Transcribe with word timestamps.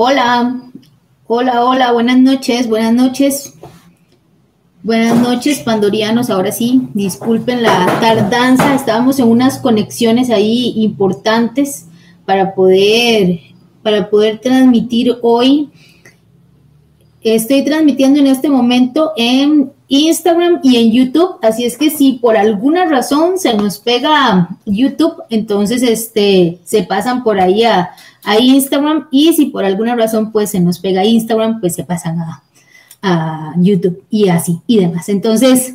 Hola, 0.00 0.60
hola, 1.26 1.64
hola, 1.64 1.90
buenas 1.90 2.18
noches, 2.18 2.68
buenas 2.68 2.94
noches. 2.94 3.54
Buenas 4.84 5.18
noches, 5.18 5.58
pandorianos. 5.58 6.30
Ahora 6.30 6.52
sí, 6.52 6.82
disculpen 6.94 7.64
la 7.64 7.98
tardanza. 8.00 8.76
Estábamos 8.76 9.18
en 9.18 9.26
unas 9.26 9.58
conexiones 9.58 10.30
ahí 10.30 10.72
importantes 10.76 11.86
para 12.24 12.54
poder, 12.54 13.40
para 13.82 14.08
poder 14.08 14.38
transmitir 14.38 15.16
hoy. 15.20 15.68
Estoy 17.20 17.64
transmitiendo 17.64 18.20
en 18.20 18.28
este 18.28 18.48
momento 18.48 19.10
en 19.16 19.72
Instagram 19.88 20.60
y 20.62 20.76
en 20.76 20.92
YouTube, 20.92 21.38
así 21.42 21.64
es 21.64 21.78
que 21.78 21.90
si 21.90 22.12
por 22.12 22.36
alguna 22.36 22.84
razón 22.84 23.38
se 23.38 23.54
nos 23.54 23.78
pega 23.78 24.50
YouTube, 24.66 25.22
entonces 25.30 25.82
este 25.82 26.58
se 26.62 26.82
pasan 26.82 27.24
por 27.24 27.40
ahí 27.40 27.64
a, 27.64 27.90
a 28.28 28.38
Instagram 28.38 29.08
y 29.10 29.32
si 29.32 29.46
por 29.46 29.64
alguna 29.64 29.96
razón 29.96 30.32
pues 30.32 30.50
se 30.50 30.60
nos 30.60 30.78
pega 30.78 31.02
Instagram, 31.02 31.60
pues 31.60 31.74
se 31.74 31.84
pasan 31.84 32.20
a, 32.20 32.42
a 33.00 33.54
YouTube 33.56 34.04
y 34.10 34.28
así 34.28 34.60
y 34.66 34.80
demás. 34.80 35.08
Entonces, 35.08 35.74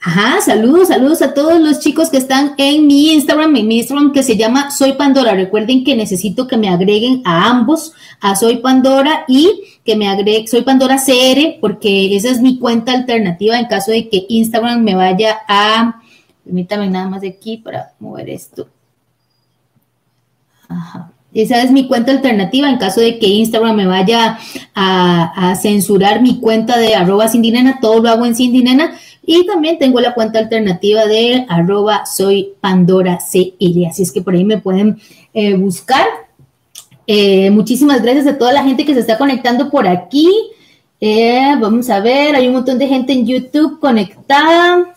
ajá, 0.00 0.40
saludos, 0.40 0.88
saludos 0.88 1.22
a 1.22 1.32
todos 1.32 1.60
los 1.60 1.78
chicos 1.78 2.10
que 2.10 2.16
están 2.16 2.54
en 2.58 2.88
mi 2.88 3.12
Instagram, 3.12 3.54
en 3.54 3.68
mi 3.68 3.78
Instagram 3.78 4.10
que 4.10 4.24
se 4.24 4.36
llama 4.36 4.72
Soy 4.72 4.94
Pandora. 4.94 5.34
Recuerden 5.34 5.84
que 5.84 5.94
necesito 5.94 6.48
que 6.48 6.56
me 6.56 6.68
agreguen 6.68 7.22
a 7.24 7.48
ambos, 7.50 7.92
a 8.20 8.34
Soy 8.34 8.56
Pandora 8.56 9.24
y 9.28 9.62
que 9.84 9.94
me 9.94 10.08
agreguen, 10.08 10.48
Soy 10.48 10.62
Pandora 10.62 10.96
CR, 10.96 11.60
porque 11.60 12.16
esa 12.16 12.30
es 12.30 12.40
mi 12.40 12.58
cuenta 12.58 12.90
alternativa 12.90 13.56
en 13.60 13.66
caso 13.66 13.92
de 13.92 14.08
que 14.08 14.26
Instagram 14.28 14.82
me 14.82 14.96
vaya 14.96 15.38
a, 15.46 16.02
permítame 16.42 16.90
nada 16.90 17.08
más 17.08 17.20
de 17.20 17.28
aquí 17.28 17.58
para 17.58 17.92
mover 18.00 18.28
esto. 18.28 18.66
Ajá. 20.68 21.14
Esa 21.34 21.60
es 21.62 21.72
mi 21.72 21.88
cuenta 21.88 22.12
alternativa 22.12 22.70
en 22.70 22.78
caso 22.78 23.00
de 23.00 23.18
que 23.18 23.26
Instagram 23.26 23.74
me 23.74 23.86
vaya 23.86 24.38
a, 24.74 25.56
censurar 25.60 26.22
mi 26.22 26.38
cuenta 26.38 26.78
de 26.78 26.94
arroba 26.94 27.28
Cindinena, 27.28 27.80
todo 27.80 28.00
lo 28.00 28.08
hago 28.08 28.24
en 28.24 28.36
Cindinena. 28.36 28.94
Y 29.26 29.44
también 29.46 29.78
tengo 29.78 30.00
la 30.00 30.14
cuenta 30.14 30.38
alternativa 30.38 31.06
de 31.06 31.44
arroba 31.48 32.06
soy 32.06 32.52
Pandora 32.60 33.18
CL. 33.18 33.86
Así 33.88 34.02
es 34.02 34.12
que 34.12 34.22
por 34.22 34.34
ahí 34.34 34.44
me 34.44 34.58
pueden 34.58 35.00
eh, 35.32 35.54
buscar. 35.54 36.06
Eh, 37.06 37.50
muchísimas 37.50 38.02
gracias 38.02 38.26
a 38.26 38.38
toda 38.38 38.52
la 38.52 38.62
gente 38.62 38.84
que 38.84 38.94
se 38.94 39.00
está 39.00 39.18
conectando 39.18 39.70
por 39.70 39.88
aquí. 39.88 40.30
Eh, 41.00 41.56
vamos 41.58 41.90
a 41.90 42.00
ver, 42.00 42.36
hay 42.36 42.46
un 42.46 42.54
montón 42.54 42.78
de 42.78 42.86
gente 42.86 43.12
en 43.12 43.26
YouTube 43.26 43.80
conectada. 43.80 44.93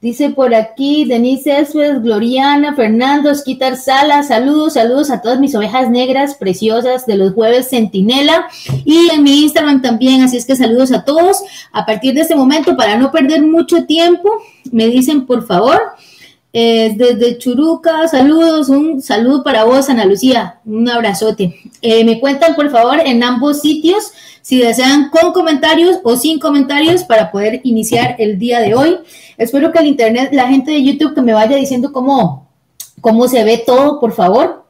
Dice 0.00 0.30
por 0.30 0.54
aquí 0.54 1.06
Denise 1.06 1.58
Esves, 1.58 2.00
Gloriana, 2.00 2.72
Fernando, 2.76 3.32
Esquitar 3.32 3.76
Sala, 3.76 4.22
saludos, 4.22 4.74
saludos 4.74 5.10
a 5.10 5.20
todas 5.20 5.40
mis 5.40 5.56
ovejas 5.56 5.90
negras 5.90 6.36
preciosas 6.36 7.04
de 7.04 7.16
los 7.16 7.32
jueves 7.32 7.70
Centinela 7.70 8.46
y 8.84 9.10
en 9.10 9.24
mi 9.24 9.42
Instagram 9.42 9.82
también, 9.82 10.22
así 10.22 10.36
es 10.36 10.46
que 10.46 10.54
saludos 10.54 10.92
a 10.92 11.04
todos. 11.04 11.38
A 11.72 11.84
partir 11.84 12.14
de 12.14 12.20
este 12.20 12.36
momento, 12.36 12.76
para 12.76 12.96
no 12.96 13.10
perder 13.10 13.42
mucho 13.42 13.86
tiempo, 13.86 14.30
me 14.70 14.86
dicen 14.86 15.26
por 15.26 15.44
favor, 15.44 15.82
eh, 16.52 16.94
desde 16.96 17.36
Churuca, 17.38 18.08
saludos, 18.08 18.68
un 18.68 19.02
saludo 19.02 19.42
para 19.42 19.64
vos, 19.64 19.88
Ana 19.90 20.06
Lucía, 20.06 20.60
un 20.64 20.88
abrazote. 20.88 21.60
Eh, 21.82 22.04
me 22.04 22.18
cuentan 22.20 22.54
por 22.54 22.70
favor 22.70 23.00
en 23.04 23.22
ambos 23.22 23.60
sitios 23.60 24.12
si 24.40 24.58
desean 24.58 25.10
con 25.10 25.32
comentarios 25.32 25.98
o 26.04 26.16
sin 26.16 26.38
comentarios 26.38 27.04
para 27.04 27.30
poder 27.30 27.60
iniciar 27.64 28.16
el 28.18 28.38
día 28.38 28.60
de 28.60 28.74
hoy. 28.74 28.96
Espero 29.36 29.70
que 29.70 29.78
el 29.78 29.88
internet, 29.88 30.30
la 30.32 30.48
gente 30.48 30.70
de 30.70 30.82
YouTube 30.82 31.14
que 31.14 31.20
me 31.20 31.34
vaya 31.34 31.56
diciendo 31.56 31.92
cómo, 31.92 32.48
cómo 33.02 33.28
se 33.28 33.44
ve 33.44 33.62
todo, 33.66 34.00
por 34.00 34.12
favor. 34.12 34.64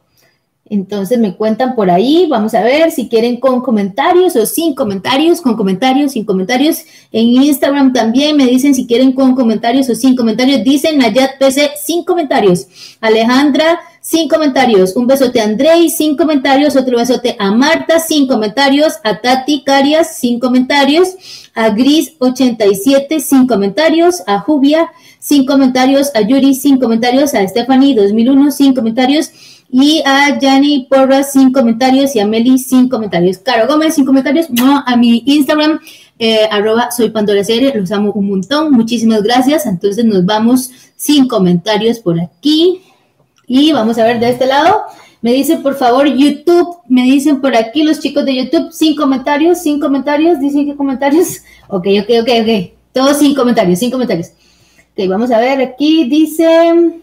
Entonces 0.71 1.19
me 1.19 1.35
cuentan 1.35 1.75
por 1.75 1.91
ahí, 1.91 2.27
vamos 2.29 2.55
a 2.55 2.63
ver 2.63 2.91
si 2.91 3.09
quieren 3.09 3.39
con 3.39 3.63
comentarios 3.63 4.37
o 4.37 4.45
sin 4.45 4.75
comentarios, 4.75 5.41
con 5.41 5.57
comentarios, 5.57 6.13
sin 6.13 6.25
comentarios. 6.25 6.85
En 7.11 7.25
Instagram 7.25 7.93
también 7.93 8.37
me 8.37 8.47
dicen 8.47 8.75
si 8.75 8.87
quieren 8.87 9.13
con 9.13 9.35
comentarios 9.35 9.89
o 9.89 9.95
sin 9.95 10.15
comentarios. 10.15 10.63
Dicen 10.65 10.99
Nayat 10.99 11.39
PC 11.39 11.71
sin 11.83 12.05
comentarios. 12.05 12.67
Alejandra 13.01 13.81
sin 14.01 14.29
comentarios. 14.29 14.95
Un 14.97 15.07
besote 15.07 15.41
a 15.41 15.45
Andrei 15.45 15.89
sin 15.89 16.17
comentarios. 16.17 16.77
Otro 16.77 16.99
besote 16.99 17.37
a 17.39 17.51
Marta 17.51 17.99
sin 17.99 18.27
comentarios. 18.27 18.95
A 19.05 19.21
Tati 19.21 19.63
Carias 19.65 20.17
sin 20.17 20.39
comentarios. 20.39 21.09
A 21.55 21.71
Gris 21.71 22.13
87 22.19 23.21
sin 23.21 23.47
comentarios. 23.47 24.23
A 24.27 24.39
Jubia 24.41 24.91
sin 25.19 25.47
comentarios. 25.47 26.11
A 26.15 26.21
Yuri 26.21 26.55
sin 26.55 26.79
comentarios. 26.79 27.35
A 27.35 27.47
Stephanie 27.47 27.95
2001 27.95 28.51
sin 28.51 28.75
comentarios 28.75 29.31
y 29.71 30.03
a 30.07 30.39
Yanni 30.39 30.87
Porras 30.89 31.33
sin 31.33 31.53
comentarios 31.53 32.17
y 32.17 32.21
a 32.21 32.27
Meli 32.27 32.59
sin 32.59 32.89
comentarios. 32.89 33.39
Caro 33.39 33.67
Gómez 33.67 33.95
sin 33.95 34.07
comentarios. 34.07 34.49
No, 34.51 34.83
a 34.87 34.97
mi 34.97 35.23
Instagram, 35.27 35.81
eh, 36.19 36.49
arroba 36.51 36.91
soy 36.91 37.11
Pandora 37.11 37.45
Serie, 37.45 37.73
los 37.75 37.93
amo 37.93 38.13
un 38.13 38.31
montón. 38.31 38.73
Muchísimas 38.73 39.23
gracias. 39.23 39.67
Entonces 39.67 40.05
nos 40.05 40.25
vamos 40.25 40.71
sin 40.97 41.29
comentarios 41.29 41.99
por 41.99 42.19
aquí. 42.19 42.83
Y 43.47 43.73
vamos 43.73 43.99
a 43.99 44.05
ver 44.05 44.21
de 44.21 44.31
este 44.31 44.47
lado. 44.47 44.83
Me 45.21 45.33
dice, 45.33 45.57
por 45.57 45.77
favor, 45.77 46.07
YouTube. 46.07 46.79
Me 46.89 47.03
dicen 47.03 47.41
por 47.41 47.55
aquí 47.57 47.83
los 47.83 48.01
chicos 48.01 48.25
de 48.25 48.37
YouTube, 48.37 48.73
sin 48.73 48.97
comentarios, 48.97 49.61
sin 49.61 49.81
comentarios. 49.81 50.41
Dicen 50.41 50.67
que 50.67 50.77
comentarios. 50.77 51.43
Ok, 51.71 51.87
ok, 52.01 52.11
ok, 52.23 52.29
ok. 52.41 52.73
Todos 52.95 53.19
sin 53.19 53.35
comentarios, 53.35 53.79
sin 53.79 53.91
comentarios. 53.91 54.29
Ok, 54.97 55.07
vamos 55.07 55.31
a 55.31 55.39
ver 55.39 55.61
aquí. 55.61 56.09
Dice. 56.09 57.03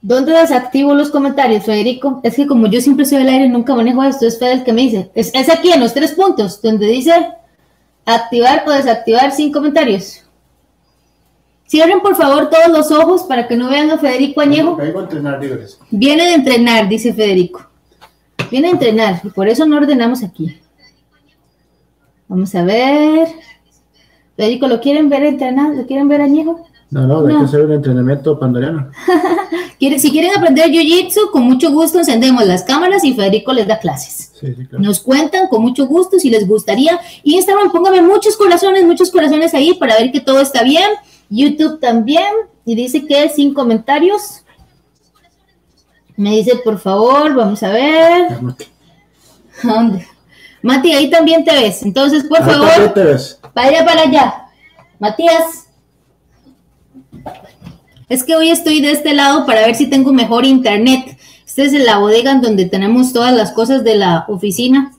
¿Dónde 0.00 0.32
desactivo 0.32 0.94
los 0.94 1.10
comentarios, 1.10 1.64
Federico? 1.64 2.20
Es 2.22 2.36
que 2.36 2.46
como 2.46 2.68
yo 2.68 2.80
siempre 2.80 3.04
soy 3.04 3.18
al 3.18 3.28
aire 3.28 3.46
y 3.46 3.48
nunca 3.48 3.74
manejo 3.74 4.04
esto, 4.04 4.26
es 4.26 4.38
Fede 4.38 4.52
el 4.52 4.64
que 4.64 4.72
me 4.72 4.82
dice. 4.82 5.10
Es, 5.14 5.32
aquí 5.50 5.72
en 5.72 5.80
los 5.80 5.92
tres 5.92 6.12
puntos, 6.12 6.62
donde 6.62 6.86
dice 6.86 7.12
activar 8.04 8.64
o 8.66 8.70
desactivar 8.70 9.32
sin 9.32 9.52
comentarios. 9.52 10.24
Cierren 11.66 12.00
por 12.00 12.14
favor 12.14 12.48
todos 12.48 12.68
los 12.68 12.90
ojos 12.92 13.24
para 13.24 13.46
que 13.46 13.56
no 13.56 13.68
vean 13.68 13.90
a 13.90 13.98
Federico 13.98 14.40
Añejo. 14.40 14.76
Viene 15.90 16.24
de 16.24 16.34
entrenar, 16.34 16.88
dice 16.88 17.12
Federico. 17.12 17.66
Viene 18.50 18.68
a 18.68 18.70
entrenar 18.70 19.20
y 19.24 19.28
por 19.28 19.48
eso 19.48 19.66
no 19.66 19.76
ordenamos 19.76 20.22
aquí. 20.22 20.58
Vamos 22.28 22.54
a 22.54 22.62
ver. 22.62 23.28
Federico, 24.36 24.68
¿lo 24.68 24.80
quieren 24.80 25.08
ver 25.08 25.24
entrenar? 25.24 25.74
¿Lo 25.74 25.86
quieren 25.86 26.08
ver 26.08 26.22
Añejo? 26.22 26.64
No, 26.90 27.06
no, 27.06 27.26
hay 27.26 27.36
que 27.36 27.44
hacer 27.44 27.66
un 27.66 27.72
entrenamiento 27.72 28.38
pandoriano. 28.38 28.90
si 29.78 30.10
quieren 30.10 30.36
aprender 30.36 30.70
Jiu-Jitsu, 30.70 31.30
con 31.30 31.44
mucho 31.44 31.70
gusto 31.70 31.98
encendemos 31.98 32.44
las 32.46 32.64
cámaras 32.64 33.04
y 33.04 33.14
Federico 33.14 33.52
les 33.52 33.66
da 33.66 33.78
clases. 33.78 34.32
Nos 34.72 35.00
cuentan 35.00 35.48
con 35.48 35.62
mucho 35.62 35.86
gusto 35.86 36.18
si 36.18 36.30
les 36.30 36.46
gustaría. 36.46 37.00
Instagram, 37.22 37.70
póngame 37.70 38.02
muchos 38.02 38.36
corazones, 38.36 38.84
muchos 38.84 39.10
corazones 39.10 39.54
ahí 39.54 39.74
para 39.74 39.96
ver 39.96 40.10
que 40.10 40.20
todo 40.20 40.40
está 40.40 40.62
bien. 40.62 40.90
YouTube 41.30 41.80
también. 41.80 42.32
Y 42.64 42.74
dice 42.74 43.06
que 43.06 43.28
sin 43.30 43.54
comentarios. 43.54 44.42
Me 46.16 46.32
dice, 46.32 46.56
por 46.56 46.78
favor, 46.78 47.34
vamos 47.34 47.62
a 47.62 47.70
ver. 47.70 48.38
¿Dónde? 49.62 50.06
Mati, 50.62 50.92
ahí 50.92 51.08
también 51.08 51.44
te 51.44 51.52
ves. 51.52 51.82
Entonces, 51.82 52.24
por 52.24 52.38
favor, 52.38 52.92
vaya 53.54 53.84
para 53.84 54.02
allá. 54.02 54.48
Matías. 54.98 55.67
Es 58.08 58.24
que 58.24 58.36
hoy 58.36 58.50
estoy 58.50 58.80
de 58.80 58.92
este 58.92 59.12
lado 59.14 59.44
para 59.44 59.66
ver 59.66 59.74
si 59.74 59.86
tengo 59.86 60.12
mejor 60.12 60.44
internet. 60.44 61.18
Esta 61.46 61.62
es 61.62 61.72
la 61.72 61.98
bodega 61.98 62.32
en 62.32 62.40
donde 62.40 62.64
tenemos 62.66 63.12
todas 63.12 63.34
las 63.34 63.52
cosas 63.52 63.84
de 63.84 63.96
la 63.96 64.24
oficina 64.28 64.92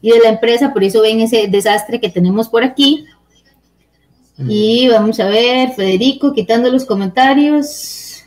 y 0.00 0.10
de 0.10 0.20
la 0.20 0.28
empresa, 0.28 0.72
por 0.72 0.84
eso 0.84 1.00
ven 1.00 1.20
ese 1.20 1.48
desastre 1.48 2.00
que 2.00 2.10
tenemos 2.10 2.48
por 2.48 2.62
aquí. 2.62 3.06
Y 4.36 4.88
vamos 4.88 5.18
a 5.20 5.28
ver, 5.28 5.70
Federico, 5.70 6.32
quitando 6.32 6.70
los 6.70 6.84
comentarios. 6.84 8.22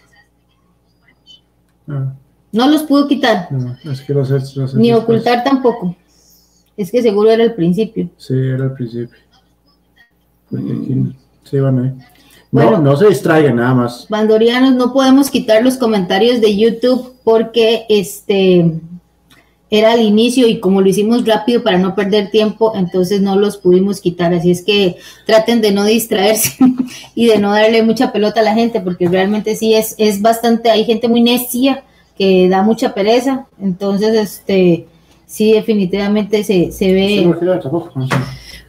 Ah. 1.88 2.14
No 2.52 2.68
los 2.68 2.84
pudo 2.84 3.08
quitar. 3.08 3.50
Ni 4.76 4.94
ocultar 4.94 5.44
tampoco. 5.44 5.96
Es 6.76 6.92
que 6.92 7.02
seguro 7.02 7.30
era 7.30 7.44
el 7.44 7.54
principio. 7.54 8.10
Sí, 8.18 8.34
era 8.34 8.66
el 8.66 8.74
principio. 8.74 9.18
Porque 10.50 10.72
aquí 10.72 11.16
sí 11.44 11.60
van 11.60 11.80
ahí. 11.80 11.94
No, 12.52 12.78
no 12.80 12.96
se 12.96 13.08
distraigan 13.08 13.58
nada 13.58 13.74
más. 13.74 14.08
Bandorianos, 14.10 14.74
no 14.76 14.94
podemos 14.94 15.30
quitar 15.30 15.64
los 15.64 15.78
comentarios 15.78 16.40
de 16.42 16.56
YouTube 16.56 17.14
porque 17.24 17.86
este 17.90 18.80
era 19.70 19.92
al 19.92 20.02
inicio 20.02 20.48
y 20.48 20.60
como 20.60 20.82
lo 20.82 20.88
hicimos 20.88 21.26
rápido 21.26 21.62
para 21.62 21.78
no 21.78 21.94
perder 21.94 22.32
tiempo, 22.32 22.72
entonces 22.76 23.20
no 23.22 23.36
los 23.36 23.58
pudimos 23.58 24.00
quitar. 24.00 24.34
Así 24.34 24.52
es 24.52 24.64
que 24.64 24.96
traten 25.26 25.60
de 25.62 25.72
no 25.72 25.84
distraerse 25.84 26.58
y 27.16 27.28
de 27.28 27.38
no 27.38 27.52
darle 27.52 27.84
mucha 27.84 28.14
pelota 28.14 28.40
a 28.40 28.44
la 28.44 28.54
gente, 28.54 28.80
porque 28.80 29.10
realmente 29.10 29.56
sí 29.56 29.74
es, 29.74 29.96
es 29.98 30.22
bastante, 30.22 30.72
hay 30.72 30.86
gente 30.86 31.10
muy 31.10 31.22
necia 31.22 31.84
que 32.18 32.48
da 32.48 32.64
mucha 32.64 32.94
pereza. 32.94 33.48
Entonces, 33.62 34.16
este 34.16 34.88
sí, 35.26 35.52
definitivamente 35.52 36.44
se, 36.44 36.72
se 36.72 36.94
ve. 36.94 37.22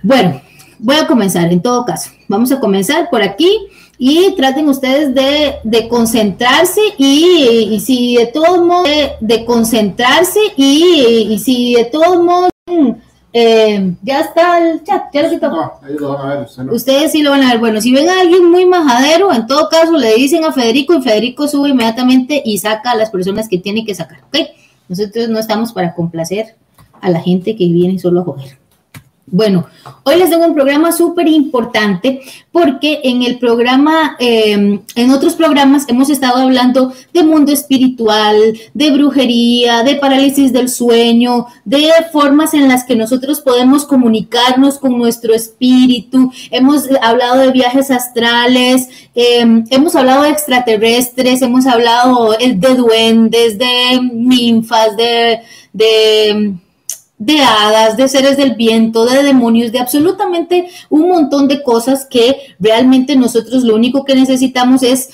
Bueno, 0.02 0.40
voy 0.78 0.96
a 0.96 1.06
comenzar 1.06 1.52
en 1.52 1.62
todo 1.62 1.84
caso. 1.84 2.10
Vamos 2.28 2.52
a 2.52 2.60
comenzar 2.60 3.10
por 3.10 3.22
aquí. 3.22 3.68
y 4.00 4.34
traten 4.36 4.68
ustedes 4.68 5.12
de, 5.12 5.88
concentrarse 5.88 6.80
y, 6.98 7.80
si 7.80 8.16
de 8.16 8.26
todos 8.26 8.64
modos 8.64 8.88
de, 9.20 9.44
concentrarse 9.44 10.38
y, 10.56 11.36
si 11.44 11.74
de 11.74 11.84
todos 11.86 12.22
modos 12.22 12.50
eh, 13.32 13.94
ya 14.02 14.20
está 14.20 14.58
el 14.58 14.84
chat, 14.84 15.12
ya 15.12 15.22
lo 15.22 15.30
quitó. 15.30 16.72
Ustedes 16.72 17.12
sí 17.12 17.22
lo 17.22 17.32
van 17.32 17.42
a 17.42 17.50
ver. 17.50 17.58
Bueno, 17.58 17.80
si 17.80 17.92
ven 17.92 18.08
a 18.08 18.20
alguien 18.20 18.48
muy 18.50 18.66
majadero, 18.66 19.32
en 19.32 19.46
todo 19.46 19.68
caso 19.68 19.92
le 19.96 20.14
dicen 20.14 20.44
a 20.44 20.52
Federico 20.52 20.94
y 20.94 21.02
Federico 21.02 21.48
sube 21.48 21.70
inmediatamente 21.70 22.40
y 22.44 22.58
saca 22.58 22.92
a 22.92 22.96
las 22.96 23.10
personas 23.10 23.48
que 23.48 23.58
tiene 23.58 23.84
que 23.84 23.94
sacar, 23.94 24.20
¿ok? 24.28 24.48
Nosotros 24.88 25.28
no 25.28 25.38
estamos 25.38 25.72
para 25.72 25.94
complacer 25.94 26.54
a 27.00 27.10
la 27.10 27.20
gente 27.20 27.56
que 27.56 27.66
viene 27.66 27.98
solo 27.98 28.20
a 28.20 28.24
joder. 28.24 28.67
Bueno, 29.30 29.66
hoy 30.04 30.16
les 30.16 30.30
tengo 30.30 30.46
un 30.46 30.54
programa 30.54 30.90
súper 30.90 31.28
importante 31.28 32.20
porque 32.50 33.00
en 33.04 33.22
el 33.22 33.38
programa, 33.38 34.16
em, 34.18 34.80
en 34.94 35.10
otros 35.10 35.34
programas 35.34 35.86
hemos 35.88 36.08
estado 36.08 36.38
hablando 36.38 36.92
de 37.12 37.22
mundo 37.22 37.52
espiritual, 37.52 38.36
de 38.72 38.90
brujería, 38.90 39.82
de 39.82 39.96
parálisis 39.96 40.52
del 40.52 40.68
sueño, 40.68 41.46
de 41.64 41.90
formas 42.10 42.54
en 42.54 42.68
las 42.68 42.84
que 42.84 42.96
nosotros 42.96 43.40
podemos 43.40 43.84
comunicarnos 43.84 44.78
con 44.78 44.96
nuestro 44.96 45.34
espíritu. 45.34 46.32
Hemos 46.50 46.88
hablado 47.02 47.38
de 47.38 47.50
viajes 47.50 47.90
astrales, 47.90 48.88
em, 49.14 49.64
hemos 49.70 49.94
hablado 49.94 50.22
de 50.22 50.30
extraterrestres, 50.30 51.42
hemos 51.42 51.66
hablado 51.66 52.32
de 52.38 52.74
duendes, 52.74 53.58
de 53.58 54.00
ninfas, 54.12 54.96
de... 54.96 55.40
de 55.72 56.54
de 57.18 57.40
hadas, 57.40 57.96
de 57.96 58.08
seres 58.08 58.36
del 58.36 58.54
viento, 58.54 59.04
de 59.04 59.22
demonios, 59.22 59.72
de 59.72 59.80
absolutamente 59.80 60.68
un 60.88 61.08
montón 61.08 61.48
de 61.48 61.62
cosas 61.62 62.06
que 62.08 62.36
realmente 62.60 63.16
nosotros 63.16 63.64
lo 63.64 63.74
único 63.74 64.04
que 64.04 64.14
necesitamos 64.14 64.82
es 64.82 65.10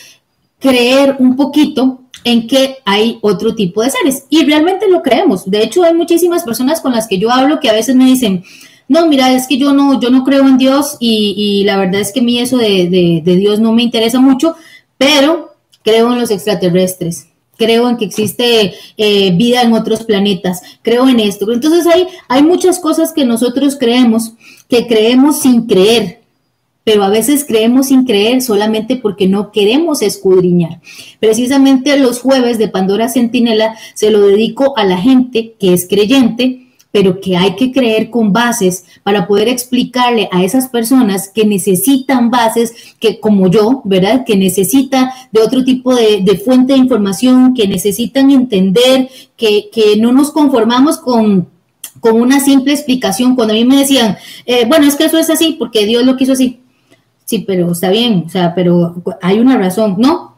creer 0.59 1.17
un 1.19 1.35
poquito 1.37 2.03
en 2.25 2.47
que 2.47 2.79
hay 2.85 3.19
otro 3.23 3.55
tipo 3.55 3.83
de 3.83 3.91
seres. 3.91 4.25
Y 4.29 4.45
realmente 4.45 4.89
lo 4.89 5.03
creemos. 5.03 5.51
De 5.51 5.62
hecho, 5.62 5.83
hay 5.83 5.95
muchísimas 5.95 6.45
personas 6.45 6.81
con 6.81 6.93
las 6.93 7.06
que 7.06 7.19
yo 7.19 7.31
hablo 7.31 7.61
que 7.61 7.69
a 7.69 7.75
veces 7.75 7.97
me 7.97 8.06
dicen, 8.06 8.45
no, 8.87 9.06
mira, 9.06 9.33
es 9.33 9.47
que 9.47 9.59
yo 9.59 9.73
no, 9.73 9.99
yo 10.01 10.11
no 10.11 10.25
creo 10.25 10.47
en 10.47 10.59
Dios 10.59 10.97
y, 11.01 11.65
la 11.65 11.79
verdad 11.79 12.01
es 12.01 12.12
que 12.12 12.21
a 12.21 12.23
mí 12.23 12.39
eso 12.39 12.59
de 12.59 13.23
Dios 13.25 13.61
no 13.61 13.73
me 13.73 13.83
interesa 13.83 14.21
mucho, 14.21 14.56
pero 14.99 15.55
creo 15.83 16.12
en 16.12 16.21
los 16.21 16.31
extraterrestres 16.31 17.29
creo 17.56 17.89
en 17.89 17.97
que 17.97 18.05
existe 18.05 18.75
eh, 18.97 19.31
vida 19.37 19.62
en 19.62 19.73
otros 19.73 20.05
planetas, 20.05 20.62
creo 20.83 21.09
en 21.09 21.21
esto. 21.21 21.51
Entonces 21.53 21.87
hay, 21.87 22.06
hay 22.29 22.43
muchas 22.43 22.79
cosas 22.79 23.12
que 23.12 23.25
nosotros 23.25 23.77
creemos, 23.79 24.33
que 24.69 24.87
creemos 24.87 25.41
sin 25.41 25.67
creer, 25.67 26.21
pero 26.85 27.03
a 27.03 27.09
veces 27.09 27.45
creemos 27.47 27.89
sin 27.89 28.05
creer 28.05 28.43
solamente 28.43 28.97
porque 28.97 29.27
no 29.27 29.51
queremos 29.51 30.03
escudriñar. 30.03 30.81
Precisamente 31.19 31.99
los 31.99 32.21
jueves 32.21 32.59
de 32.59 32.69
Pandora 32.69 33.09
Centinela 33.09 33.75
se 33.95 34.11
lo 34.11 34.27
dedico 34.27 34.77
a 34.77 34.85
la 34.85 34.99
gente 34.99 35.55
que 35.59 35.73
es 35.73 35.89
creyente, 35.89 36.63
pero 36.94 37.20
que 37.20 37.37
hay 37.37 37.56
que 37.56 37.73
creer 37.73 38.08
con 38.08 38.32
bases 38.32 38.85
para 39.02 39.26
poder 39.26 39.49
explicarle 39.49 40.29
a 40.31 40.44
esas 40.44 40.69
personas 40.69 41.29
que 41.29 41.44
necesitan 41.44 42.31
bases, 42.31 42.73
que 43.00 43.19
como 43.19 43.50
yo, 43.50 43.82
¿verdad? 43.85 44.23
Que 44.25 44.37
necesita 44.37 45.12
de 45.32 45.41
otro 45.43 45.64
tipo 45.64 45.93
de, 45.93 46.41
fuente 46.44 46.75
de 46.75 46.79
información, 46.79 47.52
que 47.52 47.67
necesitan 47.67 48.31
entender, 48.31 49.08
que, 49.37 49.70
no 49.99 50.12
nos 50.12 50.31
conformamos 50.31 50.99
con, 50.99 51.49
con 51.99 52.20
una 52.20 52.38
simple 52.38 52.73
explicación. 52.73 53.35
Cuando 53.35 53.55
a 53.55 53.56
mí 53.56 53.64
me 53.64 53.79
decían, 53.79 54.17
eh, 54.46 54.64
bueno, 54.69 54.87
es 54.87 54.94
que 54.94 55.06
eso 55.06 55.19
es 55.19 55.29
así 55.31 55.56
porque 55.58 55.87
Dios 55.87 56.05
lo 56.05 56.17
quiso 56.17 56.35
así. 56.35 56.61
Sí, 57.25 57.41
pero 57.41 57.73
está 57.73 57.91
bien, 57.91 58.23
o 58.25 58.31
sea, 58.31 58.55
pero 58.55 59.02
hay 59.20 59.41
una 59.41 59.58
razón. 59.58 59.96
No, 59.99 60.33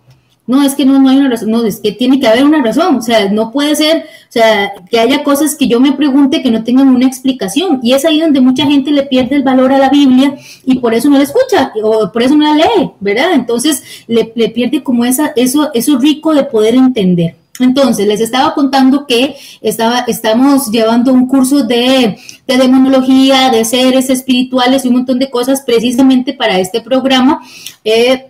no, 0.47 0.63
es 0.63 0.75
que 0.75 0.85
no, 0.85 0.99
no 1.01 1.09
hay 1.09 1.19
una 1.19 1.31
razón, 1.31 1.51
no, 1.51 1.65
es 1.65 1.81
que 1.81 1.93
tiene 1.93 2.21
que 2.21 2.29
haber 2.29 2.45
una 2.45 2.63
razón, 2.63 2.97
o 2.97 3.03
sea, 3.03 3.29
no 3.31 3.51
puede 3.51 3.75
ser, 3.75 4.05
o 4.29 4.33
sea, 4.33 4.73
que 4.89 5.01
haya 5.01 5.25
cosas 5.25 5.57
que 5.57 5.67
yo 5.67 5.81
me 5.81 5.93
pregunte 5.93 6.43
que 6.43 6.51
no 6.51 6.63
tengan 6.63 6.89
una 6.89 7.07
explicación, 7.07 7.81
y 7.83 7.95
es 7.95 8.05
ahí 8.05 8.21
donde 8.21 8.41
mucha 8.41 8.65
gente 8.65 8.93
le 8.93 9.03
pierde 9.03 9.37
el 9.37 9.43
valor 9.43 9.73
a 9.73 9.79
la 9.79 9.91
Biblia 9.91 10.37
y 10.65 10.79
por 10.79 10.95
eso 10.95 11.11
no 11.11 11.19
la 11.19 11.25
escucha, 11.25 11.73
o 11.83 12.13
por 12.13 12.23
eso 12.23 12.37
no 12.37 12.45
la 12.45 12.55
lee, 12.55 12.91
¿verdad? 13.01 13.33
Entonces, 13.33 13.83
le, 14.07 14.25
pierde 14.25 14.83
como 14.83 15.05
esa, 15.05 15.33
eso, 15.35 15.71
eso 15.75 15.99
rico 15.99 16.33
de 16.33 16.45
poder 16.45 16.75
entender. 16.77 17.35
Entonces, 17.59 18.07
les 18.07 18.21
estaba 18.21 18.55
contando 18.55 19.07
que 19.07 19.35
estaba, 19.63 20.01
estamos 20.01 20.71
llevando 20.71 21.13
un 21.13 21.27
curso 21.27 21.65
de, 21.65 22.19
de, 22.47 22.57
demonología, 22.59 23.51
de 23.51 23.65
seres 23.65 24.11
espirituales 24.11 24.85
y 24.85 24.89
un 24.89 24.95
montón 24.97 25.19
de 25.19 25.31
cosas 25.31 25.63
precisamente 25.63 26.35
para 26.35 26.61
este 26.61 26.83
programa. 26.83 27.41
Eh, 27.83 28.27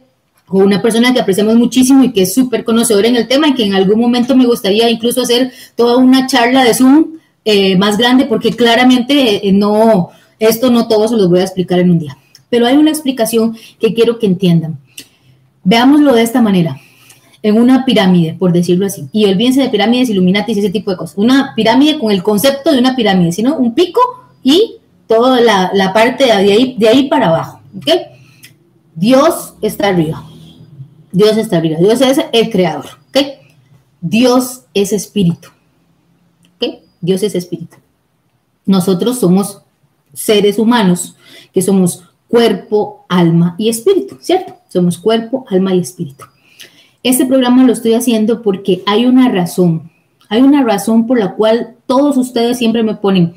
con 0.46 0.62
una 0.62 0.81
persona 0.81 1.12
que 1.12 1.20
apreciamos 1.20 1.56
muchísimo 1.56 2.04
y 2.04 2.12
que 2.12 2.22
es 2.22 2.32
súper 2.32 2.64
conocedora 2.64 3.08
en 3.08 3.16
el 3.16 3.26
tema 3.26 3.48
y 3.48 3.54
que 3.54 3.64
en 3.64 3.75
algún 3.75 4.00
momento 4.00 4.37
me 4.37 4.46
gustaría 4.46 4.88
incluso 4.88 5.22
hacer 5.22 5.52
toda 5.75 5.96
una 5.96 6.26
charla 6.26 6.64
de 6.64 6.72
Zoom 6.72 7.19
eh, 7.44 7.76
más 7.76 7.98
grande 7.98 8.25
porque 8.25 8.50
claramente 8.50 9.46
eh, 9.46 9.52
no, 9.52 10.10
esto 10.38 10.70
no 10.70 10.88
todo 10.88 11.08
se 11.08 11.16
los 11.16 11.28
voy 11.28 11.40
a 11.40 11.44
explicar 11.44 11.81
en 11.81 11.90
un 11.90 11.98
día. 11.98 12.16
Pero 12.48 12.66
hay 12.66 12.76
una 12.76 12.90
explicación 12.90 13.56
que 13.81 13.93
quiero 13.93 14.19
que 14.19 14.26
entiendan. 14.26 14.78
Veámoslo 15.64 16.14
de 16.14 16.22
esta 16.22 16.40
manera. 16.40 16.81
En 17.42 17.58
una 17.58 17.84
pirámide, 17.84 18.34
por 18.38 18.52
decirlo 18.52 18.87
así. 18.87 19.08
Y 19.12 19.25
olvídense 19.26 19.62
de 19.62 19.69
pirámides, 19.69 20.10
Illuminatis, 20.10 20.56
ese 20.56 20.70
tipo 20.70 20.90
de 20.90 20.96
cosas. 20.96 21.19
Una 21.19 21.52
pirámide 21.54 21.99
con 21.99 22.12
el 22.12 22.22
concepto 22.22 22.72
de 22.72 22.78
una 22.78 22.94
pirámide, 22.94 23.32
sino 23.32 23.56
un 23.56 23.75
pico 23.75 24.00
y 24.42 24.76
toda 25.06 25.40
la, 25.40 25.92
parte 25.92 26.25
de 26.25 26.32
ahí, 26.32 26.76
de 26.78 26.88
ahí 26.88 27.08
para 27.08 27.28
abajo. 27.28 27.60
Dios 28.94 29.54
está 29.60 29.88
arriba. 29.88 30.25
Dios 31.16 31.38
está 31.38 31.56
arriba. 31.56 31.78
Dios 31.78 32.02
es 32.02 32.20
el 32.30 32.50
creador. 32.50 32.84
¿ok? 33.08 33.26
Dios 34.02 34.64
es 34.74 34.92
espíritu. 34.92 35.48
¿ok? 36.56 36.80
Dios 37.00 37.22
es 37.22 37.34
espíritu. 37.34 37.78
Nosotros 38.66 39.18
somos 39.18 39.62
seres 40.12 40.58
humanos 40.58 41.16
que 41.54 41.62
somos 41.62 42.04
cuerpo, 42.28 43.06
alma 43.08 43.54
y 43.56 43.70
espíritu, 43.70 44.18
¿cierto? 44.20 44.56
Somos 44.68 44.98
cuerpo, 44.98 45.46
alma 45.48 45.74
y 45.74 45.80
espíritu. 45.80 46.26
Este 47.02 47.24
programa 47.24 47.64
lo 47.64 47.72
estoy 47.72 47.94
haciendo 47.94 48.42
porque 48.42 48.82
hay 48.84 49.06
una 49.06 49.30
razón. 49.30 49.90
Hay 50.28 50.42
una 50.42 50.62
razón 50.64 51.06
por 51.06 51.18
la 51.18 51.32
cual 51.34 51.76
todos 51.86 52.18
ustedes 52.18 52.58
siempre 52.58 52.82
me 52.82 52.96
ponen, 52.96 53.32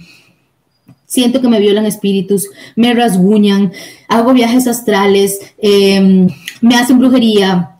siento 1.05 1.39
que 1.39 1.47
me 1.47 1.61
violan 1.61 1.85
espíritus, 1.85 2.49
me 2.75 2.93
rasguñan, 2.93 3.71
hago 4.09 4.33
viajes 4.33 4.67
astrales, 4.67 5.39
eh, 5.59 6.27
me 6.61 6.75
hacen 6.75 6.99
brujería, 6.99 7.75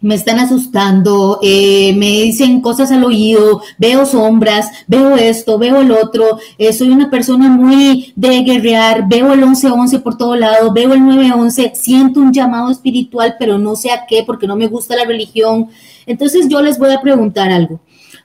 me 0.00 0.14
están 0.14 0.38
asustando, 0.38 1.38
eh, 1.42 1.94
me 1.94 2.06
dicen 2.06 2.62
cosas 2.62 2.90
al 2.90 3.04
oído, 3.04 3.60
veo 3.78 4.06
sombras, 4.06 4.70
veo 4.86 5.16
esto, 5.16 5.58
veo 5.58 5.80
el 5.82 5.92
otro, 5.92 6.38
eh, 6.56 6.72
soy 6.72 6.88
una 6.88 7.10
persona 7.10 7.50
muy 7.50 8.12
de 8.16 8.42
guerrear, 8.42 9.06
veo 9.08 9.32
el 9.32 9.40
1111 9.40 9.98
por 10.00 10.16
todo 10.16 10.36
lado, 10.36 10.72
veo 10.72 10.94
el 10.94 11.04
911, 11.04 11.72
siento 11.74 12.20
un 12.20 12.32
llamado 12.32 12.70
espiritual, 12.70 13.36
pero 13.38 13.58
no 13.58 13.76
sé 13.76 13.90
a 13.90 14.06
qué 14.06 14.22
porque 14.24 14.46
no 14.46 14.56
me 14.56 14.68
gusta 14.68 14.96
la 14.96 15.04
religión. 15.04 15.68
Entonces 16.06 16.48
yo 16.48 16.62
les 16.62 16.78
voy 16.78 16.92
a 16.92 17.02
preguntar 17.02 17.50
algo 17.50 17.80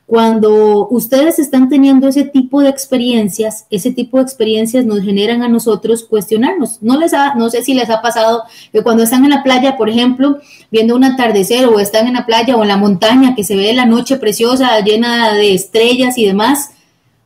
cuando 0.05 0.87
ustedes 0.89 1.39
están 1.39 1.67
teniendo 1.67 2.07
ese 2.07 2.25
tipo 2.25 2.61
de 2.61 2.69
experiencias, 2.69 3.65
ese 3.71 3.91
tipo 3.91 4.17
de 4.17 4.23
experiencias 4.23 4.85
nos 4.85 5.01
generan 5.01 5.41
a 5.41 5.47
nosotros 5.47 6.03
cuestionarnos. 6.03 6.81
No 6.83 6.99
les 6.99 7.13
ha, 7.15 7.33
no 7.33 7.49
sé 7.49 7.63
si 7.63 7.73
les 7.73 7.89
ha 7.89 8.03
pasado 8.03 8.43
que 8.71 8.83
cuando 8.83 9.01
están 9.01 9.23
en 9.23 9.31
la 9.31 9.41
playa, 9.41 9.77
por 9.77 9.89
ejemplo, 9.89 10.37
viendo 10.71 10.95
un 10.95 11.03
atardecer 11.03 11.65
o 11.65 11.79
están 11.79 12.05
en 12.05 12.13
la 12.13 12.25
playa 12.27 12.55
o 12.55 12.61
en 12.61 12.67
la 12.67 12.77
montaña 12.77 13.33
que 13.33 13.43
se 13.43 13.55
ve 13.55 13.73
la 13.73 13.87
noche 13.87 14.17
preciosa 14.17 14.79
llena 14.81 15.33
de 15.33 15.55
estrellas 15.55 16.19
y 16.19 16.25
demás, 16.25 16.69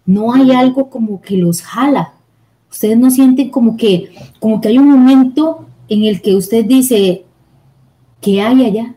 no 0.05 0.33
hay 0.33 0.51
algo 0.51 0.89
como 0.89 1.21
que 1.21 1.35
los 1.35 1.61
jala. 1.61 2.13
Ustedes 2.71 2.97
no 2.97 3.11
sienten 3.11 3.49
como 3.49 3.75
que 3.75 4.11
como 4.39 4.61
que 4.61 4.69
hay 4.69 4.77
un 4.77 4.89
momento 4.89 5.65
en 5.89 6.05
el 6.05 6.21
que 6.21 6.33
usted 6.33 6.63
dice, 6.63 7.25
¿qué 8.21 8.41
hay 8.41 8.63
allá? 8.63 8.95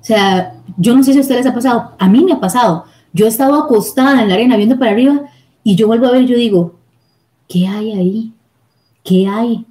O 0.00 0.04
sea, 0.04 0.54
yo 0.76 0.94
no 0.96 1.02
sé 1.02 1.12
si 1.12 1.18
a 1.18 1.22
ustedes 1.22 1.44
les 1.44 1.52
ha 1.52 1.54
pasado, 1.54 1.92
a 1.98 2.08
mí 2.08 2.22
me 2.22 2.32
ha 2.32 2.40
pasado 2.40 2.84
yo 3.12 3.26
estaba 3.26 3.60
acostada 3.60 4.22
en 4.22 4.28
la 4.28 4.34
arena 4.34 4.56
viendo 4.56 4.78
para 4.78 4.92
arriba 4.92 5.22
y 5.64 5.74
yo 5.76 5.86
vuelvo 5.86 6.06
a 6.06 6.12
ver, 6.12 6.26
yo 6.26 6.36
digo, 6.36 6.74
¿qué 7.48 7.66
hay 7.66 7.92
ahí? 7.92 8.32
¿Qué 9.04 9.26
hay? 9.26 9.64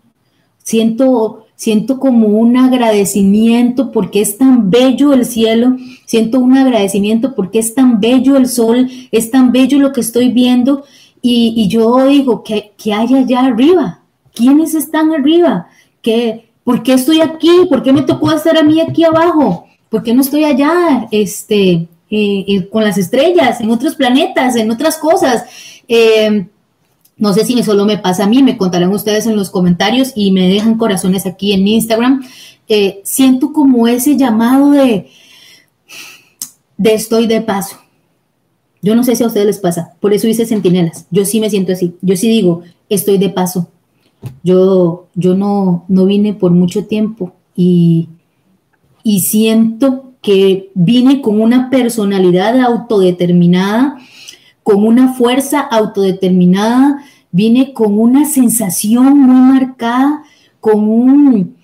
Siento, 0.64 1.46
siento 1.56 2.00
como 2.00 2.28
un 2.28 2.58
agradecimiento 2.58 3.92
porque 3.92 4.22
es 4.22 4.38
tan 4.38 4.70
bello 4.70 5.14
el 5.14 5.26
cielo, 5.26 5.78
siento 6.06 6.40
un 6.40 6.58
agradecimiento 6.58 7.34
porque 7.36 7.60
es 7.60 7.74
tan 7.74 8.00
bello 8.00 8.36
el 8.36 8.48
sol, 8.48 8.90
es 9.12 9.32
tan 9.32 9.52
bello 9.52 9.80
lo 9.80 9.92
que 9.92 10.02
estoy 10.02 10.30
viendo 10.30 10.84
y, 11.22 11.68
yo 11.68 12.08
digo, 12.08 12.44
¿qué, 12.44 12.72
¿qué, 12.78 12.94
hay 12.94 13.14
allá 13.14 13.42
arriba? 13.42 14.04
¿Quiénes 14.34 14.74
están 14.74 15.12
arriba? 15.12 15.68
¿Qué, 16.02 16.50
¿Por 16.64 16.82
qué 16.82 16.94
estoy 16.94 17.20
aquí? 17.20 17.66
¿Por 17.68 17.84
qué 17.84 17.92
me 17.92 18.04
tocó 18.04 18.32
estar 18.32 18.58
a 18.58 18.64
mí 18.64 18.80
aquí 18.80 19.04
abajo? 19.04 19.66
¿Por 19.90 20.04
qué 20.04 20.14
no 20.14 20.22
estoy 20.22 20.46
allá? 20.46 21.08
Este, 21.12 21.88
eh, 22.12 22.46
eh, 22.48 22.70
con 22.70 22.84
las 22.84 22.98
estrellas, 22.98 23.62
en 23.62 23.70
otros 23.70 23.96
planetas, 23.96 24.56
en 24.56 24.72
otras 24.72 24.98
cosas. 24.98 25.46
Eh, 25.88 26.48
no 27.18 27.34
sé 27.34 27.46
si 27.46 27.62
solo 27.64 27.86
me 27.86 27.98
pasa 27.98 28.24
a 28.24 28.28
mí, 28.28 28.42
me 28.42 28.58
contarán 28.58 28.92
ustedes 28.92 29.28
en 29.28 29.36
los 29.36 29.50
comentarios 29.50 30.14
y 30.16 30.32
me 30.32 30.48
dejan 30.48 30.78
corazones 30.78 31.26
aquí 31.26 31.54
en 31.54 31.68
Instagram. 31.68 32.24
siento 33.04 33.54
como 33.54 33.88
ese 33.88 34.16
llamado 34.18 34.72
de, 34.72 35.10
de 36.78 36.94
estoy 36.94 37.28
de 37.28 37.42
paso. 37.42 37.78
Yo 38.82 38.96
no 38.96 39.04
sé 39.04 39.16
si 39.16 39.24
a 39.24 39.28
ustedes 39.28 39.46
les 39.46 39.60
pasa, 39.60 39.94
por 40.00 40.14
eso 40.14 40.28
hice 40.28 40.46
centinelas. 40.46 41.06
Yo 41.12 41.26
sí 41.26 41.40
me 41.40 41.50
siento 41.50 41.74
así. 41.74 41.96
Yo 42.02 42.16
sí 42.16 42.30
digo, 42.30 42.64
estoy 42.88 43.18
de 43.18 43.30
paso. 43.30 43.68
Yo, 44.44 45.08
yo 45.14 45.36
no, 45.36 45.86
no 45.88 46.06
vine 46.06 46.34
por 46.34 46.52
mucho 46.52 46.86
tiempo 46.86 47.34
y, 47.56 48.08
y 49.04 49.20
siento 49.20 50.09
que 50.22 50.72
vine 50.74 51.22
con 51.22 51.42
una 51.42 51.70
personalidad 51.70 52.60
autodeterminada, 52.60 53.98
con 54.64 54.86
una 54.86 55.14
fuerza 55.14 55.60
autodeterminada, 55.60 57.04
vine 57.32 57.74
con 57.74 57.98
una 58.00 58.26
sensación 58.26 59.18
muy 59.20 59.60
marcada, 59.60 60.24
con 60.60 60.90
un, 60.90 61.56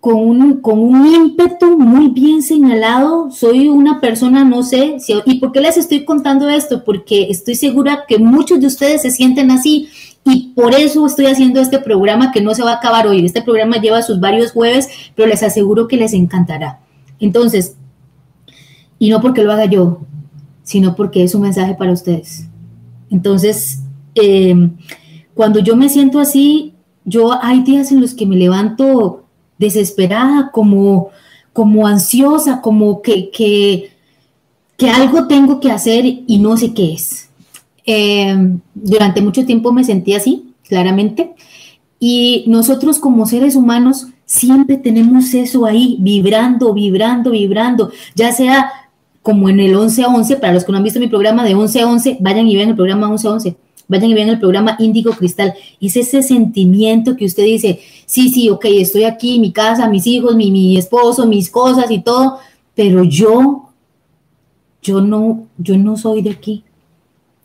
con 0.00 0.16
un, 0.16 0.60
con 0.60 0.78
un 0.78 1.06
ímpetu 1.06 1.78
muy 1.78 2.08
bien 2.08 2.42
señalado. 2.42 3.30
Soy 3.30 3.68
una 3.68 4.00
persona, 4.00 4.44
no 4.44 4.62
sé, 4.62 5.00
si, 5.00 5.14
¿y 5.24 5.40
por 5.40 5.52
qué 5.52 5.60
les 5.60 5.76
estoy 5.76 6.04
contando 6.04 6.48
esto? 6.48 6.84
Porque 6.84 7.28
estoy 7.30 7.56
segura 7.56 8.04
que 8.06 8.18
muchos 8.18 8.60
de 8.60 8.68
ustedes 8.68 9.02
se 9.02 9.10
sienten 9.10 9.50
así 9.50 9.88
y 10.24 10.52
por 10.54 10.74
eso 10.74 11.06
estoy 11.06 11.26
haciendo 11.26 11.60
este 11.60 11.78
programa 11.78 12.32
que 12.32 12.40
no 12.40 12.54
se 12.54 12.62
va 12.62 12.72
a 12.72 12.76
acabar 12.76 13.06
hoy. 13.06 13.24
Este 13.24 13.42
programa 13.42 13.76
lleva 13.76 14.02
sus 14.02 14.20
varios 14.20 14.52
jueves, 14.52 14.88
pero 15.14 15.28
les 15.28 15.42
aseguro 15.42 15.88
que 15.88 15.96
les 15.96 16.12
encantará. 16.12 16.80
Entonces, 17.20 17.76
y 18.98 19.10
no 19.10 19.20
porque 19.20 19.42
lo 19.42 19.52
haga 19.52 19.66
yo, 19.66 20.00
sino 20.62 20.96
porque 20.96 21.22
es 21.22 21.34
un 21.34 21.42
mensaje 21.42 21.74
para 21.74 21.92
ustedes. 21.92 22.46
Entonces, 23.10 23.80
em, 24.14 24.76
cuando 25.34 25.60
yo 25.60 25.76
me 25.76 25.88
siento 25.88 26.18
así, 26.18 26.74
yo 27.04 27.32
hay 27.40 27.62
días 27.62 27.92
en 27.92 28.00
los 28.00 28.14
que 28.14 28.26
me 28.26 28.36
levanto 28.36 29.24
desesperada, 29.58 30.50
como, 30.50 31.10
como 31.52 31.86
ansiosa, 31.86 32.60
como 32.60 33.00
que, 33.02 33.30
que, 33.30 33.90
algo 34.90 35.26
tengo 35.26 35.60
que 35.60 35.70
hacer 35.70 36.04
y 36.04 36.38
no 36.38 36.56
sé 36.56 36.74
qué 36.74 36.94
es. 36.94 37.30
Em, 37.84 38.60
durante 38.74 39.20
mucho 39.20 39.46
tiempo 39.46 39.72
me 39.72 39.84
sentí 39.84 40.14
así, 40.14 40.52
claramente. 40.68 41.34
Y 41.98 42.44
nosotros 42.46 42.98
como 42.98 43.26
seres 43.26 43.56
humanos 43.56 44.08
siempre 44.26 44.76
tenemos 44.76 45.32
eso 45.32 45.64
ahí, 45.64 45.96
vibrando, 46.00 46.74
vibrando, 46.74 47.30
vibrando, 47.30 47.90
ya 48.14 48.32
sea 48.32 48.70
como 49.26 49.48
en 49.48 49.58
el 49.58 49.74
11 49.74 50.04
a 50.04 50.06
11, 50.06 50.36
para 50.36 50.52
los 50.52 50.62
que 50.62 50.70
no 50.70 50.78
han 50.78 50.84
visto 50.84 51.00
mi 51.00 51.08
programa 51.08 51.42
de 51.42 51.56
11 51.56 51.80
a 51.80 51.88
11, 51.88 52.18
vayan 52.20 52.46
y 52.46 52.54
vean 52.54 52.68
el 52.68 52.76
programa 52.76 53.10
11 53.10 53.26
a 53.26 53.32
11, 53.32 53.56
vayan 53.88 54.10
y 54.10 54.14
vean 54.14 54.28
el 54.28 54.38
programa 54.38 54.76
Índigo 54.78 55.10
Cristal. 55.14 55.52
Es 55.80 55.96
ese 55.96 56.22
sentimiento 56.22 57.16
que 57.16 57.24
usted 57.24 57.42
dice, 57.42 57.80
sí, 58.06 58.28
sí, 58.28 58.48
ok, 58.50 58.66
estoy 58.66 59.02
aquí, 59.02 59.40
mi 59.40 59.50
casa, 59.50 59.88
mis 59.88 60.06
hijos, 60.06 60.36
mi, 60.36 60.52
mi 60.52 60.76
esposo, 60.76 61.26
mis 61.26 61.50
cosas 61.50 61.90
y 61.90 62.02
todo, 62.02 62.38
pero 62.76 63.02
yo, 63.02 63.70
yo 64.80 65.00
no, 65.00 65.48
yo 65.58 65.76
no 65.76 65.96
soy 65.96 66.22
de 66.22 66.30
aquí. 66.30 66.62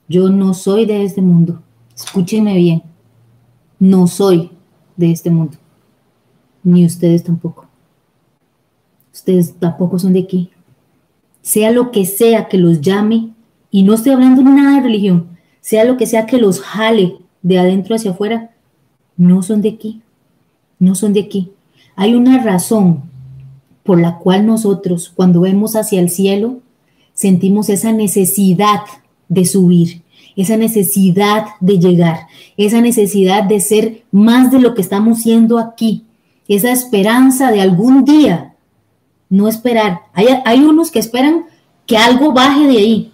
Yo 0.08 0.30
no 0.30 0.54
soy 0.54 0.86
de 0.86 1.04
este 1.04 1.24
mundo. 1.24 1.64
Escúchenme 1.96 2.56
bien. 2.58 2.84
No 3.80 4.06
soy 4.06 4.52
de 4.96 5.10
este 5.10 5.32
mundo. 5.32 5.58
Ni 6.64 6.86
ustedes 6.86 7.24
tampoco. 7.24 7.66
Ustedes 9.12 9.56
tampoco 9.56 9.98
son 9.98 10.14
de 10.14 10.20
aquí. 10.20 10.51
Sea 11.42 11.72
lo 11.72 11.92
que 11.92 12.06
sea 12.06 12.48
que 12.48 12.58
los 12.58 12.82
llame, 12.82 13.30
y 13.70 13.84
no 13.84 13.94
estoy 13.94 14.14
hablando 14.14 14.42
nada 14.44 14.76
de 14.76 14.84
religión, 14.84 15.38
sea 15.62 15.86
lo 15.86 15.98
que 15.98 16.06
sea 16.06 16.26
que 16.26 16.38
los 16.38 16.60
jale 16.60 17.18
de 17.42 17.60
adentro 17.60 17.96
hacia 17.96 18.12
afuera, 18.12 18.52
no 19.18 19.44
son 19.44 19.62
de 19.62 19.70
aquí. 19.70 20.02
No 20.80 20.96
son 20.96 21.14
de 21.14 21.22
aquí. 21.22 21.52
Hay 21.96 22.16
una 22.16 22.42
razón 22.44 23.04
por 23.84 24.00
la 24.00 24.18
cual 24.18 24.46
nosotros, 24.46 25.12
cuando 25.16 25.42
vemos 25.42 25.76
hacia 25.76 26.00
el 26.00 26.10
cielo, 26.10 26.60
sentimos 27.14 27.70
esa 27.70 27.92
necesidad 27.92 28.82
de 29.30 29.46
subir, 29.46 30.02
esa 30.36 30.58
necesidad 30.58 31.46
de 31.60 31.78
llegar, 31.78 32.28
esa 32.58 32.82
necesidad 32.82 33.44
de 33.44 33.60
ser 33.60 34.04
más 34.12 34.52
de 34.52 34.60
lo 34.60 34.74
que 34.74 34.82
estamos 34.82 35.20
siendo 35.20 35.60
aquí, 35.60 36.06
esa 36.48 36.72
esperanza 36.72 37.52
de 37.52 37.62
algún 37.62 38.06
día, 38.06 38.51
no 39.32 39.48
esperar. 39.48 40.02
Hay, 40.14 40.28
hay 40.46 40.60
unos 40.60 40.92
que 40.92 41.00
esperan 41.00 41.46
que 41.88 41.98
algo 41.98 42.34
baje 42.34 42.68
de 42.68 42.78
ahí. 42.78 43.12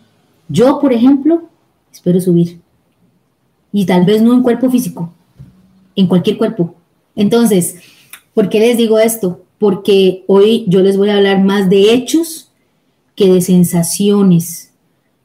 Yo, 0.50 0.82
por 0.82 0.92
ejemplo, 0.92 1.44
espero 1.90 2.20
subir. 2.20 2.60
Y 3.72 3.86
tal 3.86 4.04
vez 4.04 4.22
no 4.22 4.34
en 4.34 4.44
cuerpo 4.44 4.70
físico, 4.70 5.14
en 5.96 6.08
cualquier 6.08 6.38
cuerpo. 6.38 6.76
Entonces, 7.16 7.78
¿por 8.34 8.50
qué 8.50 8.60
les 8.60 8.76
digo 8.76 9.00
esto? 9.00 9.46
Porque 9.58 10.26
hoy 10.28 10.66
yo 10.68 10.82
les 10.82 10.98
voy 10.98 11.12
a 11.12 11.16
hablar 11.16 11.42
más 11.42 11.70
de 11.70 11.94
hechos 11.94 12.52
que 13.16 13.32
de 13.32 13.40
sensaciones 13.40 14.68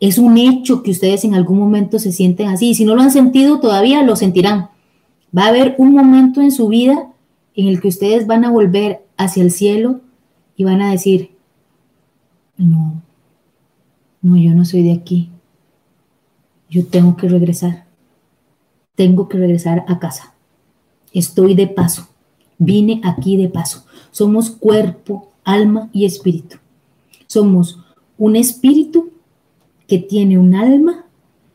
es 0.02 0.18
un 0.18 0.36
hecho 0.36 0.82
que 0.82 0.90
ustedes 0.90 1.24
en 1.24 1.36
algún 1.36 1.60
momento 1.60 2.00
se 2.00 2.10
sienten 2.10 2.48
así. 2.48 2.70
Y 2.70 2.74
si 2.74 2.84
no 2.84 2.96
lo 2.96 3.02
han 3.02 3.12
sentido 3.12 3.60
todavía, 3.60 4.02
lo 4.02 4.16
sentirán. 4.16 4.70
Va 5.36 5.44
a 5.44 5.48
haber 5.50 5.76
un 5.78 5.92
momento 5.92 6.40
en 6.40 6.50
su 6.50 6.66
vida 6.66 7.06
en 7.54 7.68
el 7.68 7.80
que 7.80 7.86
ustedes 7.86 8.26
van 8.26 8.44
a 8.44 8.50
volver 8.50 9.04
hacia 9.16 9.44
el 9.44 9.52
cielo 9.52 10.00
van 10.64 10.82
a 10.82 10.90
decir, 10.90 11.30
no, 12.56 13.02
no, 14.20 14.36
yo 14.36 14.54
no 14.54 14.64
soy 14.64 14.82
de 14.82 14.92
aquí. 14.92 15.30
Yo 16.70 16.86
tengo 16.86 17.16
que 17.16 17.28
regresar. 17.28 17.86
Tengo 18.94 19.28
que 19.28 19.38
regresar 19.38 19.84
a 19.88 19.98
casa. 19.98 20.34
Estoy 21.12 21.54
de 21.54 21.66
paso. 21.66 22.08
Vine 22.58 23.00
aquí 23.04 23.36
de 23.36 23.48
paso. 23.48 23.84
Somos 24.10 24.50
cuerpo, 24.50 25.32
alma 25.44 25.90
y 25.92 26.04
espíritu. 26.04 26.58
Somos 27.26 27.80
un 28.16 28.36
espíritu 28.36 29.10
que 29.88 29.98
tiene 29.98 30.38
un 30.38 30.54
alma 30.54 31.06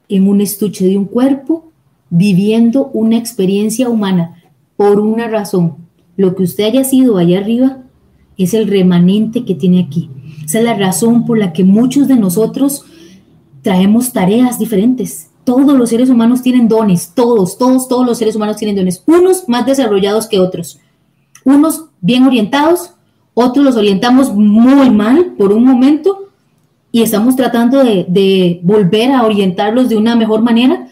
en 0.09 0.27
un 0.27 0.41
estuche 0.41 0.85
de 0.85 0.97
un 0.97 1.05
cuerpo, 1.05 1.71
viviendo 2.09 2.87
una 2.87 3.17
experiencia 3.17 3.89
humana 3.89 4.43
por 4.75 4.99
una 4.99 5.27
razón. 5.27 5.77
Lo 6.15 6.35
que 6.35 6.43
usted 6.43 6.65
haya 6.65 6.83
sido 6.83 7.17
allá 7.17 7.39
arriba 7.39 7.83
es 8.38 8.53
el 8.53 8.67
remanente 8.67 9.46
que 9.46 9.56
tiene 9.56 9.82
aquí. 9.82 10.10
Esa 10.46 10.60
es 10.60 10.65
la 10.65 10.75
razón 10.75 11.25
por 11.25 11.38
la 11.38 11.53
que 11.53 11.63
muchos 11.63 12.08
de 12.08 12.15
nosotros 12.15 12.86
traemos 13.62 14.13
tareas 14.13 14.60
diferentes. 14.60 15.29
Todos 15.44 15.77
los 15.77 15.89
seres 15.89 16.10
humanos 16.10 16.41
tienen 16.41 16.67
dones, 16.67 17.12
todos, 17.13 17.58
todos, 17.58 17.88
todos 17.88 18.06
los 18.06 18.17
seres 18.17 18.36
humanos 18.36 18.58
tienen 18.58 18.75
dones, 18.75 19.03
unos 19.06 19.48
más 19.48 19.65
desarrollados 19.65 20.27
que 20.27 20.39
otros, 20.39 20.79
unos 21.46 21.86
bien 22.01 22.25
orientados, 22.25 22.91
otros 23.34 23.63
los 23.63 23.75
orientamos 23.75 24.34
muy 24.34 24.89
mal 24.89 25.34
por 25.38 25.53
un 25.53 25.63
momento 25.63 26.27
y 26.91 27.01
estamos 27.01 27.36
tratando 27.36 27.84
de, 27.84 28.60
volver 28.63 29.12
a 29.12 29.24
orientarlos 29.24 29.89
de 29.89 29.98
una 29.98 30.15
mejor 30.15 30.41
manera, 30.41 30.88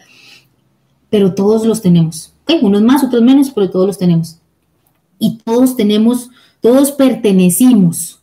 pero 1.10 1.34
todos 1.34 1.66
los 1.66 1.82
tenemos. 1.82 2.32
Unos 2.62 2.82
más, 2.82 3.02
otros 3.02 3.22
menos, 3.22 3.50
pero 3.50 3.70
todos 3.70 3.86
los 3.88 3.98
tenemos. 3.98 4.38
Y 5.18 5.38
todos 5.38 5.76
tenemos, 5.76 6.30
todos 6.60 6.92
pertenecimos 6.92 8.20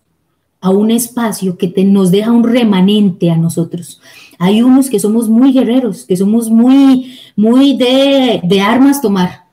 a 0.62 0.70
un 0.70 0.92
espacio 0.92 1.58
que 1.58 1.74
nos 1.84 2.12
deja 2.12 2.32
un 2.32 2.44
remanente 2.44 3.30
a 3.30 3.38
nosotros. 3.38 4.00
Hay 4.40 4.62
unos 4.62 4.90
que 4.90 5.00
somos 5.00 5.30
muy 5.30 5.52
guerreros, 5.52 6.06
que 6.06 6.16
somos 6.16 6.50
muy, 6.50 7.20
muy 7.36 7.76
de, 7.78 8.42
de 8.44 8.62
armas 8.62 9.02
tomar. 9.02 9.46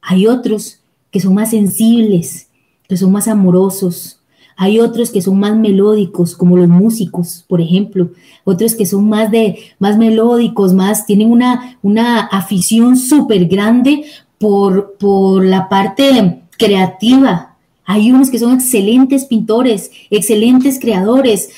Hay 0.00 0.26
otros 0.26 0.80
que 1.10 1.20
son 1.20 1.34
más 1.34 1.50
sensibles, 1.50 2.48
que 2.88 2.96
son 2.96 3.12
más 3.12 3.28
amorosos, 3.28 4.20
hay 4.62 4.78
otros 4.78 5.10
que 5.10 5.22
son 5.22 5.40
más 5.40 5.56
melódicos, 5.56 6.36
como 6.36 6.58
los 6.58 6.68
músicos, 6.68 7.46
por 7.48 7.62
ejemplo. 7.62 8.10
Otros 8.44 8.74
que 8.74 8.84
son 8.84 9.08
más 9.08 9.30
de 9.30 9.58
más 9.78 9.96
melódicos, 9.96 10.74
más 10.74 11.06
tienen 11.06 11.32
una, 11.32 11.78
una 11.80 12.20
afición 12.20 12.98
súper 12.98 13.46
grande 13.46 14.04
por, 14.36 14.98
por 14.98 15.42
la 15.46 15.70
parte 15.70 16.42
creativa. 16.58 17.49
Hay 17.92 18.12
unos 18.12 18.30
que 18.30 18.38
son 18.38 18.54
excelentes 18.54 19.24
pintores, 19.24 19.90
excelentes 20.10 20.78
creadores, 20.78 21.50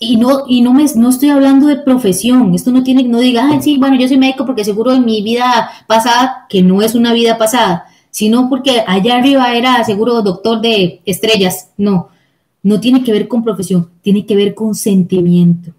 y 0.00 0.16
no, 0.16 0.42
y 0.48 0.62
no 0.62 0.74
me 0.74 0.84
no 0.96 1.10
estoy 1.10 1.28
hablando 1.28 1.68
de 1.68 1.76
profesión. 1.76 2.56
Esto 2.56 2.72
no 2.72 2.82
tiene, 2.82 3.04
no 3.04 3.20
diga, 3.20 3.48
Ay, 3.48 3.62
sí, 3.62 3.76
bueno, 3.78 3.94
yo 3.94 4.08
soy 4.08 4.18
médico 4.18 4.44
porque 4.44 4.64
seguro 4.64 4.92
en 4.92 5.04
mi 5.04 5.22
vida 5.22 5.70
pasada, 5.86 6.46
que 6.48 6.60
no 6.60 6.82
es 6.82 6.96
una 6.96 7.12
vida 7.12 7.38
pasada, 7.38 7.84
sino 8.10 8.48
porque 8.48 8.82
allá 8.84 9.18
arriba 9.18 9.54
era 9.54 9.84
seguro 9.84 10.22
doctor 10.22 10.60
de 10.60 11.02
estrellas. 11.04 11.68
No, 11.76 12.08
no 12.64 12.80
tiene 12.80 13.04
que 13.04 13.12
ver 13.12 13.28
con 13.28 13.44
profesión, 13.44 13.90
tiene 14.02 14.26
que 14.26 14.34
ver 14.34 14.56
con 14.56 14.74
sentimiento. 14.74 15.72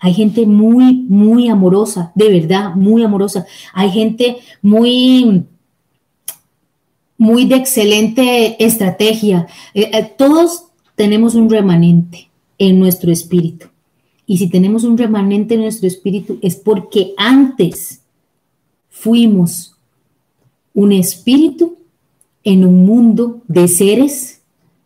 Hay 0.00 0.12
gente 0.12 0.44
muy, 0.44 1.06
muy 1.08 1.48
amorosa, 1.48 2.12
de 2.14 2.28
verdad, 2.28 2.74
muy 2.74 3.02
amorosa. 3.02 3.46
Hay 3.72 3.88
gente 3.92 4.36
muy, 4.60 5.46
muy 7.22 7.44
de 7.44 7.54
excelente 7.54 8.56
estrategia. 8.64 9.46
Eh, 9.74 9.90
eh, 9.92 10.12
todos 10.18 10.64
tenemos 10.96 11.36
un 11.36 11.48
remanente 11.48 12.28
en 12.58 12.80
nuestro 12.80 13.12
espíritu. 13.12 13.68
Y 14.26 14.38
si 14.38 14.48
tenemos 14.48 14.82
un 14.82 14.98
remanente 14.98 15.54
en 15.54 15.60
nuestro 15.60 15.86
espíritu 15.86 16.40
es 16.42 16.56
porque 16.56 17.14
antes 17.16 18.00
fuimos 18.90 19.76
un 20.74 20.90
espíritu 20.90 21.76
en 22.42 22.64
un 22.64 22.84
mundo 22.84 23.40
de 23.46 23.68
seres 23.68 24.40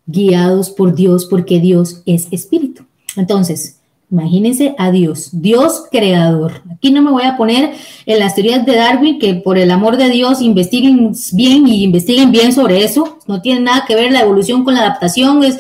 guiados 0.05 0.69
por 0.69 0.95
Dios 0.95 1.25
porque 1.25 1.59
Dios 1.59 2.03
es 2.05 2.29
espíritu. 2.33 2.85
Entonces, 3.17 3.76
imagínense 4.11 4.75
a 4.79 4.91
Dios, 4.91 5.31
Dios 5.33 5.85
creador. 5.91 6.63
Aquí 6.73 6.91
no 6.91 7.03
me 7.03 7.11
voy 7.11 7.25
a 7.25 7.37
poner 7.37 7.75
en 8.07 8.19
las 8.19 8.35
teorías 8.35 8.65
de 8.65 8.77
Darwin 8.77 9.19
que 9.19 9.35
por 9.35 9.59
el 9.59 9.71
amor 9.71 9.97
de 9.97 10.09
Dios 10.09 10.41
investiguen 10.41 11.13
bien 11.33 11.67
y 11.67 11.85
investiguen 11.85 12.31
bien 12.31 12.53
sobre 12.53 12.85
eso. 12.85 13.19
No 13.27 13.43
tiene 13.43 13.61
nada 13.61 13.85
que 13.87 13.97
ver 13.97 14.13
la 14.13 14.21
evolución 14.21 14.65
con 14.65 14.75
la 14.75 14.81
adaptación, 14.81 15.43
es, 15.43 15.59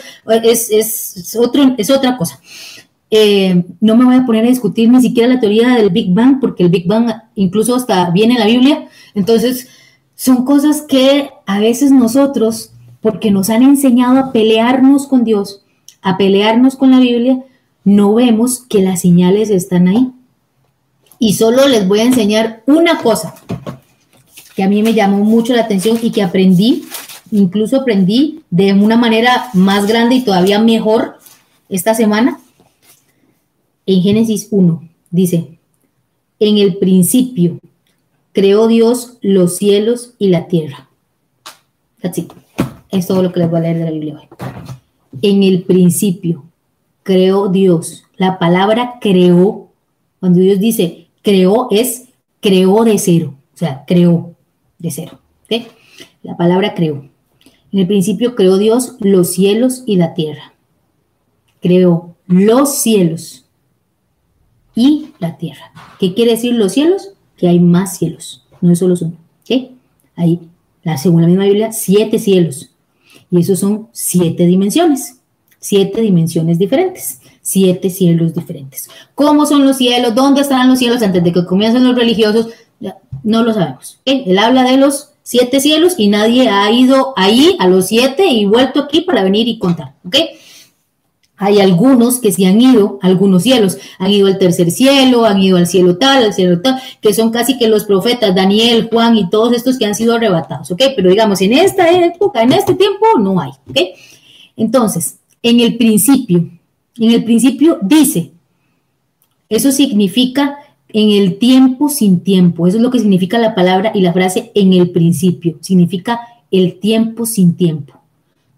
es, 0.70 1.36
otro, 1.38 1.74
es 1.76 1.90
otra 1.90 2.16
cosa. 2.16 2.40
Eh, 3.10 3.64
no 3.80 3.96
me 3.96 4.04
voy 4.04 4.16
a 4.16 4.26
poner 4.26 4.44
a 4.44 4.48
discutir 4.48 4.88
ni 4.90 5.00
siquiera 5.00 5.34
la 5.34 5.40
teoría 5.40 5.74
del 5.74 5.90
Big 5.90 6.12
Bang, 6.12 6.38
porque 6.40 6.64
el 6.64 6.70
Big 6.70 6.86
Bang 6.86 7.10
incluso 7.34 7.74
hasta 7.74 8.10
viene 8.10 8.34
en 8.34 8.40
la 8.40 8.46
Biblia. 8.46 8.88
Entonces, 9.14 9.68
son 10.14 10.44
cosas 10.44 10.82
que 10.82 11.30
a 11.46 11.60
veces 11.60 11.90
nosotros, 11.90 12.72
porque 13.00 13.30
nos 13.30 13.50
han 13.50 13.62
enseñado 13.62 14.18
a 14.18 14.32
pelearnos 14.32 15.06
con 15.06 15.24
Dios, 15.24 15.62
a 16.02 16.16
pelearnos 16.16 16.76
con 16.76 16.90
la 16.90 17.00
Biblia, 17.00 17.44
no 17.86 18.14
vemos 18.14 18.64
que 18.68 18.82
las 18.82 19.00
señales 19.00 19.48
están 19.48 19.86
ahí. 19.86 20.10
Y 21.20 21.34
solo 21.34 21.68
les 21.68 21.86
voy 21.86 22.00
a 22.00 22.04
enseñar 22.04 22.64
una 22.66 22.98
cosa 22.98 23.34
que 24.56 24.64
a 24.64 24.68
mí 24.68 24.82
me 24.82 24.92
llamó 24.92 25.18
mucho 25.18 25.54
la 25.54 25.62
atención 25.62 25.96
y 26.02 26.10
que 26.10 26.22
aprendí, 26.22 26.84
incluso 27.30 27.76
aprendí 27.76 28.42
de 28.50 28.72
una 28.72 28.96
manera 28.96 29.50
más 29.54 29.86
grande 29.86 30.16
y 30.16 30.24
todavía 30.24 30.58
mejor 30.58 31.18
esta 31.68 31.94
semana. 31.94 32.40
En 33.86 34.02
Génesis 34.02 34.48
1 34.50 34.82
dice, 35.12 35.58
en 36.40 36.58
el 36.58 36.78
principio 36.78 37.60
creó 38.32 38.66
Dios 38.66 39.18
los 39.20 39.56
cielos 39.56 40.14
y 40.18 40.28
la 40.28 40.48
tierra. 40.48 40.88
Así, 42.02 42.26
Es 42.90 43.06
todo 43.06 43.22
lo 43.22 43.32
que 43.32 43.40
les 43.40 43.48
voy 43.48 43.60
a 43.60 43.62
leer 43.62 43.78
de 43.78 43.84
la 43.84 43.90
Biblia 43.92 44.16
hoy. 44.16 44.28
En 45.22 45.44
el 45.44 45.62
principio 45.62 46.46
creó 47.06 47.48
Dios. 47.48 48.02
La 48.16 48.40
palabra 48.40 48.98
creó, 49.00 49.68
cuando 50.18 50.40
Dios 50.40 50.58
dice 50.58 51.06
creó, 51.22 51.68
es 51.70 52.08
creó 52.40 52.84
de 52.84 52.98
cero. 52.98 53.34
O 53.54 53.56
sea, 53.56 53.84
creó 53.86 54.34
de 54.78 54.90
cero. 54.90 55.20
La 56.22 56.36
palabra 56.36 56.74
creó. 56.74 57.08
En 57.70 57.78
el 57.78 57.86
principio 57.86 58.34
creó 58.34 58.58
Dios 58.58 58.96
los 58.98 59.32
cielos 59.32 59.84
y 59.86 59.94
la 59.94 60.14
tierra. 60.14 60.54
Creó 61.60 62.16
los 62.26 62.74
cielos 62.74 63.46
y 64.74 65.10
la 65.20 65.36
tierra. 65.36 65.70
¿Qué 66.00 66.12
quiere 66.12 66.32
decir 66.32 66.54
los 66.54 66.72
cielos? 66.72 67.12
que 67.36 67.48
hay 67.48 67.60
más 67.60 67.98
cielos, 67.98 68.42
no 68.60 68.72
es 68.72 68.78
solo 68.78 68.94
uno. 69.00 69.16
Hay, 70.18 70.40
según 70.96 71.20
la 71.20 71.28
misma 71.28 71.44
Biblia, 71.44 71.72
siete 71.72 72.18
cielos. 72.18 72.70
Y 73.30 73.40
esos 73.40 73.58
son 73.58 73.88
siete 73.92 74.46
dimensiones, 74.46 75.20
siete 75.66 76.00
dimensiones 76.00 76.58
diferentes, 76.58 77.20
siete 77.42 77.90
cielos 77.90 78.34
diferentes. 78.34 78.88
¿Cómo 79.16 79.46
son 79.46 79.66
los 79.66 79.78
cielos? 79.78 80.14
¿Dónde 80.14 80.42
estarán 80.42 80.68
los 80.68 80.78
cielos 80.78 81.02
antes 81.02 81.24
de 81.24 81.32
que 81.32 81.44
comiencen 81.44 81.84
los 81.84 81.96
religiosos? 81.96 82.48
no 83.22 83.42
lo 83.42 83.52
sabemos. 83.52 83.98
Él 84.04 84.38
habla 84.38 84.62
de 84.62 84.76
los 84.76 85.10
siete 85.22 85.58
cielos 85.58 85.94
y 85.96 86.08
nadie 86.08 86.48
ha 86.48 86.70
ido 86.70 87.14
ahí 87.16 87.56
a 87.58 87.66
los 87.66 87.86
siete 87.86 88.26
y 88.26 88.44
vuelto 88.44 88.80
aquí 88.80 89.00
para 89.00 89.24
venir 89.24 89.48
y 89.48 89.58
contar. 89.58 89.94
¿Ok? 90.04 90.16
Hay 91.38 91.60
algunos 91.60 92.20
que 92.20 92.30
sí 92.32 92.44
han 92.44 92.60
ido, 92.60 92.98
algunos 93.02 93.42
cielos, 93.42 93.78
han 93.98 94.10
ido 94.10 94.28
al 94.28 94.38
tercer 94.38 94.70
cielo, 94.70 95.24
han 95.24 95.42
ido 95.42 95.56
al 95.56 95.66
cielo 95.66 95.98
tal, 95.98 96.24
al 96.24 96.32
cielo 96.32 96.60
tal, 96.60 96.80
que 97.00 97.12
son 97.12 97.30
casi 97.30 97.58
que 97.58 97.66
los 97.66 97.84
profetas, 97.84 98.34
Daniel, 98.34 98.88
Juan 98.90 99.16
y 99.16 99.28
todos 99.28 99.52
estos 99.52 99.78
que 99.78 99.86
han 99.86 99.94
sido 99.94 100.14
arrebatados, 100.14 100.70
¿ok? 100.70 100.82
Pero 100.94 101.10
digamos, 101.10 101.40
en 101.40 101.52
esta 101.54 101.90
época, 101.90 102.42
en 102.42 102.52
este 102.52 102.74
tiempo, 102.74 103.04
no 103.18 103.40
hay, 103.40 103.50
¿ok? 103.68 103.80
Entonces, 104.56 105.18
en 105.48 105.60
el 105.60 105.76
principio, 105.76 106.48
en 106.98 107.10
el 107.10 107.22
principio 107.22 107.78
dice, 107.80 108.32
eso 109.48 109.70
significa 109.70 110.56
en 110.88 111.10
el 111.10 111.38
tiempo 111.38 111.88
sin 111.88 112.20
tiempo, 112.20 112.66
eso 112.66 112.78
es 112.78 112.82
lo 112.82 112.90
que 112.90 112.98
significa 112.98 113.38
la 113.38 113.54
palabra 113.54 113.92
y 113.94 114.00
la 114.00 114.12
frase 114.12 114.50
en 114.54 114.72
el 114.72 114.90
principio, 114.90 115.56
significa 115.60 116.20
el 116.50 116.80
tiempo 116.80 117.26
sin 117.26 117.54
tiempo. 117.54 117.94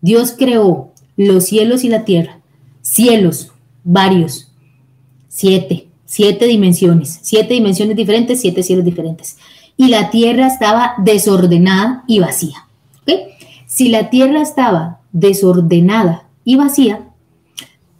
Dios 0.01 0.35
creó 0.37 0.93
los 1.17 1.45
cielos 1.45 1.85
y 1.85 1.89
la 1.89 2.05
tierra. 2.05 2.39
Cielos, 2.81 3.51
varios, 3.85 4.51
siete, 5.29 5.89
siete 6.07 6.47
dimensiones, 6.47 7.19
siete 7.23 7.55
dimensiones 7.55 7.97
diferentes, 7.97 8.41
siete 8.41 8.63
cielos 8.63 8.85
diferentes. 8.85 9.37
Y 9.77 9.89
la 9.89 10.11
tierra 10.11 10.47
estaba 10.47 10.95
desordenada 10.99 12.05
y 12.07 12.21
vacía. 12.21 12.65
Si 13.67 13.91
la 13.91 14.09
tierra 14.09 14.41
estaba 14.41 15.01
desordenada 15.13 16.28
y 16.49 16.57
vacía, 16.57 17.11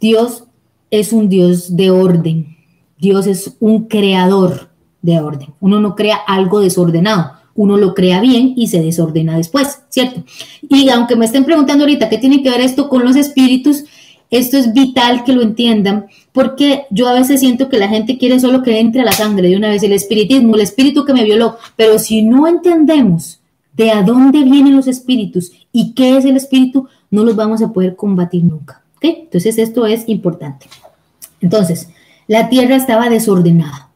Dios 0.01 0.45
es 0.89 1.13
un 1.13 1.29
Dios 1.29 1.75
de 1.75 1.91
orden. 1.91 2.57
Dios 2.97 3.27
es 3.27 3.55
un 3.59 3.87
creador 3.87 4.71
de 5.03 5.19
orden. 5.19 5.49
Uno 5.59 5.79
no 5.79 5.93
crea 5.93 6.15
algo 6.15 6.59
desordenado, 6.59 7.33
uno 7.53 7.77
lo 7.77 7.93
crea 7.93 8.21
bien 8.21 8.53
y 8.57 8.65
se 8.65 8.81
desordena 8.81 9.37
después, 9.37 9.83
¿cierto? 9.89 10.23
Y 10.67 10.89
aunque 10.89 11.15
me 11.15 11.25
estén 11.25 11.45
preguntando 11.45 11.83
ahorita 11.83 12.09
qué 12.09 12.17
tiene 12.17 12.41
que 12.41 12.49
ver 12.49 12.61
esto 12.61 12.89
con 12.89 13.05
los 13.05 13.15
espíritus, 13.15 13.83
esto 14.31 14.57
es 14.57 14.73
vital 14.73 15.23
que 15.23 15.33
lo 15.33 15.43
entiendan 15.43 16.07
porque 16.31 16.85
yo 16.89 17.07
a 17.07 17.13
veces 17.13 17.41
siento 17.41 17.69
que 17.69 17.77
la 17.77 17.87
gente 17.87 18.17
quiere 18.17 18.39
solo 18.39 18.63
que 18.63 18.79
entre 18.79 19.01
a 19.01 19.05
la 19.05 19.11
sangre 19.11 19.49
de 19.49 19.57
una 19.57 19.69
vez 19.69 19.83
el 19.83 19.93
espiritismo, 19.93 20.55
el 20.55 20.61
espíritu 20.61 21.05
que 21.05 21.13
me 21.13 21.23
violó, 21.23 21.57
pero 21.75 21.99
si 21.99 22.23
no 22.23 22.47
entendemos 22.47 23.41
de 23.73 23.91
a 23.91 24.01
dónde 24.01 24.43
vienen 24.43 24.75
los 24.75 24.87
espíritus 24.87 25.51
y 25.71 25.93
qué 25.93 26.17
es 26.17 26.25
el 26.25 26.35
espíritu, 26.35 26.87
no 27.11 27.23
los 27.23 27.35
vamos 27.35 27.61
a 27.61 27.71
poder 27.73 27.95
combatir 27.95 28.43
nunca. 28.43 28.81
Entonces 29.01 29.57
esto 29.57 29.85
es 29.85 30.07
importante. 30.07 30.67
Entonces, 31.41 31.89
la 32.27 32.49
tierra 32.49 32.75
estaba 32.75 33.09
desordenada. 33.09 33.89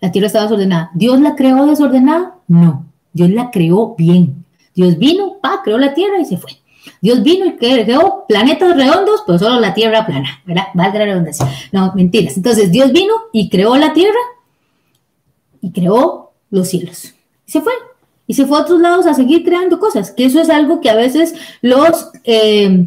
La 0.00 0.10
tierra 0.10 0.26
estaba 0.26 0.44
desordenada. 0.44 0.90
¿Dios 0.94 1.20
la 1.20 1.36
creó 1.36 1.66
desordenada? 1.66 2.36
No, 2.48 2.86
Dios 3.12 3.30
la 3.30 3.50
creó 3.50 3.94
bien. 3.96 4.44
Dios 4.74 4.98
vino, 4.98 5.38
pa, 5.40 5.60
creó 5.62 5.78
la 5.78 5.94
tierra 5.94 6.20
y 6.20 6.24
se 6.24 6.36
fue. 6.36 6.60
Dios 7.00 7.22
vino 7.22 7.46
y 7.46 7.56
creó 7.56 8.24
planetas 8.26 8.76
redondos, 8.76 9.22
pero 9.26 9.38
solo 9.38 9.60
la 9.60 9.74
Tierra 9.74 10.06
plana, 10.06 10.42
¿verdad? 10.44 10.68
Valga 10.74 10.98
la 11.00 11.04
redundancia. 11.06 11.46
No, 11.72 11.92
mentiras. 11.94 12.36
Entonces 12.36 12.70
Dios 12.70 12.92
vino 12.92 13.14
y 13.32 13.48
creó 13.48 13.76
la 13.76 13.92
Tierra 13.92 14.18
y 15.60 15.72
creó 15.72 16.32
los 16.50 16.68
cielos. 16.68 17.14
Se 17.46 17.60
fue. 17.60 17.72
Y 18.30 18.34
se 18.34 18.46
fue 18.46 18.58
a 18.58 18.60
otros 18.60 18.80
lados 18.80 19.06
a 19.06 19.14
seguir 19.14 19.42
creando 19.42 19.80
cosas, 19.80 20.12
que 20.12 20.24
eso 20.24 20.40
es 20.40 20.50
algo 20.50 20.80
que 20.80 20.88
a 20.88 20.94
veces 20.94 21.34
los 21.62 22.10
eh, 22.22 22.86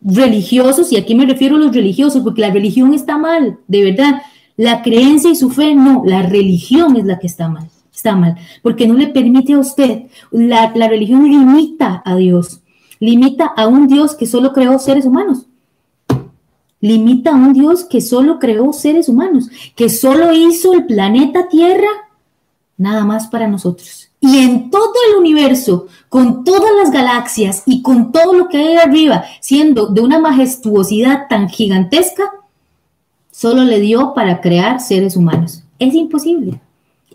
religiosos, 0.00 0.92
y 0.92 0.96
aquí 0.96 1.16
me 1.16 1.26
refiero 1.26 1.56
a 1.56 1.58
los 1.58 1.74
religiosos, 1.74 2.22
porque 2.22 2.42
la 2.42 2.52
religión 2.52 2.94
está 2.94 3.18
mal, 3.18 3.58
de 3.66 3.82
verdad. 3.82 4.22
La 4.56 4.82
creencia 4.82 5.30
y 5.30 5.34
su 5.34 5.50
fe, 5.50 5.74
no, 5.74 6.04
la 6.06 6.22
religión 6.22 6.96
es 6.96 7.04
la 7.04 7.18
que 7.18 7.26
está 7.26 7.48
mal. 7.48 7.68
Está 7.92 8.14
mal, 8.14 8.36
porque 8.62 8.86
no 8.86 8.94
le 8.94 9.08
permite 9.08 9.54
a 9.54 9.58
usted, 9.58 10.02
la, 10.30 10.70
la 10.76 10.86
religión 10.86 11.24
limita 11.24 12.02
a 12.04 12.14
Dios 12.14 12.60
limita 12.98 13.46
a 13.56 13.66
un 13.66 13.88
Dios 13.88 14.14
que 14.14 14.26
solo 14.26 14.52
creó 14.52 14.78
seres 14.78 15.04
humanos. 15.04 15.46
Limita 16.80 17.32
a 17.32 17.34
un 17.34 17.52
Dios 17.52 17.84
que 17.84 18.00
solo 18.00 18.38
creó 18.38 18.72
seres 18.72 19.08
humanos, 19.08 19.48
que 19.74 19.88
solo 19.88 20.32
hizo 20.32 20.74
el 20.74 20.86
planeta 20.86 21.48
Tierra 21.48 21.88
nada 22.76 23.04
más 23.04 23.28
para 23.28 23.48
nosotros. 23.48 24.05
Y 24.20 24.38
en 24.38 24.70
todo 24.70 24.94
el 25.10 25.16
universo, 25.16 25.86
con 26.08 26.42
todas 26.44 26.70
las 26.80 26.90
galaxias 26.90 27.62
y 27.66 27.82
con 27.82 28.12
todo 28.12 28.32
lo 28.32 28.48
que 28.48 28.58
hay 28.58 28.76
arriba, 28.76 29.24
siendo 29.40 29.86
de 29.86 30.00
una 30.00 30.18
majestuosidad 30.18 31.28
tan 31.28 31.48
gigantesca, 31.48 32.24
solo 33.30 33.64
le 33.64 33.80
dio 33.80 34.14
para 34.14 34.40
crear 34.40 34.80
seres 34.80 35.16
humanos. 35.16 35.62
Es 35.78 35.94
imposible. 35.94 36.60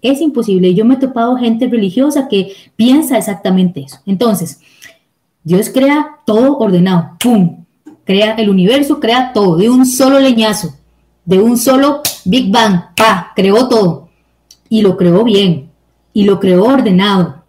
Es 0.01 0.21
imposible. 0.21 0.73
Yo 0.73 0.85
me 0.85 0.95
he 0.95 0.97
topado 0.97 1.35
gente 1.37 1.67
religiosa 1.67 2.27
que 2.27 2.53
piensa 2.75 3.17
exactamente 3.17 3.81
eso. 3.81 3.97
Entonces, 4.05 4.59
Dios 5.43 5.69
crea 5.69 6.19
todo 6.25 6.57
ordenado, 6.59 7.17
¡pum! 7.19 7.65
Crea 8.03 8.33
el 8.35 8.49
universo, 8.49 8.99
crea 8.99 9.33
todo, 9.33 9.57
de 9.57 9.69
un 9.69 9.85
solo 9.85 10.19
leñazo, 10.19 10.75
de 11.25 11.39
un 11.39 11.57
solo 11.57 12.01
Big 12.25 12.51
Bang, 12.51 12.95
¡pa! 12.95 13.31
Creó 13.35 13.67
todo. 13.67 14.09
Y 14.69 14.81
lo 14.81 14.97
creó 14.97 15.23
bien, 15.23 15.70
y 16.13 16.23
lo 16.23 16.39
creó 16.39 16.63
ordenado. 16.63 17.43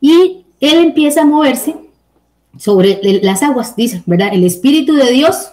Y 0.00 0.44
él 0.60 0.78
empieza 0.78 1.22
a 1.22 1.26
moverse 1.26 1.76
sobre 2.56 3.00
las 3.22 3.42
aguas, 3.42 3.76
dice, 3.76 4.02
¿verdad? 4.06 4.30
El 4.32 4.44
Espíritu 4.44 4.94
de 4.94 5.10
Dios, 5.12 5.50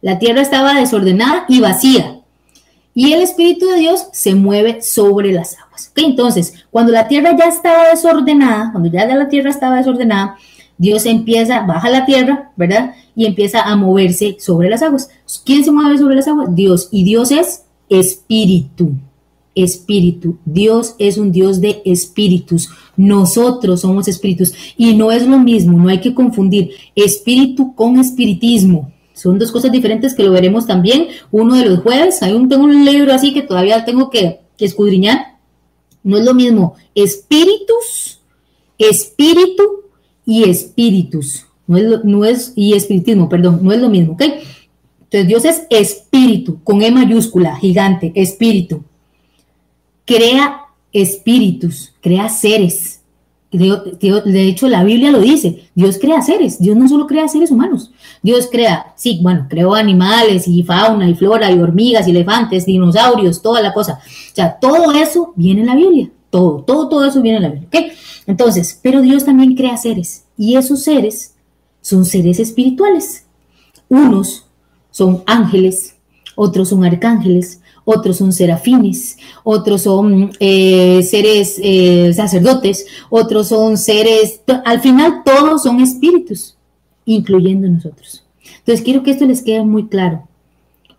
la 0.00 0.18
tierra 0.18 0.40
estaba 0.40 0.74
desordenada 0.74 1.44
y 1.48 1.60
vacía. 1.60 2.20
Y 2.94 3.12
el 3.12 3.22
Espíritu 3.22 3.68
de 3.68 3.78
Dios 3.78 4.06
se 4.12 4.34
mueve 4.34 4.82
sobre 4.82 5.32
las 5.32 5.56
aguas. 5.58 5.92
Entonces, 5.94 6.54
cuando 6.70 6.92
la 6.92 7.06
tierra 7.06 7.36
ya 7.36 7.44
estaba 7.44 7.90
desordenada, 7.90 8.70
cuando 8.72 8.90
ya 8.90 9.06
la 9.06 9.28
tierra 9.28 9.50
estaba 9.50 9.76
desordenada, 9.76 10.36
Dios 10.76 11.06
empieza, 11.06 11.60
baja 11.60 11.90
la 11.90 12.06
tierra, 12.06 12.52
¿verdad? 12.56 12.94
Y 13.14 13.26
empieza 13.26 13.62
a 13.62 13.76
moverse 13.76 14.36
sobre 14.40 14.70
las 14.70 14.82
aguas. 14.82 15.10
¿Quién 15.44 15.64
se 15.64 15.72
mueve 15.72 15.98
sobre 15.98 16.16
las 16.16 16.28
aguas? 16.28 16.54
Dios. 16.54 16.88
Y 16.92 17.04
Dios 17.04 17.30
es 17.32 17.64
espíritu. 17.88 18.92
Espíritu. 19.62 20.38
Dios 20.44 20.94
es 20.98 21.18
un 21.18 21.32
Dios 21.32 21.60
de 21.60 21.82
espíritus. 21.84 22.68
Nosotros 22.96 23.80
somos 23.80 24.08
espíritus. 24.08 24.52
Y 24.76 24.94
no 24.94 25.12
es 25.12 25.26
lo 25.26 25.38
mismo, 25.38 25.78
no 25.78 25.88
hay 25.88 26.00
que 26.00 26.14
confundir 26.14 26.70
espíritu 26.94 27.74
con 27.74 27.98
espiritismo. 27.98 28.92
Son 29.18 29.38
dos 29.38 29.50
cosas 29.50 29.72
diferentes 29.72 30.14
que 30.14 30.22
lo 30.22 30.30
veremos 30.30 30.66
también 30.66 31.08
uno 31.32 31.56
de 31.56 31.66
los 31.66 31.80
jueves. 31.80 32.22
Hay 32.22 32.32
un, 32.32 32.48
tengo 32.48 32.64
un 32.64 32.84
libro 32.84 33.12
así 33.12 33.34
que 33.34 33.42
todavía 33.42 33.84
tengo 33.84 34.10
que, 34.10 34.40
escudriñar. 34.58 35.38
No 36.02 36.16
es 36.16 36.24
lo 36.24 36.34
mismo 36.34 36.74
espíritus, 36.94 38.20
espíritu 38.76 39.62
y 40.24 40.44
espíritus. 40.44 41.46
No 41.66 41.76
es, 41.76 42.04
no 42.04 42.24
es, 42.24 42.52
y 42.56 42.72
espiritismo, 42.74 43.28
perdón, 43.28 43.60
no 43.62 43.72
es 43.72 43.80
lo 43.80 43.88
mismo, 43.88 44.14
¿ok? 44.14 44.22
Entonces 45.10 45.28
Dios 45.28 45.44
es 45.44 45.66
espíritu, 45.70 46.62
con 46.62 46.82
E 46.82 46.90
mayúscula, 46.90 47.56
gigante, 47.56 48.12
espíritu. 48.14 48.84
Crea 50.08 50.62
espíritus, 50.90 51.92
crea 52.00 52.30
seres. 52.30 53.02
De, 53.52 54.48
hecho, 54.48 54.66
la 54.68 54.82
Biblia 54.82 55.10
lo 55.10 55.20
dice, 55.20 55.68
Dios 55.74 55.98
crea 55.98 56.22
seres, 56.22 56.58
Dios 56.58 56.78
no 56.78 56.88
solo 56.88 57.06
crea 57.06 57.28
seres 57.28 57.50
humanos, 57.50 57.90
Dios 58.22 58.48
crea, 58.50 58.94
sí, 58.96 59.20
bueno, 59.22 59.46
creó 59.50 59.74
animales 59.74 60.48
y 60.48 60.62
fauna 60.62 61.10
y 61.10 61.14
flora 61.14 61.52
y 61.52 61.58
hormigas 61.58 62.08
y 62.08 62.12
elefantes, 62.12 62.64
dinosaurios, 62.64 63.42
toda 63.42 63.60
la 63.60 63.74
cosa. 63.74 64.00
O 64.02 64.34
sea, 64.34 64.58
todo 64.58 64.92
eso 64.92 65.34
viene 65.36 65.60
en 65.60 65.66
la 65.66 65.76
Biblia, 65.76 66.10
todo, 66.30 66.62
todo, 66.62 66.88
todo 66.88 67.04
eso 67.04 67.20
viene 67.20 67.36
en 67.36 67.42
la 67.42 67.50
Biblia, 67.50 67.68
¿ok? 67.68 67.92
Entonces, 68.26 68.80
pero 68.82 69.02
Dios 69.02 69.26
también 69.26 69.56
crea 69.56 69.76
seres 69.76 70.24
y 70.38 70.56
esos 70.56 70.84
seres 70.84 71.34
son 71.82 72.06
seres 72.06 72.40
espirituales. 72.40 73.26
Unos 73.90 74.46
son 74.90 75.22
ángeles, 75.26 75.96
otros 76.34 76.70
son 76.70 76.82
arcángeles, 76.82 77.60
otros 77.90 78.18
son 78.18 78.32
serafines, 78.32 79.16
otros 79.44 79.82
son 79.82 80.30
eh, 80.40 81.02
seres 81.02 81.58
eh, 81.62 82.12
sacerdotes, 82.12 82.86
otros 83.08 83.48
son 83.48 83.78
seres, 83.78 84.42
al 84.64 84.80
final 84.80 85.22
todos 85.24 85.62
son 85.62 85.80
espíritus, 85.80 86.56
incluyendo 87.06 87.66
nosotros. 87.68 88.24
Entonces 88.58 88.84
quiero 88.84 89.02
que 89.02 89.12
esto 89.12 89.24
les 89.24 89.42
quede 89.42 89.62
muy 89.62 89.86
claro. 89.86 90.28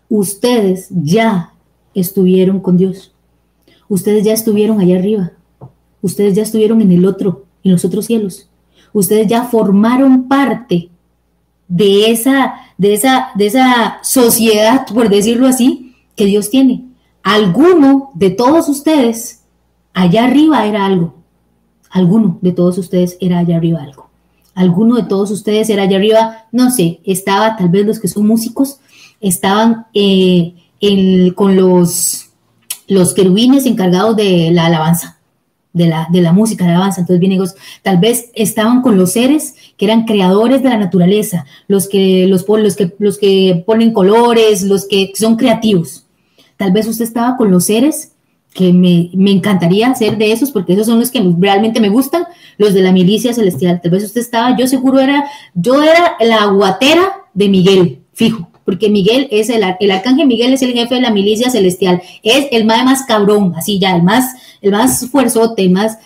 Ustedes 0.08 0.88
ya 0.90 1.52
estuvieron 1.94 2.58
con 2.58 2.76
Dios. 2.76 3.12
Ustedes 3.88 4.24
ya 4.24 4.32
estuvieron 4.32 4.80
allá 4.80 4.98
arriba. 4.98 5.32
Ustedes 6.02 6.34
ya 6.34 6.42
estuvieron 6.42 6.80
en 6.80 6.90
el 6.90 7.06
otro, 7.06 7.44
en 7.62 7.72
los 7.72 7.84
otros 7.84 8.06
cielos 8.06 8.50
ustedes 8.92 9.26
ya 9.26 9.44
formaron 9.44 10.28
parte 10.28 10.90
de 11.68 12.10
esa, 12.10 12.54
de 12.76 12.94
esa, 12.94 13.28
de 13.34 13.46
esa 13.46 13.98
sociedad, 14.02 14.86
por 14.92 15.08
decirlo 15.08 15.46
así, 15.46 15.89
que 16.20 16.26
Dios 16.26 16.50
tiene. 16.50 16.84
Alguno 17.22 18.10
de 18.12 18.28
todos 18.28 18.68
ustedes 18.68 19.40
allá 19.94 20.24
arriba 20.24 20.66
era 20.66 20.84
algo. 20.84 21.14
Alguno 21.88 22.38
de 22.42 22.52
todos 22.52 22.76
ustedes 22.76 23.16
era 23.22 23.38
allá 23.38 23.56
arriba 23.56 23.82
algo. 23.82 24.10
Alguno 24.54 24.96
de 24.96 25.04
todos 25.04 25.30
ustedes 25.30 25.70
era 25.70 25.84
allá 25.84 25.96
arriba, 25.96 26.44
no 26.52 26.70
sé, 26.70 27.00
estaba, 27.04 27.56
tal 27.56 27.70
vez 27.70 27.86
los 27.86 27.98
que 27.98 28.08
son 28.08 28.26
músicos, 28.26 28.80
estaban 29.18 29.86
eh, 29.94 30.52
con 31.34 31.56
los, 31.56 32.28
los 32.86 33.14
querubines 33.14 33.64
encargados 33.64 34.14
de 34.14 34.50
la 34.52 34.66
alabanza 34.66 35.20
de 35.72 35.86
la, 35.86 36.06
de 36.10 36.20
la 36.20 36.32
música, 36.32 36.64
de 36.64 36.72
la 36.72 36.76
alabanza. 36.76 37.00
Entonces 37.00 37.20
viene 37.20 37.42
tal 37.80 37.96
vez 37.96 38.30
estaban 38.34 38.82
con 38.82 38.98
los 38.98 39.12
seres 39.12 39.54
que 39.78 39.86
eran 39.86 40.04
creadores 40.04 40.62
de 40.62 40.68
la 40.68 40.76
naturaleza, 40.76 41.46
los 41.66 41.88
que, 41.88 42.26
los, 42.26 42.44
los 42.46 42.76
que, 42.76 42.94
los 42.98 43.16
que 43.16 43.62
ponen 43.64 43.94
colores, 43.94 44.64
los 44.64 44.86
que 44.86 45.12
son 45.14 45.36
creativos. 45.36 46.04
Tal 46.60 46.72
vez 46.72 46.86
usted 46.86 47.06
estaba 47.06 47.38
con 47.38 47.50
los 47.50 47.64
seres 47.64 48.12
que 48.52 48.70
me, 48.70 49.08
me, 49.14 49.30
encantaría 49.30 49.94
ser 49.94 50.18
de 50.18 50.30
esos, 50.30 50.50
porque 50.50 50.74
esos 50.74 50.84
son 50.84 50.98
los 50.98 51.10
que 51.10 51.24
realmente 51.38 51.80
me 51.80 51.88
gustan, 51.88 52.24
los 52.58 52.74
de 52.74 52.82
la 52.82 52.92
milicia 52.92 53.32
celestial. 53.32 53.80
Tal 53.80 53.90
vez 53.90 54.04
usted 54.04 54.20
estaba, 54.20 54.54
yo 54.58 54.66
seguro 54.66 54.98
era, 54.98 55.24
yo 55.54 55.82
era 55.82 56.16
la 56.20 56.44
guatera 56.48 57.12
de 57.32 57.48
Miguel, 57.48 58.00
fijo 58.12 58.46
porque 58.66 58.90
Miguel 58.90 59.26
es 59.30 59.48
el, 59.48 59.64
el 59.80 59.90
arcángel 59.90 60.26
Miguel 60.26 60.52
es 60.52 60.60
el 60.60 60.74
jefe 60.74 60.96
de 60.96 61.00
la 61.00 61.10
milicia 61.10 61.48
celestial, 61.48 62.02
es 62.22 62.46
el 62.52 62.66
más, 62.66 62.84
más 62.84 63.04
cabrón, 63.04 63.54
así 63.56 63.78
ya, 63.78 63.96
el 63.96 64.02
más, 64.02 64.34
el 64.60 64.72
más 64.72 65.08
fuerzote, 65.10 65.66
más, 65.70 65.96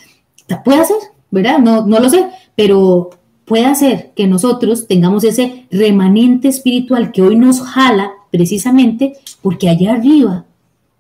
puede 0.65 0.85
ser, 0.85 0.97
¿verdad? 1.33 1.59
No, 1.59 1.85
no 1.85 1.99
lo 1.99 2.09
sé, 2.09 2.27
pero 2.55 3.11
puede 3.45 3.67
hacer 3.67 4.13
que 4.15 4.29
nosotros 4.29 4.87
tengamos 4.87 5.25
ese 5.25 5.67
remanente 5.73 6.47
espiritual 6.47 7.11
que 7.11 7.23
hoy 7.23 7.35
nos 7.35 7.61
jala 7.61 8.13
precisamente 8.35 9.13
porque 9.43 9.69
allá 9.69 9.93
arriba 9.93 10.45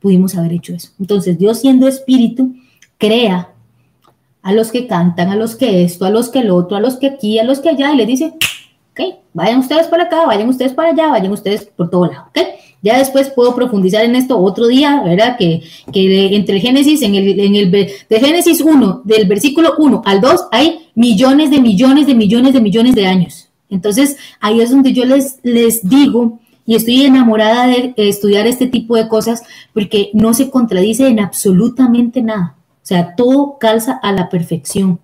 pudimos 0.01 0.37
haber 0.37 0.53
hecho 0.53 0.73
eso. 0.73 0.91
Entonces 1.01 1.37
Dios 1.37 1.61
siendo 1.61 1.89
espíritu, 1.89 2.55
crea 2.97 3.51
a 4.41 4.53
los 4.53 4.71
que 4.71 4.87
cantan, 4.87 5.31
a 5.31 5.35
los 5.35 5.57
que 5.57 5.83
esto, 5.83 6.05
a 6.05 6.11
los 6.11 6.29
que 6.29 6.39
el 6.39 6.51
otro, 6.51 6.77
a 6.77 6.81
los 6.81 6.95
que 6.95 7.09
aquí, 7.09 7.41
a 7.41 7.45
los 7.45 7.59
que 7.59 7.71
allá, 7.71 7.93
y 7.93 7.97
le 7.97 8.07
dice, 8.07 8.35
ok, 8.93 9.17
vayan 9.33 9.59
ustedes 9.59 9.89
por 9.89 10.01
acá, 10.01 10.27
vayan 10.27 10.49
ustedes 10.49 10.75
para 10.75 10.91
allá, 10.91 11.09
vayan 11.09 11.33
ustedes 11.33 11.65
por 11.65 11.91
todo 11.91 12.07
lado, 12.07 12.27
¿ok? 12.29 12.39
Ya 12.83 12.99
después 12.99 13.31
puedo 13.31 13.57
profundizar 13.57 14.05
en 14.05 14.15
esto 14.15 14.39
otro 14.39 14.69
día, 14.69 15.03
¿verdad? 15.05 15.37
Que, 15.37 15.61
que 15.93 16.37
entre 16.37 16.61
Génesis, 16.61 17.03
en 17.03 17.17
el, 17.17 17.41
en 17.41 17.57
el 17.57 17.71
de 17.73 18.21
Génesis 18.21 18.61
1, 18.61 19.03
del 19.05 19.27
versículo 19.27 19.73
1 19.77 20.03
al 20.05 20.21
2, 20.21 20.41
hay 20.53 20.87
millones 20.95 21.51
de 21.51 21.61
millones 21.61 22.07
de 22.07 22.15
millones 22.15 22.53
de 22.53 22.61
millones 22.61 22.95
de 22.95 23.07
años. 23.07 23.49
Entonces, 23.71 24.19
ahí 24.39 24.61
es 24.61 24.71
donde 24.71 24.93
yo 24.93 25.05
les, 25.05 25.39
les 25.43 25.89
digo, 25.89 26.39
y 26.67 26.75
estoy 26.77 27.03
enamorada 27.03 27.67
de 27.67 27.95
estudiar 27.97 28.47
este 28.47 28.67
tipo 28.67 28.97
de 28.97 29.09
cosas, 29.09 29.43
porque 29.73 30.11
no 30.15 30.35
se 30.35 30.51
contradice 30.51 31.07
en 31.09 31.21
absolutamente 31.21 32.23
nada. 32.23 32.57
O 32.59 32.87
sea, 32.87 33.15
todo 33.17 33.59
calza 33.59 33.99
a 34.03 34.13
la 34.13 34.29
perfección. 34.29 34.99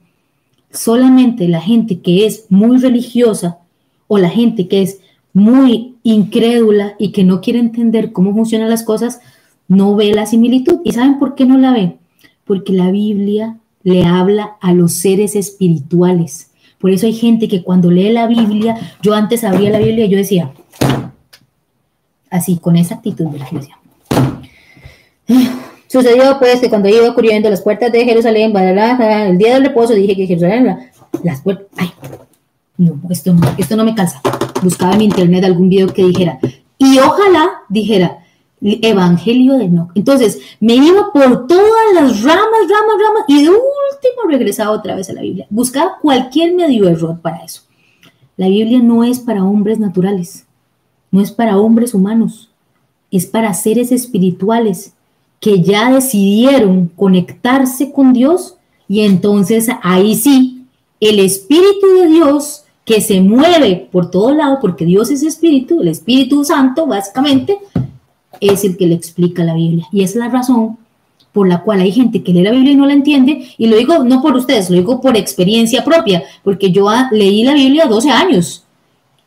Solamente 0.71 1.49
la 1.49 1.61
gente 1.61 2.01
que 2.01 2.27
es 2.27 2.47
muy 2.49 2.79
religiosa 2.79 3.59
o 4.07 4.19
la 4.19 4.29
gente 4.29 4.69
que 4.69 4.83
es 4.83 5.01
muy 5.33 5.97
incrédula 6.03 6.95
y 6.99 7.13
que 7.13 7.25
no 7.25 7.41
quiere 7.41 7.59
entender 7.59 8.13
cómo 8.13 8.35
funcionan 8.35 8.71
las 8.71 8.83
cosas, 8.83 9.21
no 9.69 9.95
ve 9.97 10.13
la 10.13 10.27
similitud. 10.27 10.81
¿Y 10.85 10.93
saben 10.93 11.19
por 11.19 11.35
qué 11.35 11.45
no 11.45 11.59
la 11.59 11.73
ve? 11.73 11.97
Porque 12.45 12.73
la 12.73 12.91
Biblia 12.91 13.59
le 13.83 14.05
habla 14.05 14.57
a 14.61 14.73
los 14.73 14.93
seres 14.95 15.37
espirituales. 15.37 16.51
Por 16.79 16.91
eso 16.91 17.07
hay 17.07 17.13
gente 17.13 17.49
que 17.49 17.63
cuando 17.63 17.91
lee 17.91 18.11
la 18.11 18.27
Biblia, 18.27 18.77
yo 19.03 19.15
antes 19.15 19.45
abría 19.45 19.71
la 19.71 19.79
Biblia 19.79 20.07
y 20.07 20.09
yo 20.09 20.19
decía, 20.19 20.53
así, 22.31 22.59
con 22.59 22.77
esa 22.77 22.97
actitud, 22.97 23.27
de 23.27 23.39
la 23.39 23.49
decía. 23.51 23.79
Sucedió 25.87 26.39
pues 26.39 26.61
que 26.61 26.69
cuando 26.69 26.89
iba 26.89 27.11
ocurriendo 27.11 27.51
las 27.51 27.63
puertas 27.63 27.91
de 27.91 28.05
Jerusalén, 28.05 28.57
el 28.57 29.39
día 29.39 29.55
del 29.55 29.65
reposo, 29.65 29.93
dije 29.93 30.15
que 30.15 30.27
Jerusalén, 30.27 30.91
las 31.25 31.41
puertas, 31.41 31.67
ay, 31.77 31.91
no, 32.79 33.01
esto, 33.11 33.35
esto 33.59 33.77
no 33.77 33.85
me 33.85 33.95
calza. 33.95 34.21
Buscaba 34.63 34.95
en 34.95 35.03
internet 35.03 35.45
algún 35.45 35.69
video 35.69 35.93
que 35.93 36.05
dijera, 36.05 36.39
y 36.79 36.99
ojalá 36.99 37.51
dijera, 37.69 38.21
Evangelio 38.63 39.55
de 39.55 39.69
no. 39.69 39.89
Entonces, 39.95 40.39
me 40.61 40.75
iba 40.75 41.13
por 41.13 41.47
todas 41.47 41.95
las 41.95 42.23
ramas, 42.23 42.61
ramas, 42.69 42.97
ramas, 43.01 43.25
y 43.27 43.43
de 43.43 43.49
último 43.49 44.29
regresaba 44.29 44.73
otra 44.73 44.95
vez 44.95 45.09
a 45.09 45.15
la 45.15 45.23
Biblia. 45.23 45.47
Buscaba 45.49 45.97
cualquier 46.01 46.55
medio 46.55 46.87
error 46.89 47.21
para 47.21 47.43
eso. 47.43 47.63
La 48.37 48.49
Biblia 48.49 48.81
no 48.83 49.03
es 49.03 49.19
para 49.19 49.45
hombres 49.45 49.79
naturales, 49.79 50.47
no 51.11 51.21
es 51.21 51.31
para 51.31 51.59
hombres 51.59 51.95
humanos, 51.95 52.51
es 53.11 53.27
para 53.27 53.55
seres 53.55 53.93
espirituales 53.93 54.95
que 55.41 55.63
ya 55.63 55.93
decidieron 55.93 56.91
conectarse 56.95 57.93
con 57.93 58.13
Dios 58.13 58.57
y 58.89 59.01
entonces 59.01 59.69
ahí 59.83 60.15
sí, 60.15 60.65
el 61.01 61.19
Espíritu 61.19 61.87
de 62.01 62.09
Dios 62.09 62.65
que 62.85 63.01
se 63.01 63.21
mueve 63.21 63.89
por 63.93 64.11
todo 64.11 64.33
lado, 64.33 64.59
porque 64.61 64.85
Dios 64.85 65.11
es 65.11 65.23
espíritu, 65.23 65.81
el 65.81 65.89
Espíritu 65.89 66.45
Santo, 66.45 66.87
básicamente, 66.87 67.57
es 68.41 68.65
el 68.65 68.77
que 68.77 68.87
le 68.87 68.97
explica 68.97 69.45
la 69.45 69.55
Biblia. 69.55 69.87
Y 69.93 70.03
es 70.03 70.17
la 70.17 70.29
razón 70.29 70.77
por 71.33 71.47
la 71.47 71.63
cual 71.63 71.81
hay 71.81 71.93
gente 71.93 72.25
que 72.25 72.33
lee 72.33 72.43
la 72.43 72.51
Biblia 72.51 72.73
y 72.73 72.77
no 72.77 72.87
la 72.87 72.95
entiende, 72.95 73.47
y 73.57 73.67
lo 73.69 73.77
digo 73.77 74.03
no 74.03 74.21
por 74.21 74.35
ustedes, 74.35 74.69
lo 74.71 74.77
digo 74.77 75.01
por 75.01 75.17
experiencia 75.17 75.85
propia, 75.85 76.25
porque 76.43 76.73
yo 76.73 76.89
leí 77.13 77.45
la 77.45 77.55
Biblia 77.55 77.87
12 77.87 78.11
años, 78.11 78.65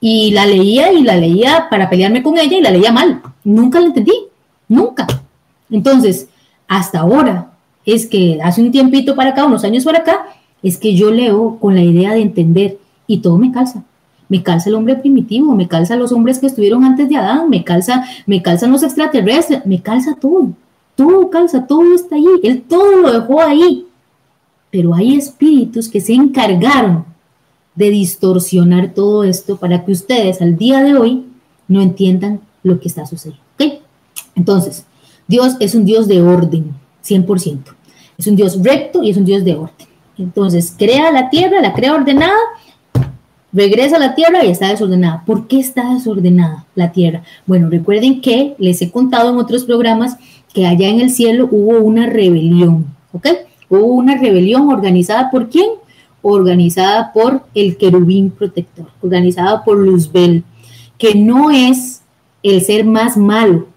y 0.05 0.31
la 0.31 0.45
leía 0.45 0.91
y 0.91 1.01
la 1.01 1.15
leía 1.15 1.67
para 1.69 1.89
pelearme 1.89 2.21
con 2.21 2.37
ella 2.37 2.57
y 2.57 2.61
la 2.61 2.71
leía 2.71 2.91
mal. 2.91 3.21
Nunca 3.45 3.79
la 3.79 3.85
entendí, 3.85 4.11
nunca. 4.67 5.07
Entonces, 5.69 6.27
hasta 6.67 6.99
ahora, 6.99 7.53
es 7.85 8.05
que 8.07 8.37
hace 8.43 8.61
un 8.61 8.73
tiempito 8.73 9.15
para 9.15 9.29
acá, 9.29 9.45
unos 9.45 9.63
años 9.63 9.85
para 9.85 9.99
acá, 9.99 10.25
es 10.61 10.77
que 10.77 10.93
yo 10.93 11.09
leo 11.09 11.57
con 11.57 11.75
la 11.75 11.83
idea 11.83 12.11
de 12.11 12.21
entender 12.21 12.79
y 13.07 13.19
todo 13.19 13.37
me 13.37 13.53
calza. 13.53 13.85
Me 14.27 14.43
calza 14.43 14.67
el 14.67 14.75
hombre 14.75 14.97
primitivo, 14.97 15.55
me 15.55 15.69
calza 15.69 15.95
los 15.95 16.11
hombres 16.11 16.39
que 16.39 16.47
estuvieron 16.47 16.83
antes 16.83 17.07
de 17.07 17.15
Adán, 17.15 17.49
me 17.49 17.63
calza, 17.63 18.03
me 18.25 18.41
calzan 18.41 18.73
los 18.73 18.83
extraterrestres, 18.83 19.65
me 19.65 19.81
calza 19.81 20.17
todo. 20.19 20.49
Todo 20.97 21.29
calza, 21.29 21.65
todo 21.65 21.95
está 21.95 22.17
ahí. 22.17 22.25
Él 22.43 22.61
todo 22.67 22.97
lo 22.97 23.21
dejó 23.21 23.39
ahí. 23.39 23.85
Pero 24.69 24.93
hay 24.95 25.15
espíritus 25.15 25.87
que 25.87 26.01
se 26.01 26.11
encargaron 26.11 27.12
de 27.75 27.89
distorsionar 27.89 28.93
todo 28.93 29.23
esto 29.23 29.57
para 29.57 29.83
que 29.83 29.91
ustedes 29.91 30.41
al 30.41 30.57
día 30.57 30.81
de 30.83 30.95
hoy 30.95 31.25
no 31.67 31.81
entiendan 31.81 32.41
lo 32.61 32.79
que 32.79 32.87
está 32.87 33.05
sucediendo. 33.05 33.43
Entonces, 34.35 34.85
Dios 35.27 35.55
es 35.59 35.75
un 35.75 35.85
Dios 35.85 36.07
de 36.07 36.21
orden. 36.21 36.73
100%. 37.05 37.59
Es 38.17 38.27
un 38.27 38.35
Dios 38.35 38.61
recto 38.63 39.03
y 39.03 39.09
es 39.09 39.17
un 39.17 39.25
Dios 39.25 39.43
de 39.43 39.55
orden. 39.55 39.87
Entonces, 40.17 40.73
crea 40.77 41.11
la 41.11 41.29
tierra, 41.29 41.61
la 41.61 41.73
crea 41.73 41.93
ordenada, 41.93 42.37
regresa 43.51 43.97
a 43.97 43.99
la 43.99 44.15
tierra 44.15 44.43
y 44.43 44.49
está 44.49 44.69
desordenada. 44.69 45.23
¿Por 45.25 45.47
qué 45.47 45.59
está 45.59 45.93
desordenada 45.93 46.65
la 46.75 46.91
tierra? 46.91 47.23
Bueno, 47.45 47.69
recuerden 47.69 48.21
que 48.21 48.55
les 48.57 48.81
he 48.81 48.91
contado 48.91 49.31
en 49.31 49.37
otros 49.37 49.63
programas 49.63 50.17
que 50.53 50.65
allá 50.65 50.87
en 50.87 51.01
el 51.01 51.09
cielo 51.09 51.47
hubo 51.51 51.79
una 51.79 52.05
rebelión, 52.05 52.85
¿ok? 53.11 53.27
Hubo 53.69 53.85
una 53.85 54.15
rebelión 54.17 54.69
organizada 54.69 55.31
por 55.31 55.49
quién? 55.49 55.67
Organizada 56.23 57.13
por 57.13 57.43
el 57.53 57.77
querubín 57.77 58.31
protector, 58.31 58.87
organizada 59.01 59.63
por 59.63 59.77
Luzbel, 59.77 60.43
que 60.97 61.13
no 61.13 61.51
es 61.51 62.01
el 62.41 62.61
ser 62.61 62.85
más 62.85 63.17
malo 63.17 63.67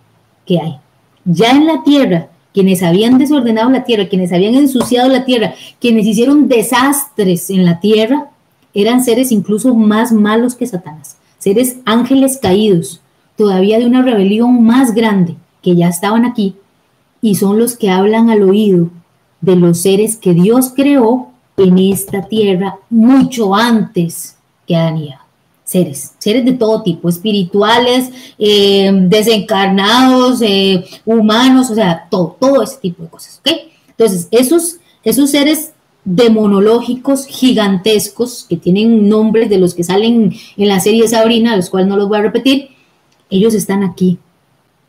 que 0.47 0.61
hay. 0.61 0.77
Ya 1.25 1.51
en 1.51 1.67
la 1.67 1.83
tierra, 1.83 2.29
quienes 2.55 2.83
habían 2.83 3.19
desordenado 3.19 3.69
la 3.69 3.85
tierra, 3.85 4.09
quienes 4.09 4.33
habían 4.33 4.55
ensuciado 4.55 5.09
la 5.09 5.25
tierra, 5.25 5.55
quienes 5.81 6.07
hicieron 6.07 6.49
desastres 6.49 7.51
en 7.51 7.65
la 7.65 7.81
tierra, 7.81 8.31
eran 8.73 9.05
seres 9.05 9.33
incluso 9.33 9.75
más 9.75 10.13
malos 10.13 10.55
que 10.55 10.67
Satanás, 10.67 11.17
seres 11.39 11.79
ángeles 11.85 12.39
caídos, 12.41 13.01
todavía 13.37 13.79
de 13.79 13.87
una 13.87 14.03
rebelión 14.03 14.63
más 14.65 14.95
grande, 14.95 15.37
que 15.63 15.75
ya 15.75 15.89
estaban 15.89 16.25
aquí, 16.25 16.55
y 17.21 17.35
son 17.35 17.59
los 17.59 17.77
que 17.77 17.91
hablan 17.91 18.31
al 18.31 18.43
oído 18.43 18.89
de 19.41 19.57
los 19.57 19.81
seres 19.81 20.17
que 20.17 20.33
Dios 20.33 20.73
creó 20.75 21.31
en 21.57 21.79
esta 21.79 22.23
tierra 22.23 22.79
mucho 22.91 23.55
antes 23.55 24.37
que 24.67 24.77
Adán 24.77 24.99
y 24.99 25.09
Eva. 25.09 25.23
Seres, 25.65 26.15
seres 26.19 26.45
de 26.45 26.53
todo 26.53 26.83
tipo, 26.83 27.09
espirituales, 27.09 28.11
eh, 28.39 28.89
desencarnados, 29.09 30.41
eh, 30.41 30.85
humanos, 31.05 31.71
o 31.71 31.75
sea, 31.75 32.07
todo, 32.09 32.37
todo 32.39 32.63
ese 32.63 32.77
tipo 32.77 33.03
de 33.03 33.09
cosas, 33.09 33.41
¿ok? 33.41 33.53
Entonces, 33.89 34.29
esos, 34.31 34.77
esos 35.03 35.31
seres 35.31 35.73
demonológicos 36.05 37.27
gigantescos 37.27 38.47
que 38.49 38.57
tienen 38.57 39.09
nombres 39.09 39.51
de 39.51 39.59
los 39.59 39.75
que 39.75 39.83
salen 39.83 40.33
en 40.57 40.69
la 40.69 40.79
serie 40.79 41.09
Sabrina, 41.09 41.57
los 41.57 41.69
cuales 41.69 41.89
no 41.89 41.97
los 41.97 42.09
voy 42.09 42.19
a 42.19 42.23
repetir, 42.23 42.69
ellos 43.29 43.53
están 43.53 43.83
aquí 43.83 44.19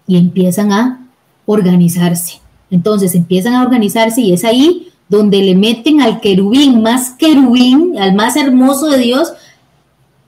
y 0.06 0.18
empiezan 0.18 0.72
a 0.72 1.08
organizarse. 1.48 2.40
Entonces 2.70 3.16
empiezan 3.16 3.56
a 3.56 3.64
organizarse 3.64 4.22
y 4.22 4.34
es 4.34 4.44
ahí 4.44 4.90
donde 5.10 5.42
le 5.42 5.56
meten 5.56 6.02
al 6.02 6.20
querubín, 6.20 6.82
más 6.82 7.12
querubín, 7.12 7.98
al 7.98 8.14
más 8.14 8.36
hermoso 8.36 8.88
de 8.90 9.00
Dios, 9.00 9.34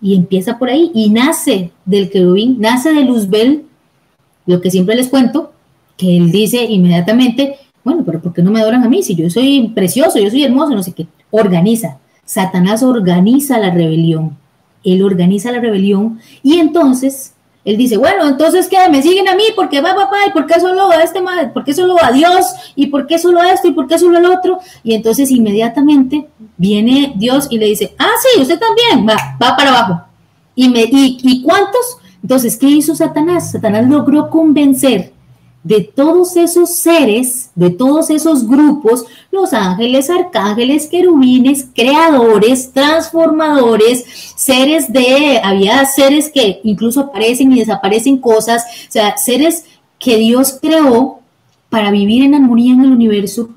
y 0.02 0.16
empieza 0.16 0.58
por 0.58 0.70
ahí 0.70 0.92
y 0.94 1.10
nace 1.10 1.72
del 1.86 2.10
querubín, 2.10 2.58
nace 2.60 2.94
de 2.94 3.04
Luzbel, 3.04 3.66
lo 4.46 4.62
que 4.62 4.72
siempre 4.72 4.96
les 4.96 5.10
cuento, 5.10 5.52
que 5.98 6.16
él 6.16 6.32
dice 6.32 6.64
inmediatamente, 6.64 7.58
bueno, 7.84 8.04
pero 8.06 8.22
¿por 8.22 8.34
qué 8.34 8.42
no 8.42 8.52
me 8.52 8.62
adoran 8.62 8.84
a 8.84 8.90
mí? 8.90 9.04
Si 9.04 9.16
yo 9.16 9.30
soy 9.30 9.72
precioso, 9.76 10.20
yo 10.20 10.30
soy 10.30 10.44
hermoso, 10.44 10.74
no 10.74 10.84
sé 10.84 10.94
qué. 10.94 11.08
Organiza. 11.32 11.98
Satanás 12.26 12.84
organiza 12.84 13.58
la 13.58 13.72
rebelión. 13.72 14.38
Él 14.84 15.04
organiza 15.04 15.52
la 15.52 15.60
rebelión 15.60 16.20
y 16.42 16.58
entonces 16.58 17.34
él 17.66 17.78
dice, 17.78 17.98
bueno, 17.98 18.28
entonces 18.28 18.68
¿qué? 18.68 18.78
Me 18.90 19.02
siguen 19.02 19.28
a 19.28 19.36
mí 19.36 19.44
porque 19.56 19.82
va 19.82 19.94
papá 19.94 20.18
y 20.28 20.32
por 20.32 20.46
qué 20.46 20.60
solo 20.60 20.90
a 20.90 21.04
este 21.04 21.22
madre, 21.22 21.48
por 21.48 21.64
qué 21.64 21.74
solo 21.74 21.96
a 22.02 22.12
Dios 22.12 22.46
y 22.76 22.88
por 22.88 23.06
qué 23.06 23.20
solo 23.20 23.42
esto 23.44 23.68
y 23.68 23.72
por 23.72 23.88
qué 23.88 24.00
solo 24.00 24.18
el 24.18 24.26
otro. 24.26 24.60
Y 24.84 24.94
entonces 24.94 25.30
inmediatamente 25.30 26.28
viene 26.58 27.14
Dios 27.16 27.48
y 27.50 27.58
le 27.58 27.68
dice, 27.68 27.94
ah, 28.00 28.12
sí, 28.22 28.42
usted 28.42 28.60
también, 28.60 29.08
va, 29.08 29.38
va 29.42 29.56
para 29.56 29.70
abajo. 29.70 30.02
¿Y, 30.56 30.70
me, 30.70 30.86
¿Y 30.92 31.42
cuántos? 31.42 31.98
Entonces, 32.22 32.58
¿qué 32.58 32.68
hizo 32.68 32.96
Satanás? 32.96 33.52
Satanás 33.52 33.88
logró 33.88 34.30
convencer 34.30 35.14
de 35.64 35.82
todos 35.82 36.38
esos 36.38 36.76
seres, 36.76 37.52
de 37.54 37.70
todos 37.70 38.10
esos 38.10 38.48
grupos, 38.48 39.06
los 39.30 39.54
ángeles, 39.54 40.10
arcángeles, 40.10 40.88
querubines, 40.88 41.68
creadores, 41.76 42.72
transformadores, 42.72 44.06
seres 44.36 44.92
de, 44.92 45.40
había 45.44 45.86
seres 45.86 46.30
que 46.30 46.62
incluso 46.64 47.02
aparecen 47.02 47.52
y 47.52 47.60
desaparecen 47.60 48.18
cosas, 48.18 48.64
o 48.88 48.92
sea, 48.92 49.18
seres 49.18 49.66
que 50.00 50.18
Dios 50.18 50.58
creó 50.62 51.20
para 51.70 51.92
vivir 51.92 52.24
en 52.24 52.36
armonía 52.36 52.74
en 52.74 52.86
el 52.86 52.92
universo, 52.92 53.50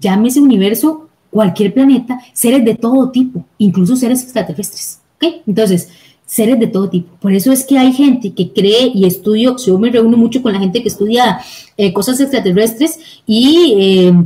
llámese 0.00 0.40
universo, 0.40 1.08
cualquier 1.30 1.72
planeta, 1.72 2.20
seres 2.32 2.64
de 2.64 2.74
todo 2.74 3.10
tipo, 3.10 3.44
incluso 3.58 3.96
seres 3.96 4.22
extraterrestres. 4.22 5.00
¿ok? 5.16 5.42
Entonces, 5.46 5.88
seres 6.26 6.58
de 6.58 6.66
todo 6.66 6.88
tipo. 6.88 7.16
Por 7.20 7.32
eso 7.32 7.52
es 7.52 7.64
que 7.64 7.78
hay 7.78 7.92
gente 7.92 8.32
que 8.32 8.52
cree 8.52 8.90
y 8.94 9.06
estudio, 9.06 9.56
yo 9.56 9.78
me 9.78 9.90
reúno 9.90 10.16
mucho 10.16 10.42
con 10.42 10.52
la 10.52 10.58
gente 10.58 10.82
que 10.82 10.88
estudia 10.88 11.40
eh, 11.76 11.92
cosas 11.92 12.20
extraterrestres 12.20 12.98
y 13.26 13.74
eh, 13.78 14.24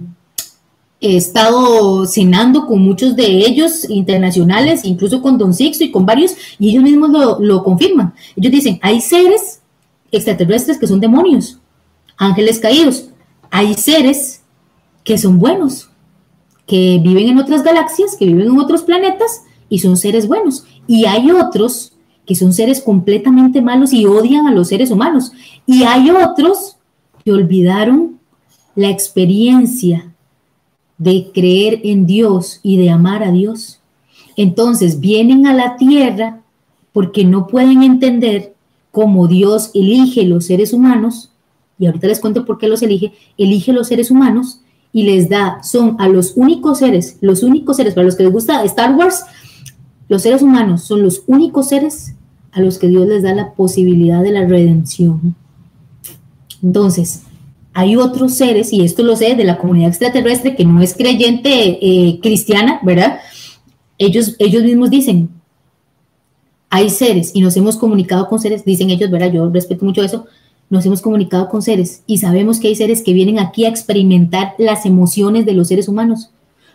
he 1.01 1.17
estado 1.17 2.07
cenando 2.07 2.67
con 2.67 2.81
muchos 2.81 3.15
de 3.15 3.27
ellos 3.27 3.89
internacionales, 3.89 4.85
incluso 4.85 5.23
con 5.23 5.39
Don 5.39 5.55
Sixto 5.55 5.85
y 5.85 5.91
con 5.91 6.07
varios, 6.07 6.35
y 6.59 6.71
ellos 6.71 6.83
mismos 6.83 7.11
lo, 7.11 7.41
lo 7.41 7.63
confirman. 7.63 8.15
Ellos 8.37 8.53
dicen, 8.53 8.79
hay 8.83 9.01
seres 9.01 9.61
extraterrestres 10.11 10.79
que 10.79 10.87
son 10.87 11.01
demonios, 11.01 11.59
ángeles 12.17 12.59
caídos. 12.59 13.11
Hay 13.51 13.75
seres 13.75 14.43
que 15.05 15.17
son 15.17 15.39
buenos, 15.39 15.89
que 16.67 17.01
viven 17.03 17.29
en 17.29 17.39
otras 17.39 17.63
galaxias, 17.63 18.17
que 18.17 18.27
viven 18.27 18.49
en 18.49 18.59
otros 18.59 18.83
planetas 18.83 19.43
y 19.69 19.79
son 19.81 19.97
seres 19.97 20.27
buenos. 20.27 20.65
Y 20.87 21.05
hay 21.05 21.31
otros 21.31 21.93
que 22.27 22.35
son 22.35 22.53
seres 22.53 22.83
completamente 22.83 23.63
malos 23.63 23.93
y 23.93 24.05
odian 24.07 24.47
a 24.47 24.53
los 24.53 24.69
seres 24.69 24.91
humanos. 24.91 25.33
Y 25.67 25.85
hay 25.85 26.11
otros 26.11 26.77
que 27.25 27.33
olvidaron 27.33 28.19
la 28.75 28.91
experiencia 28.91 30.13
de 30.99 31.31
creer 31.33 31.81
en 31.85 32.07
Dios 32.07 32.61
y 32.63 32.77
de 32.77 32.91
amar 32.91 33.23
a 33.23 33.31
Dios. 33.31 33.81
Entonces 34.37 35.01
vienen 35.01 35.47
a 35.47 35.55
la 35.55 35.77
tierra 35.77 36.41
porque 36.93 37.25
no 37.25 37.47
pueden 37.47 37.83
entender 37.83 38.55
cómo 38.91 39.29
Dios 39.29 39.71
elige 39.75 40.25
los 40.25 40.47
seres 40.47 40.73
humanos, 40.73 41.31
y 41.79 41.87
ahorita 41.87 42.09
les 42.09 42.21
cuento 42.21 42.45
por 42.45 42.59
qué 42.59 42.67
los 42.67 42.83
elige, 42.83 43.13
elige 43.37 43.73
los 43.73 43.89
seres 43.89 44.11
humanos 44.11 44.61
y 44.93 45.05
les 45.05 45.29
da, 45.29 45.63
son 45.63 45.97
a 46.01 46.09
los 46.09 46.33
únicos 46.37 46.79
seres, 46.79 47.19
los 47.21 47.43
únicos 47.43 47.77
seres, 47.77 47.95
para 47.95 48.07
los 48.07 48.17
que 48.17 48.25
les 48.25 48.33
gusta 48.33 48.65
Star 48.65 48.95
Wars, 48.97 49.23
los 50.09 50.23
seres 50.23 50.43
humanos 50.43 50.83
son 50.83 51.03
los 51.03 51.23
únicos 51.27 51.69
seres 51.69 52.15
a 52.53 52.61
los 52.61 52.79
que 52.79 52.89
Dios 52.89 53.07
les 53.07 53.23
da 53.23 53.35
la 53.35 53.53
posibilidad 53.53 54.23
de 54.23 54.33
la 54.33 54.47
redención. 54.47 55.35
Entonces, 56.63 57.23
hay 57.75 57.97
otros 57.97 58.35
seres, 58.35 58.73
y 58.73 58.83
esto 58.83 59.03
lo 59.03 59.15
sé 59.15 59.37
de 59.37 59.45
la 59.45 59.59
comunidad 59.59 59.91
extraterrestre 59.91 60.57
que 60.57 60.65
no 60.65 60.83
es 60.83 60.95
creyente 60.95 61.79
eh, 61.81 62.19
cristiana, 62.21 62.81
¿verdad? 62.83 63.21
Ellos, 63.99 64.35
ellos 64.39 64.65
mismos 64.65 64.91
dicen, 64.91 65.29
hay 66.71 66.91
seres 66.91 67.31
y 67.35 67.41
nos 67.41 67.57
hemos 67.57 67.77
comunicado 67.77 68.29
con 68.29 68.41
seres, 68.41 68.65
dicen 68.65 68.91
ellos, 68.91 69.11
¿verdad? 69.11 69.33
Yo 69.33 69.49
respeto 69.51 69.85
mucho 69.85 70.03
eso, 70.03 70.27
nos 70.71 70.85
hemos 70.87 71.01
comunicado 71.01 71.49
con 71.49 71.63
seres 71.63 72.03
y 72.07 72.19
sabemos 72.19 72.59
que 72.59 72.69
hay 72.69 72.75
seres 72.75 73.03
que 73.03 73.13
vienen 73.13 73.39
aquí 73.39 73.65
a 73.65 73.69
experimentar 73.69 74.55
las 74.59 74.85
emociones 74.85 75.47
de 75.47 75.55
los 75.55 75.69
seres 75.69 75.89
humanos, 75.89 76.31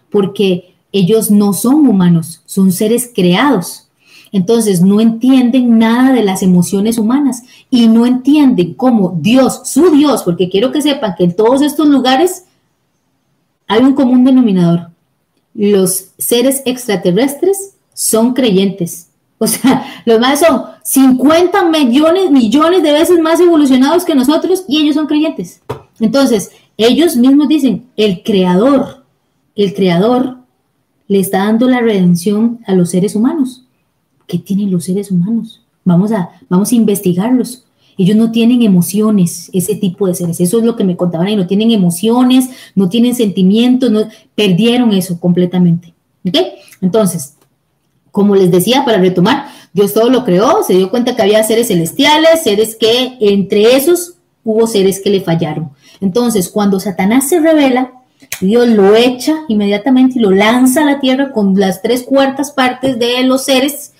porque 0.10 0.73
ellos 0.94 1.32
no 1.32 1.52
son 1.52 1.88
humanos, 1.88 2.42
son 2.46 2.72
seres 2.72 3.12
creados. 3.14 3.90
Entonces 4.32 4.82
no 4.82 5.02
entienden 5.02 5.78
nada 5.78 6.14
de 6.14 6.24
las 6.24 6.42
emociones 6.42 6.98
humanas 6.98 7.44
y 7.70 7.88
no 7.88 8.06
entienden 8.06 8.74
cómo 8.74 9.18
Dios, 9.20 9.62
su 9.66 9.92
Dios, 9.92 10.24
porque 10.24 10.50
quiero 10.50 10.72
que 10.72 10.82
sepan 10.82 11.16
que 11.18 11.26
en 11.26 11.36
todos 11.36 11.62
estos 11.62 11.88
lugares 11.88 12.46
hay 13.68 13.82
un 13.82 13.94
común 13.94 14.24
denominador. 14.24 14.90
Los 15.54 16.12
seres 16.18 16.62
extraterrestres 16.66 17.76
son 17.94 18.34
creyentes. 18.34 19.10
O 19.40 19.48
sea, 19.48 19.86
los 20.06 20.20
más 20.20 20.40
son 20.40 20.64
50 20.84 21.66
millones, 21.66 22.32
millones 22.32 22.82
de 22.82 22.94
veces 22.94 23.20
más 23.20 23.40
evolucionados 23.42 24.06
que 24.06 24.16
nosotros 24.16 24.64
y 24.68 24.82
ellos 24.82 24.96
son 24.96 25.06
creyentes. 25.06 25.62
Entonces, 26.00 26.52
ellos 26.78 27.18
mismos 27.18 27.50
dicen, 27.50 27.88
el 27.98 28.24
creador, 28.24 29.04
el 29.56 29.74
creador 29.74 30.43
le 31.08 31.20
está 31.20 31.40
dando 31.40 31.68
la 31.68 31.82
redención 31.82 32.60
a 32.66 32.74
los 32.74 32.92
seres 32.92 33.16
humanos. 33.16 33.64
¿Qué 34.28 34.38
tienen 34.38 34.72
los 34.72 34.86
seres 34.86 35.12
humanos? 35.12 35.62
Vamos 35.84 36.12
a, 36.12 36.30
vamos 36.50 36.72
a 36.72 36.76
investigarlos. 36.76 37.66
Ellos 37.98 38.18
no 38.18 38.32
tienen 38.32 38.64
emociones, 38.64 39.50
ese 39.54 39.76
tipo 39.76 40.08
de 40.08 40.16
seres. 40.16 40.40
Eso 40.40 40.60
es 40.60 40.64
lo 40.64 40.76
que 40.76 40.84
me 40.84 40.98
contaban 40.98 41.28
ahí. 41.28 41.36
No 41.36 41.46
tienen 41.46 41.72
emociones, 41.72 42.50
no 42.76 42.90
tienen 42.90 43.16
sentimientos, 43.16 43.92
no, 43.92 44.08
perdieron 44.36 44.94
eso 44.94 45.20
completamente. 45.20 45.94
Entonces, 46.82 47.36
como 48.12 48.36
les 48.36 48.50
decía, 48.50 48.86
para 48.86 48.98
retomar, 48.98 49.48
Dios 49.74 49.94
todo 49.94 50.10
lo 50.10 50.24
creó, 50.24 50.64
se 50.64 50.74
dio 50.74 50.90
cuenta 50.90 51.16
que 51.16 51.22
había 51.22 51.44
seres 51.44 51.68
celestiales, 51.68 52.44
seres 52.44 52.76
que 52.76 53.18
entre 53.20 53.76
esos 53.76 54.16
hubo 54.44 54.68
seres 54.68 55.02
que 55.04 55.10
le 55.10 55.22
fallaron. 55.22 55.72
Entonces, 56.02 56.50
cuando 56.50 56.80
Satanás 56.80 57.30
se 57.30 57.40
revela, 57.40 58.03
Dios 58.42 58.68
lo 58.68 58.96
echa 58.96 59.46
inmediatamente 59.48 60.20
y 60.20 60.22
lo 60.22 60.32
lanza 60.32 60.82
a 60.82 60.86
la 60.86 61.00
tierra 61.00 61.32
con 61.32 61.54
las 61.60 61.82
tres 61.82 62.04
cuartas 62.04 62.52
partes 62.52 63.00
de 63.00 63.24
los 63.24 63.46
seres 63.46 63.94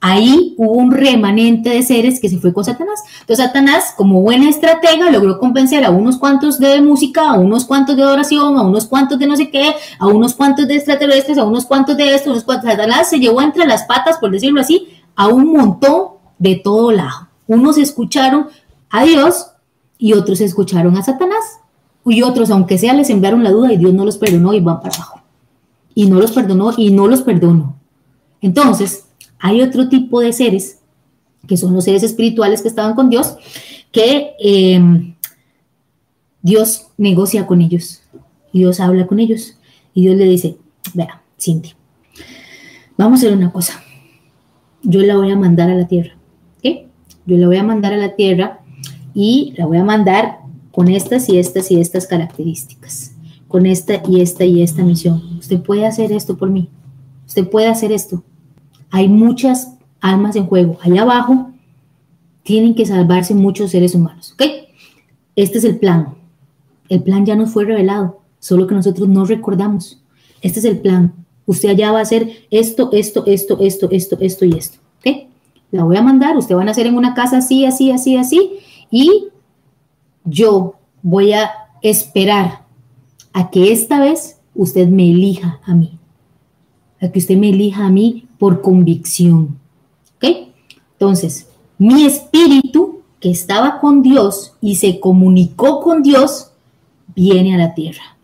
ahí 0.00 0.54
hubo 0.56 0.72
un 0.72 0.90
remanente 0.90 1.70
de 1.70 1.82
seres 1.82 2.20
que 2.20 2.28
se 2.28 2.38
fue 2.38 2.52
con 2.52 2.64
Satanás. 2.64 3.00
Entonces 3.20 3.44
Satanás, 3.44 3.94
como 3.96 4.22
buena 4.22 4.48
estratega, 4.48 5.10
logró 5.10 5.38
convencer 5.38 5.84
a 5.84 5.90
unos 5.90 6.16
cuantos 6.16 6.58
de 6.58 6.80
música, 6.80 7.30
a 7.30 7.38
unos 7.38 7.66
cuantos 7.66 7.96
de 7.96 8.04
oración, 8.04 8.56
a 8.56 8.62
unos 8.62 8.86
cuantos 8.86 9.18
de 9.18 9.26
no 9.26 9.36
sé 9.36 9.50
qué, 9.50 9.74
a 9.98 10.06
unos 10.06 10.34
cuantos 10.34 10.66
de 10.66 10.76
extraterrestres, 10.76 11.38
a 11.38 11.44
unos 11.44 11.66
cuantos 11.66 11.96
de 11.96 12.14
esto, 12.14 12.30
a 12.30 12.32
unos 12.32 12.44
cuantos. 12.44 12.70
Satanás 12.70 13.10
se 13.10 13.20
llevó 13.20 13.42
entre 13.42 13.66
las 13.66 13.84
patas, 13.84 14.18
por 14.18 14.30
decirlo 14.30 14.60
así, 14.60 14.88
a 15.14 15.28
un 15.28 15.52
montón 15.52 16.14
de 16.38 16.56
todo 16.56 16.92
lado. 16.92 17.28
Unos 17.46 17.76
escucharon 17.76 18.48
a 18.88 19.04
Dios 19.04 19.48
y 19.98 20.14
otros 20.14 20.40
escucharon 20.40 20.96
a 20.96 21.02
Satanás. 21.02 21.60
Y 22.10 22.22
otros, 22.22 22.50
aunque 22.50 22.76
sea, 22.76 22.92
les 22.92 23.08
enviaron 23.08 23.44
la 23.44 23.52
duda 23.52 23.72
y 23.72 23.76
Dios 23.76 23.94
no 23.94 24.04
los 24.04 24.18
perdonó 24.18 24.52
y 24.52 24.60
van 24.60 24.80
para 24.80 24.96
abajo. 24.96 25.22
Y 25.94 26.06
no 26.06 26.18
los 26.18 26.32
perdonó 26.32 26.72
y 26.76 26.90
no 26.90 27.06
los 27.06 27.22
perdonó. 27.22 27.76
Entonces, 28.40 29.04
hay 29.38 29.62
otro 29.62 29.88
tipo 29.88 30.20
de 30.20 30.32
seres, 30.32 30.80
que 31.46 31.56
son 31.56 31.72
los 31.72 31.84
seres 31.84 32.02
espirituales 32.02 32.62
que 32.62 32.68
estaban 32.68 32.94
con 32.94 33.10
Dios, 33.10 33.36
que 33.92 34.32
em, 34.40 35.14
Dios 36.42 36.88
negocia 36.96 37.46
con 37.46 37.60
ellos. 37.60 38.02
Dios 38.52 38.80
habla 38.80 39.06
con 39.06 39.20
ellos. 39.20 39.56
Y 39.94 40.02
Dios 40.02 40.16
le 40.16 40.24
dice, 40.24 40.56
vea, 40.94 41.22
Cindy, 41.38 41.74
vamos 42.96 43.20
a 43.20 43.26
hacer 43.26 43.36
una 43.36 43.52
cosa. 43.52 43.80
Yo 44.82 45.00
la 45.02 45.16
voy 45.16 45.30
a 45.30 45.36
mandar 45.36 45.70
a 45.70 45.76
la 45.76 45.86
tierra. 45.86 46.16
¿Qué? 46.60 46.88
Yo 47.24 47.36
la 47.36 47.46
voy 47.46 47.56
a 47.56 47.62
mandar 47.62 47.92
a 47.92 47.98
la 47.98 48.16
tierra 48.16 48.60
y 49.14 49.54
la 49.56 49.66
voy 49.66 49.78
a 49.78 49.84
mandar 49.84 50.39
con 50.70 50.88
estas 50.88 51.28
y 51.28 51.38
estas 51.38 51.70
y 51.70 51.80
estas 51.80 52.06
características, 52.06 53.12
con 53.48 53.66
esta 53.66 54.02
y 54.08 54.20
esta 54.20 54.44
y 54.44 54.62
esta 54.62 54.82
misión. 54.82 55.38
Usted 55.38 55.60
puede 55.60 55.86
hacer 55.86 56.12
esto 56.12 56.36
por 56.36 56.50
mí. 56.50 56.68
Usted 57.26 57.48
puede 57.48 57.66
hacer 57.68 57.92
esto. 57.92 58.22
Hay 58.90 59.08
muchas 59.08 59.74
almas 60.00 60.36
en 60.36 60.46
juego. 60.46 60.78
Allá 60.82 61.02
abajo 61.02 61.50
tienen 62.42 62.74
que 62.74 62.86
salvarse 62.86 63.34
muchos 63.34 63.70
seres 63.70 63.94
humanos. 63.94 64.32
¿Ok? 64.34 64.42
Este 65.36 65.58
es 65.58 65.64
el 65.64 65.78
plan. 65.78 66.14
El 66.88 67.02
plan 67.02 67.24
ya 67.24 67.36
nos 67.36 67.50
fue 67.50 67.64
revelado, 67.64 68.20
solo 68.40 68.66
que 68.66 68.74
nosotros 68.74 69.08
no 69.08 69.24
recordamos. 69.24 70.02
Este 70.42 70.58
es 70.58 70.64
el 70.64 70.78
plan. 70.78 71.14
Usted 71.46 71.68
allá 71.68 71.92
va 71.92 72.00
a 72.00 72.02
hacer 72.02 72.30
esto, 72.50 72.90
esto, 72.92 73.24
esto, 73.26 73.58
esto, 73.60 73.88
esto, 73.90 74.16
esto 74.20 74.44
y 74.44 74.52
esto. 74.52 74.78
¿Ok? 74.98 75.28
La 75.70 75.84
voy 75.84 75.96
a 75.96 76.02
mandar. 76.02 76.36
Usted 76.36 76.56
van 76.56 76.68
a 76.68 76.72
hacer 76.72 76.86
en 76.86 76.96
una 76.96 77.14
casa 77.14 77.38
así, 77.38 77.64
así, 77.64 77.90
así, 77.90 78.16
así. 78.16 78.58
Y 78.90 79.28
yo 80.30 80.76
voy 81.02 81.32
a 81.32 81.50
esperar 81.82 82.64
a 83.32 83.50
que 83.50 83.72
esta 83.72 84.00
vez 84.00 84.40
usted 84.54 84.88
me 84.88 85.10
elija 85.10 85.60
a 85.64 85.74
mí. 85.74 85.98
A 87.00 87.08
que 87.08 87.18
usted 87.18 87.36
me 87.36 87.50
elija 87.50 87.86
a 87.86 87.90
mí 87.90 88.28
por 88.38 88.62
convicción. 88.62 89.58
¿Ok? 90.16 90.52
Entonces, 90.92 91.48
mi 91.78 92.04
espíritu 92.04 93.00
que 93.20 93.30
estaba 93.30 93.80
con 93.80 94.02
Dios 94.02 94.54
y 94.60 94.76
se 94.76 95.00
comunicó 95.00 95.80
con 95.80 96.02
Dios, 96.02 96.52
viene 97.14 97.54
a 97.54 97.58
la 97.58 97.74
tierra. 97.74 98.16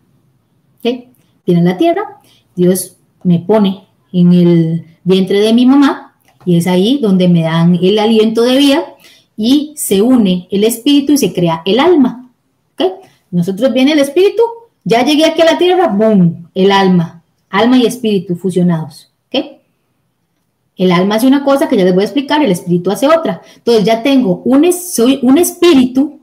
¿Ok? 0.78 1.04
Viene 1.46 1.60
a 1.60 1.64
la 1.64 1.76
tierra, 1.76 2.20
Dios 2.54 2.96
me 3.22 3.38
pone 3.38 3.86
en 4.12 4.32
el 4.32 4.86
vientre 5.04 5.40
de 5.40 5.52
mi 5.52 5.66
mamá 5.66 6.14
y 6.44 6.56
es 6.56 6.66
ahí 6.66 6.98
donde 6.98 7.28
me 7.28 7.42
dan 7.42 7.78
el 7.80 7.98
aliento 7.98 8.42
de 8.42 8.56
vida 8.56 8.84
y 9.36 9.72
se 9.76 10.00
une 10.02 10.48
el 10.50 10.64
espíritu 10.64 11.12
y 11.12 11.18
se 11.18 11.32
crea 11.32 11.62
el 11.64 11.78
alma. 11.78 12.30
¿Ok? 12.74 13.04
Nosotros 13.30 13.72
viene 13.72 13.92
el 13.92 13.98
espíritu, 13.98 14.42
ya 14.84 15.04
llegué 15.04 15.24
aquí 15.24 15.42
a 15.42 15.46
la 15.46 15.58
tierra, 15.58 15.88
¡boom! 15.88 16.48
El 16.54 16.72
alma, 16.72 17.22
alma 17.50 17.76
y 17.78 17.86
espíritu 17.86 18.36
fusionados. 18.36 19.10
El 20.76 20.92
alma 20.92 21.14
hace 21.14 21.26
una 21.26 21.42
cosa 21.42 21.68
que 21.68 21.76
ya 21.76 21.84
les 21.84 21.94
voy 21.94 22.02
a 22.02 22.06
explicar, 22.06 22.42
el 22.42 22.52
espíritu 22.52 22.90
hace 22.90 23.08
otra. 23.08 23.40
Entonces 23.56 23.84
ya 23.84 24.02
tengo 24.02 24.42
un, 24.44 24.70
soy 24.72 25.20
un 25.22 25.38
espíritu 25.38 26.20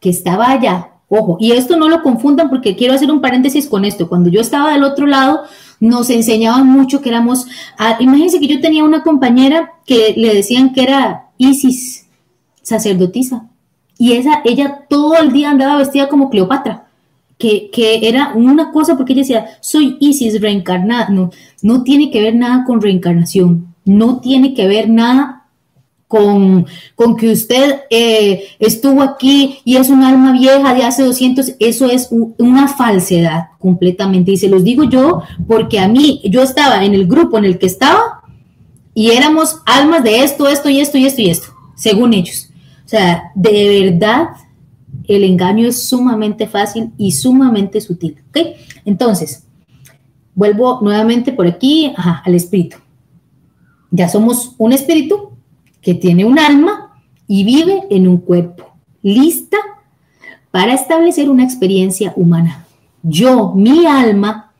que 0.00 0.08
estaba 0.08 0.50
allá. 0.50 0.88
Ojo, 1.10 1.36
y 1.38 1.52
esto 1.52 1.76
no 1.76 1.88
lo 1.88 2.02
confundan 2.02 2.48
porque 2.48 2.76
quiero 2.76 2.94
hacer 2.94 3.10
un 3.10 3.20
paréntesis 3.20 3.66
con 3.66 3.84
esto. 3.84 4.08
Cuando 4.08 4.30
yo 4.30 4.40
estaba 4.40 4.72
del 4.72 4.84
otro 4.84 5.06
lado, 5.06 5.42
nos 5.80 6.08
enseñaban 6.10 6.66
mucho 6.66 7.00
que 7.00 7.10
éramos, 7.10 7.46
ah, 7.78 7.96
imagínense 8.00 8.40
que 8.40 8.46
yo 8.46 8.60
tenía 8.60 8.84
una 8.84 9.02
compañera 9.02 9.74
que 9.84 10.14
le 10.16 10.34
decían 10.34 10.72
que 10.72 10.82
era 10.82 11.28
Isis, 11.36 11.97
sacerdotisa, 12.68 13.46
y 13.98 14.12
esa, 14.12 14.42
ella 14.44 14.84
todo 14.88 15.16
el 15.16 15.32
día 15.32 15.50
andaba 15.50 15.76
vestida 15.76 16.08
como 16.08 16.30
Cleopatra 16.30 16.88
que, 17.38 18.00
era 18.02 18.32
una 18.34 18.72
cosa 18.72 18.96
porque 18.96 19.12
ella 19.12 19.22
decía, 19.22 19.46
soy 19.60 19.96
Isis 20.00 20.40
reencarnada. 20.40 21.08
No, 21.08 21.30
no 21.62 21.82
tiene 21.82 22.10
que 22.10 22.20
ver 22.20 22.34
nada 22.34 22.64
con 22.64 22.82
reencarnación, 22.82 23.74
no 23.84 24.20
tiene 24.20 24.54
que 24.54 24.66
ver 24.66 24.90
nada 24.90 25.46
con, 26.08 26.66
con 26.94 27.16
que 27.16 27.30
usted 27.30 27.82
eh, 27.90 28.44
estuvo 28.58 29.02
aquí 29.02 29.58
y 29.64 29.76
es 29.76 29.90
un 29.90 30.02
alma 30.02 30.32
vieja 30.32 30.74
de 30.74 30.82
hace 30.82 31.04
200, 31.04 31.54
eso 31.60 31.86
es 31.90 32.08
una 32.10 32.66
falsedad 32.66 33.48
completamente. 33.58 34.32
Y 34.32 34.36
se 34.36 34.48
los 34.48 34.64
digo 34.64 34.84
yo 34.84 35.22
porque 35.46 35.78
a 35.78 35.88
mí, 35.88 36.20
yo 36.24 36.42
estaba 36.42 36.84
en 36.84 36.94
el 36.94 37.06
grupo 37.06 37.38
en 37.38 37.44
el 37.44 37.58
que 37.58 37.66
estaba 37.66 38.22
y 38.94 39.10
éramos 39.12 39.60
almas 39.64 40.02
de 40.02 40.24
esto, 40.24 40.48
esto 40.48 40.68
y 40.68 40.80
esto 40.80 40.98
y 40.98 41.06
esto 41.06 41.22
y 41.22 41.30
esto, 41.30 41.48
según 41.76 42.14
ellos. 42.14 42.47
O 42.88 42.90
sea, 42.90 43.32
de 43.34 43.82
verdad 43.84 44.28
el 45.06 45.22
engaño 45.22 45.68
es 45.68 45.86
sumamente 45.86 46.46
fácil 46.46 46.90
y 46.96 47.12
sumamente 47.12 47.82
sutil. 47.82 48.16
¿ok? 48.30 48.38
Entonces, 48.86 49.44
vuelvo 50.34 50.80
nuevamente 50.80 51.32
por 51.32 51.46
aquí 51.46 51.92
al 51.96 52.34
espíritu. 52.34 52.78
Ya 53.90 54.08
somos 54.08 54.54
un 54.56 54.72
espíritu 54.72 55.32
que 55.82 55.92
tiene 55.92 56.24
un 56.24 56.38
alma 56.38 57.02
y 57.26 57.44
vive 57.44 57.82
en 57.90 58.08
un 58.08 58.16
cuerpo, 58.16 58.64
lista 59.02 59.58
para 60.50 60.72
establecer 60.72 61.28
una 61.28 61.44
experiencia 61.44 62.14
humana. 62.16 62.64
Yo, 63.02 63.52
mi 63.54 63.84
alma 63.84 64.52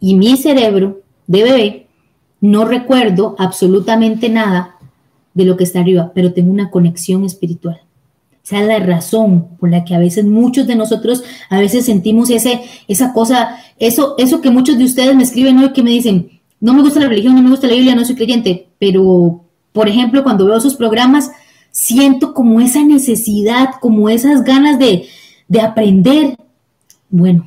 y 0.00 0.16
mi 0.16 0.36
cerebro 0.36 1.00
de 1.26 1.42
bebé, 1.42 1.86
no 2.42 2.66
recuerdo 2.66 3.34
absolutamente 3.38 4.28
nada 4.28 4.75
de 5.36 5.44
lo 5.44 5.58
que 5.58 5.64
está 5.64 5.80
arriba, 5.80 6.12
pero 6.14 6.32
tengo 6.32 6.50
una 6.50 6.70
conexión 6.70 7.22
espiritual. 7.22 7.82
Esa 8.42 8.60
es 8.60 8.66
la 8.66 8.78
razón 8.78 9.48
por 9.60 9.70
la 9.70 9.84
que 9.84 9.94
a 9.94 9.98
veces 9.98 10.24
muchos 10.24 10.66
de 10.66 10.76
nosotros 10.76 11.22
a 11.50 11.60
veces 11.60 11.84
sentimos 11.84 12.30
ese, 12.30 12.62
esa 12.88 13.12
cosa, 13.12 13.58
eso, 13.78 14.14
eso 14.16 14.40
que 14.40 14.50
muchos 14.50 14.78
de 14.78 14.84
ustedes 14.84 15.14
me 15.14 15.24
escriben 15.24 15.58
hoy 15.58 15.74
que 15.74 15.82
me 15.82 15.90
dicen, 15.90 16.40
no 16.58 16.72
me 16.72 16.80
gusta 16.80 17.00
la 17.00 17.08
religión, 17.08 17.34
no 17.34 17.42
me 17.42 17.50
gusta 17.50 17.66
la 17.66 17.74
Biblia, 17.74 17.94
no 17.94 18.04
soy 18.06 18.16
creyente, 18.16 18.68
pero 18.78 19.44
por 19.72 19.90
ejemplo 19.90 20.22
cuando 20.22 20.46
veo 20.46 20.58
sus 20.58 20.74
programas 20.74 21.30
siento 21.70 22.32
como 22.32 22.62
esa 22.62 22.82
necesidad, 22.82 23.72
como 23.78 24.08
esas 24.08 24.42
ganas 24.42 24.78
de, 24.78 25.06
de 25.48 25.60
aprender. 25.60 26.38
Bueno, 27.10 27.46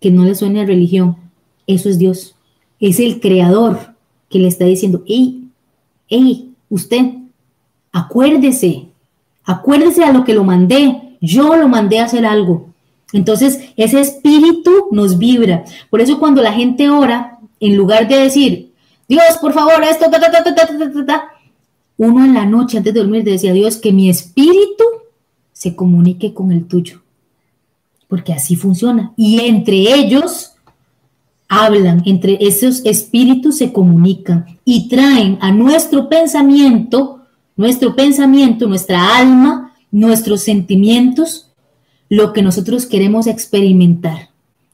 que 0.00 0.10
no 0.10 0.24
le 0.24 0.34
suene 0.34 0.62
a 0.62 0.64
religión, 0.64 1.18
eso 1.66 1.90
es 1.90 1.98
Dios, 1.98 2.34
es 2.80 2.98
el 2.98 3.20
creador 3.20 3.94
que 4.30 4.38
le 4.38 4.48
está 4.48 4.64
diciendo, 4.64 5.04
hey, 5.06 5.50
hey, 6.08 6.53
usted, 6.74 7.14
acuérdese, 7.92 8.88
Acuérdese 9.44 10.04
a 10.04 10.12
lo 10.12 10.24
que 10.24 10.34
lo 10.34 10.44
mandé. 10.44 11.16
Yo 11.20 11.56
lo 11.56 11.68
mandé 11.68 12.00
a 12.00 12.04
hacer 12.04 12.26
algo. 12.26 12.70
Entonces, 13.12 13.60
ese 13.76 14.00
espíritu 14.00 14.88
nos 14.90 15.18
vibra. 15.18 15.64
Por 15.90 16.00
eso 16.00 16.18
cuando 16.18 16.42
la 16.42 16.52
gente 16.52 16.88
ora, 16.90 17.38
en 17.60 17.76
lugar 17.76 18.08
de 18.08 18.18
decir, 18.18 18.72
Dios, 19.08 19.22
por 19.40 19.52
favor, 19.52 19.84
esto, 19.84 20.06
uno 21.96 22.24
en 22.24 22.34
la 22.34 22.46
noche 22.46 22.78
antes 22.78 22.92
de 22.92 23.00
dormir 23.00 23.22
decía, 23.22 23.52
Dios, 23.52 23.76
que 23.76 23.92
mi 23.92 24.08
espíritu 24.08 24.84
se 25.52 25.76
comunique 25.76 26.34
con 26.34 26.50
el 26.50 26.66
tuyo. 26.66 27.02
Porque 28.08 28.32
así 28.32 28.56
funciona. 28.56 29.12
Y 29.16 29.40
entre 29.40 29.76
ellos 29.76 30.53
hablan, 31.62 32.02
entre 32.06 32.38
esos 32.40 32.82
espíritus 32.84 33.58
se 33.58 33.72
comunican 33.72 34.58
y 34.64 34.88
traen 34.88 35.38
a 35.40 35.50
nuestro 35.52 36.08
pensamiento 36.08 37.14
nuestro 37.56 37.94
pensamiento, 37.94 38.66
nuestra 38.66 39.16
alma, 39.16 39.74
nuestros 39.90 40.42
sentimientos, 40.42 41.50
lo 42.08 42.32
que 42.32 42.42
nosotros 42.42 42.86
queremos 42.86 43.26
experimentar 43.26 44.30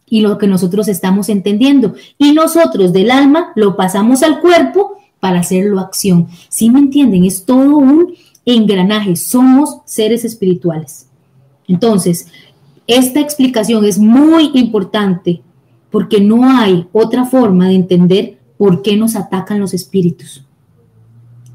y 0.06 0.20
lo 0.20 0.38
que 0.38 0.46
nosotros 0.46 0.88
estamos 0.88 1.28
entendiendo. 1.28 1.94
Y 2.18 2.32
nosotros 2.32 2.92
del 2.92 3.10
alma 3.10 3.52
lo 3.54 3.76
pasamos 3.76 4.22
al 4.22 4.40
cuerpo 4.40 4.96
para 5.20 5.40
hacerlo 5.40 5.78
acción. 5.78 6.28
¿Sí 6.48 6.70
me 6.70 6.80
entienden? 6.80 7.24
Es 7.24 7.44
todo 7.44 7.76
un 7.76 8.14
engranaje. 8.44 9.14
Somos 9.16 9.78
seres 9.84 10.24
espirituales. 10.24 11.06
Entonces, 11.68 12.26
esta 12.86 13.20
explicación 13.20 13.84
es 13.84 13.98
muy 13.98 14.50
importante 14.54 15.42
porque 15.90 16.20
no 16.20 16.48
hay 16.48 16.86
otra 16.92 17.24
forma 17.24 17.68
de 17.68 17.74
entender 17.74 18.38
por 18.56 18.82
qué 18.82 18.96
nos 18.96 19.16
atacan 19.16 19.60
los 19.60 19.74
espíritus. 19.74 20.44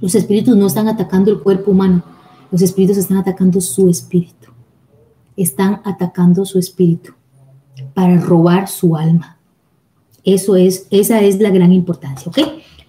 Los 0.02 0.16
espíritus 0.16 0.56
no 0.56 0.68
están 0.68 0.88
atacando 0.88 1.32
el 1.32 1.40
cuerpo 1.40 1.72
humano, 1.72 2.04
los 2.52 2.62
espíritus 2.62 2.98
están 2.98 3.18
atacando 3.18 3.62
su 3.62 3.90
espíritu. 3.90 4.50
Están 5.38 5.82
atacando 5.84 6.46
su 6.46 6.60
espíritu 6.60 7.14
para 7.94 8.18
robar 8.18 8.68
su 8.68 8.96
alma. 8.96 9.38
Eso 10.24 10.56
es, 10.56 10.88
esa 10.90 11.22
es 11.22 11.40
la 11.40 11.50
gran 11.50 11.72
importancia, 11.72 12.30
¿ok? 12.30 12.40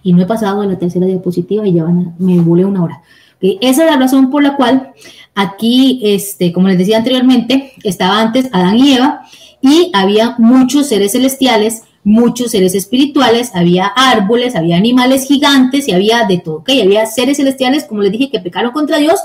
Y 0.03 0.13
no 0.13 0.23
he 0.23 0.25
pasado 0.25 0.61
a 0.61 0.65
la 0.65 0.79
tercera 0.79 1.05
diapositiva 1.05 1.67
y 1.67 1.73
ya 1.73 1.83
van 1.83 2.15
me 2.17 2.39
volé 2.39 2.65
una 2.65 2.83
hora. 2.83 3.01
Esa 3.39 3.85
es 3.85 3.91
la 3.91 3.97
razón 3.97 4.29
por 4.31 4.41
la 4.41 4.55
cual 4.55 4.93
aquí, 5.35 6.01
este, 6.03 6.51
como 6.51 6.67
les 6.67 6.77
decía 6.77 6.97
anteriormente, 6.97 7.73
estaba 7.83 8.19
antes 8.19 8.49
Adán 8.51 8.77
y 8.77 8.93
Eva 8.93 9.21
y 9.61 9.91
había 9.93 10.35
muchos 10.37 10.87
seres 10.87 11.13
celestiales, 11.13 11.83
muchos 12.03 12.51
seres 12.51 12.73
espirituales, 12.73 13.51
había 13.53 13.87
árboles, 13.87 14.55
había 14.55 14.77
animales 14.77 15.27
gigantes 15.27 15.87
y 15.87 15.91
había 15.91 16.25
de 16.25 16.37
todo, 16.37 16.57
¿ok? 16.57 16.69
Había 16.81 17.05
seres 17.05 17.37
celestiales, 17.37 17.83
como 17.83 18.01
les 18.01 18.11
dije, 18.11 18.29
que 18.29 18.39
pecaron 18.39 18.71
contra 18.71 18.97
Dios 18.97 19.19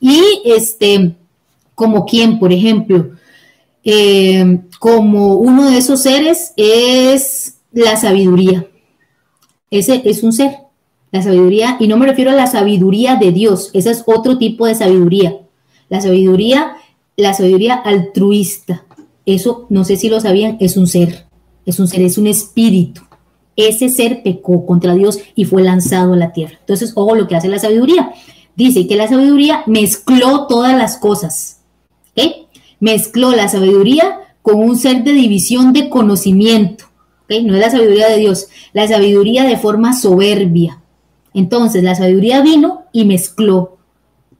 y 0.00 0.42
este, 0.44 1.12
como 1.74 2.04
quien, 2.04 2.38
por 2.38 2.52
ejemplo, 2.52 3.10
eh, 3.84 4.60
como 4.80 5.36
uno 5.36 5.70
de 5.70 5.78
esos 5.78 6.02
seres 6.02 6.52
es 6.56 7.58
la 7.72 7.96
sabiduría. 7.96 8.66
Ese 9.70 10.02
es 10.04 10.22
un 10.22 10.32
ser, 10.32 10.56
la 11.12 11.22
sabiduría, 11.22 11.76
y 11.78 11.88
no 11.88 11.96
me 11.96 12.06
refiero 12.06 12.30
a 12.30 12.34
la 12.34 12.46
sabiduría 12.46 13.16
de 13.16 13.32
Dios, 13.32 13.70
ese 13.74 13.90
es 13.90 14.02
otro 14.06 14.38
tipo 14.38 14.66
de 14.66 14.74
sabiduría. 14.74 15.38
La 15.88 16.00
sabiduría, 16.00 16.76
la 17.16 17.32
sabiduría 17.32 17.74
altruista. 17.74 18.85
Eso, 19.26 19.66
no 19.68 19.84
sé 19.84 19.96
si 19.96 20.08
lo 20.08 20.20
sabían, 20.20 20.56
es 20.60 20.76
un 20.76 20.86
ser, 20.86 21.26
es 21.66 21.80
un 21.80 21.88
ser, 21.88 22.02
es 22.02 22.16
un 22.16 22.28
espíritu. 22.28 23.02
Ese 23.56 23.88
ser 23.88 24.22
pecó 24.22 24.64
contra 24.64 24.94
Dios 24.94 25.18
y 25.34 25.44
fue 25.44 25.62
lanzado 25.62 26.12
a 26.12 26.16
la 26.16 26.32
tierra. 26.32 26.58
Entonces, 26.60 26.92
ojo 26.94 27.16
lo 27.16 27.26
que 27.26 27.36
hace 27.36 27.48
la 27.48 27.58
sabiduría. 27.58 28.12
Dice 28.54 28.86
que 28.86 28.96
la 28.96 29.08
sabiduría 29.08 29.64
mezcló 29.66 30.46
todas 30.46 30.76
las 30.76 30.96
cosas. 30.96 31.60
¿okay? 32.12 32.46
Mezcló 32.80 33.32
la 33.32 33.48
sabiduría 33.48 34.20
con 34.42 34.60
un 34.60 34.78
ser 34.78 35.02
de 35.02 35.12
división 35.12 35.72
de 35.72 35.88
conocimiento. 35.88 36.84
No 37.28 37.54
es 37.54 37.60
la 37.60 37.70
sabiduría 37.70 38.08
de 38.08 38.18
Dios, 38.18 38.46
la 38.72 38.86
sabiduría 38.86 39.44
de 39.44 39.56
forma 39.56 39.98
soberbia. 39.98 40.80
Entonces, 41.34 41.82
la 41.82 41.96
sabiduría 41.96 42.40
vino 42.42 42.84
y 42.92 43.04
mezcló 43.04 43.75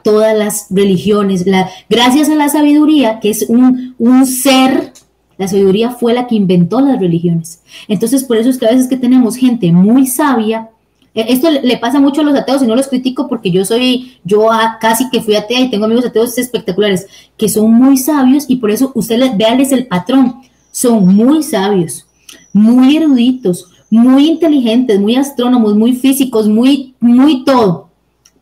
todas 0.07 0.39
las 0.39 0.69
religiones. 0.71 1.45
Gracias 1.91 2.29
a 2.29 2.37
la 2.37 2.49
sabiduría, 2.49 3.19
que 3.19 3.31
es 3.31 3.47
un, 3.49 3.97
un 3.99 4.25
ser, 4.25 4.93
la 5.37 5.49
sabiduría 5.49 5.91
fue 5.91 6.15
la 6.15 6.29
que 6.29 6.37
inventó 6.37 6.81
las 6.81 7.01
religiones. 7.01 7.61
Entonces, 7.89 8.23
por 8.23 8.37
eso 8.37 8.49
es 8.49 8.57
que 8.57 8.67
a 8.67 8.71
veces 8.71 8.87
que 8.87 8.97
tenemos 8.97 9.35
gente 9.35 9.73
muy 9.73 10.07
sabia, 10.07 10.71
e, 11.13 11.33
esto 11.33 11.51
le 11.51 11.77
pasa 11.79 11.99
mucho 11.99 12.21
a 12.21 12.25
los 12.25 12.39
ateos 12.39 12.63
y 12.63 12.69
no 12.69 12.77
los 12.77 12.87
critico 12.87 13.27
porque 13.27 13.51
yo 13.51 13.65
soy, 13.65 14.21
yo 14.23 14.47
casi 14.81 15.11
que 15.11 15.21
fui 15.21 15.35
atea 15.35 15.59
y 15.59 15.71
tengo 15.71 15.87
amigos 15.87 16.07
ateos 16.07 16.39
espectaculares 16.39 17.09
que 17.37 17.49
son 17.49 17.73
muy 17.73 17.97
sabios 17.97 18.45
y 18.47 18.57
por 18.57 18.71
eso 18.71 18.93
ustedes 18.95 19.37
veanles 19.37 19.73
el 19.73 19.89
patrón. 19.89 20.37
Son 20.71 21.05
muy 21.17 21.43
sabios, 21.43 22.07
muy 22.53 22.97
eruditos, 22.97 23.73
muy 23.91 24.29
inteligentes, 24.29 25.01
muy 25.01 25.17
astrónomos, 25.17 25.75
muy 25.75 25.97
físicos, 25.97 26.49
muy, 26.49 26.95
muy 27.01 27.45
todo. 27.45 27.89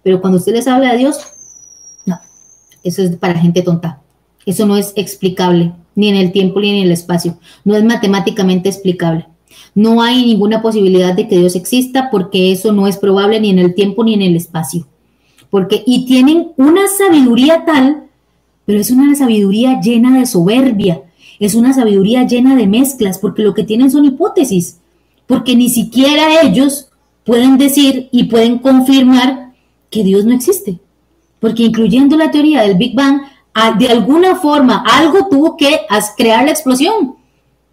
Pero 0.02 0.20
cuando 0.20 0.36
usted 0.36 0.52
les 0.52 0.68
habla 0.68 0.92
de 0.92 0.98
Dios, 0.98 1.33
eso 2.84 3.02
es 3.02 3.16
para 3.16 3.40
gente 3.40 3.62
tonta. 3.62 4.00
Eso 4.46 4.66
no 4.66 4.76
es 4.76 4.92
explicable, 4.96 5.72
ni 5.94 6.08
en 6.08 6.16
el 6.16 6.32
tiempo 6.32 6.60
ni 6.60 6.70
en 6.70 6.84
el 6.84 6.92
espacio. 6.92 7.38
No 7.64 7.74
es 7.74 7.82
matemáticamente 7.82 8.68
explicable. 8.68 9.26
No 9.74 10.02
hay 10.02 10.24
ninguna 10.24 10.62
posibilidad 10.62 11.14
de 11.14 11.26
que 11.26 11.38
Dios 11.38 11.56
exista 11.56 12.08
porque 12.10 12.52
eso 12.52 12.72
no 12.72 12.86
es 12.86 12.96
probable 12.96 13.40
ni 13.40 13.50
en 13.50 13.58
el 13.58 13.74
tiempo 13.74 14.04
ni 14.04 14.14
en 14.14 14.22
el 14.22 14.36
espacio. 14.36 14.86
Porque, 15.50 15.82
y 15.86 16.06
tienen 16.06 16.52
una 16.56 16.82
sabiduría 16.88 17.64
tal, 17.64 18.04
pero 18.66 18.80
es 18.80 18.90
una 18.90 19.14
sabiduría 19.14 19.80
llena 19.80 20.18
de 20.18 20.26
soberbia, 20.26 21.02
es 21.40 21.54
una 21.54 21.72
sabiduría 21.72 22.26
llena 22.26 22.56
de 22.56 22.66
mezclas, 22.66 23.18
porque 23.18 23.42
lo 23.42 23.54
que 23.54 23.64
tienen 23.64 23.90
son 23.90 24.04
hipótesis, 24.04 24.78
porque 25.26 25.56
ni 25.56 25.68
siquiera 25.68 26.42
ellos 26.42 26.88
pueden 27.24 27.58
decir 27.58 28.08
y 28.12 28.24
pueden 28.24 28.58
confirmar 28.58 29.52
que 29.90 30.04
Dios 30.04 30.24
no 30.24 30.34
existe, 30.34 30.78
porque 31.44 31.64
incluyendo 31.64 32.16
la 32.16 32.30
teoría 32.30 32.62
del 32.62 32.78
Big 32.78 32.94
Bang, 32.94 33.20
de 33.78 33.88
alguna 33.88 34.34
forma 34.36 34.82
algo 34.90 35.28
tuvo 35.28 35.58
que 35.58 35.82
crear 36.16 36.42
la 36.42 36.50
explosión, 36.50 37.16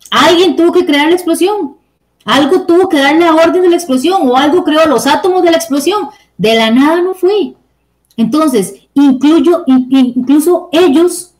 alguien 0.09 0.57
tuvo 0.57 0.73
que 0.73 0.85
crear 0.85 1.07
la 1.07 1.15
explosión, 1.15 1.77
algo 2.25 2.63
tuvo 2.63 2.89
que 2.89 2.97
dar 2.97 3.15
la 3.15 3.33
orden 3.33 3.61
de 3.61 3.69
la 3.69 3.77
explosión 3.77 4.27
o 4.27 4.35
algo 4.35 4.65
creó 4.65 4.85
los 4.87 5.07
átomos 5.07 5.41
de 5.41 5.51
la 5.51 5.55
explosión, 5.55 6.09
de 6.37 6.53
la 6.53 6.69
nada 6.69 7.01
no 7.01 7.13
fue. 7.13 7.53
Entonces, 8.17 8.75
incluso 8.93 10.67
ellos 10.73 11.31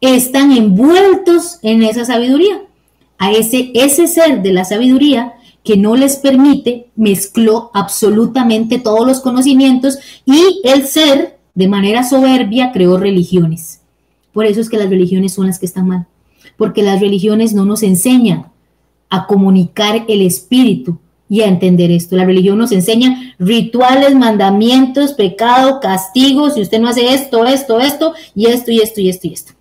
están 0.00 0.52
envueltos 0.52 1.58
en 1.62 1.82
esa 1.82 2.04
sabiduría. 2.04 2.62
A 3.18 3.32
ese, 3.32 3.72
ese 3.74 4.06
ser 4.06 4.40
de 4.40 4.52
la 4.52 4.64
sabiduría 4.64 5.34
que 5.64 5.76
no 5.76 5.96
les 5.96 6.14
permite, 6.14 6.90
mezcló 6.94 7.72
absolutamente 7.74 8.78
todos 8.78 9.04
los 9.04 9.18
conocimientos 9.18 9.98
y 10.24 10.60
el 10.62 10.86
ser, 10.86 11.35
de 11.56 11.66
manera 11.66 12.04
soberbia, 12.04 12.70
creó 12.70 12.98
religiones. 12.98 13.80
Por 14.32 14.46
eso 14.46 14.60
es 14.60 14.70
que 14.70 14.76
las 14.76 14.88
religiones 14.88 15.32
son 15.32 15.48
las 15.48 15.58
que 15.58 15.66
están 15.66 15.88
mal, 15.88 16.06
porque 16.56 16.82
las 16.82 17.00
religiones 17.00 17.54
no 17.54 17.64
nos 17.64 17.82
enseñan 17.82 18.46
a 19.10 19.26
comunicar 19.26 20.04
el 20.06 20.22
espíritu 20.22 20.98
y 21.28 21.40
a 21.40 21.48
entender 21.48 21.90
esto. 21.90 22.14
La 22.14 22.24
religión 22.24 22.58
nos 22.58 22.70
enseña 22.70 23.34
rituales, 23.38 24.14
mandamientos, 24.14 25.14
pecado, 25.14 25.80
castigos, 25.80 26.54
si 26.54 26.60
usted 26.60 26.78
no 26.78 26.88
hace 26.88 27.12
esto, 27.14 27.44
esto, 27.46 27.80
esto, 27.80 28.12
y 28.34 28.46
esto, 28.46 28.70
y 28.70 28.80
esto, 28.80 29.00
y 29.00 29.08
esto, 29.08 29.26
y 29.26 29.32
esto. 29.32 29.52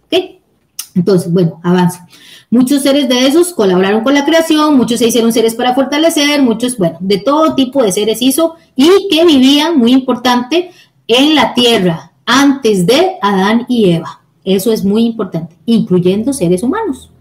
Entonces, 0.96 1.32
bueno, 1.32 1.60
avanza. 1.62 2.08
Muchos 2.50 2.84
seres 2.84 3.10
de 3.10 3.28
esos 3.28 3.54
colaboraron 3.54 4.02
con 4.04 4.14
la 4.14 4.24
creación, 4.24 4.78
muchos 4.78 5.00
se 5.00 5.08
hicieron 5.08 5.34
seres 5.34 5.56
para 5.56 5.76
fortalecer, 5.76 6.42
muchos, 6.42 6.78
bueno, 6.78 6.98
de 7.02 7.18
todo 7.18 7.54
tipo 7.54 7.84
de 7.84 7.92
seres 7.92 8.22
hizo 8.22 8.56
y 8.78 9.10
que 9.10 9.26
vivían, 9.26 9.78
muy 9.78 9.92
importante, 9.92 10.72
en 11.08 11.36
la 11.36 11.54
tierra 11.54 12.12
antes 12.26 12.86
de 12.86 13.18
Adán 13.22 13.66
y 13.68 13.92
Eva. 13.92 14.22
Eso 14.44 14.72
es 14.72 14.84
muy 14.84 15.06
importante, 15.06 15.56
incluyendo 15.66 16.34
seres 16.34 16.64
humanos. 16.64 17.12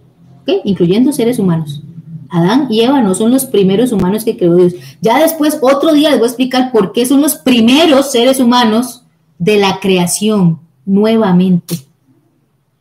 Incluyendo 0.64 1.12
seres 1.12 1.39
humanos. 1.39 1.82
Adán 2.28 2.66
y 2.68 2.80
Eva 2.80 3.01
no 3.01 3.14
son 3.14 3.30
los 3.30 3.45
primeros 3.47 3.93
humanos 3.93 4.24
que 4.24 4.37
creó 4.37 4.57
Dios. 4.57 4.74
Ya 5.01 5.20
después, 5.20 5.59
otro 5.62 5.93
día 5.93 6.11
les 6.11 6.18
voy 6.18 6.26
a 6.26 6.30
explicar 6.30 6.72
por 6.72 6.93
qué 6.93 7.07
son 7.07 7.20
los 7.20 7.37
primeros 7.37 8.11
seres 8.11 8.41
humanos 8.41 9.05
de 9.39 9.57
la 9.57 9.78
creación, 9.80 10.59
nuevamente. 10.85 11.76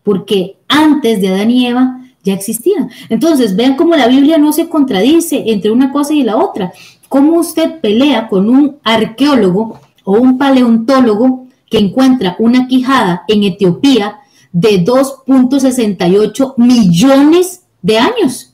Porque 0.04 0.58
antes 0.68 1.22
de 1.22 1.30
Adán 1.30 1.51
y 1.51 1.68
Eva 1.68 2.01
ya 2.24 2.34
existían. 2.34 2.89
Entonces, 3.10 3.56
vean 3.56 3.76
cómo 3.76 3.95
la 3.95 4.08
Biblia 4.08 4.38
no 4.38 4.51
se 4.54 4.68
contradice 4.70 5.43
entre 5.47 5.72
una 5.72 5.91
cosa 5.91 6.14
y 6.14 6.24
la 6.24 6.38
otra. 6.38 6.74
Cómo 7.08 7.34
usted 7.39 7.80
pelea 7.80 8.28
con 8.28 8.49
un 8.49 8.78
arqueólogo 8.84 9.80
o 10.04 10.14
un 10.14 10.38
paleontólogo 10.38 11.47
que 11.70 11.80
encuentra 11.80 12.36
una 12.39 12.68
quijada 12.68 13.24
en 13.28 13.43
Etiopía 13.43 14.20
de 14.51 14.84
2.68 14.86 16.54
millones 16.58 17.64
de 17.82 17.97
años 17.97 18.54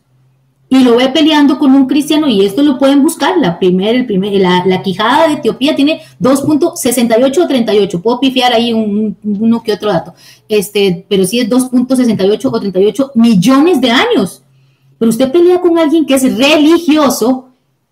y 0.70 0.84
lo 0.84 0.98
ve 0.98 1.10
peleando 1.10 1.58
con 1.58 1.74
un 1.74 1.88
cristiano 1.88 2.28
y 2.28 2.46
esto 2.46 2.62
lo 2.62 2.78
pueden 2.78 3.02
buscar, 3.02 3.38
la 3.38 3.58
el 3.60 4.06
primer, 4.06 4.34
la, 4.40 4.82
quijada 4.84 5.28
de 5.28 5.34
Etiopía 5.34 5.76
tiene 5.76 6.02
2.68 6.22 7.44
o 7.44 7.48
38, 7.48 8.02
puedo 8.02 8.20
pifiar 8.20 8.54
ahí 8.54 8.72
un, 8.72 9.18
uno 9.24 9.64
que 9.64 9.74
otro 9.74 9.92
dato, 9.92 10.14
este, 10.48 11.06
pero 11.10 11.26
sí 11.26 11.40
es 11.40 11.50
2.68 11.50 12.46
o 12.46 12.60
38 12.60 13.12
millones 13.16 13.82
de 13.82 13.92
años. 13.92 14.44
Pero 15.00 15.10
usted 15.10 15.32
pelea 15.32 15.60
con 15.60 15.78
alguien 15.78 16.06
que 16.06 16.16
es 16.16 16.38
religioso, 16.38 17.50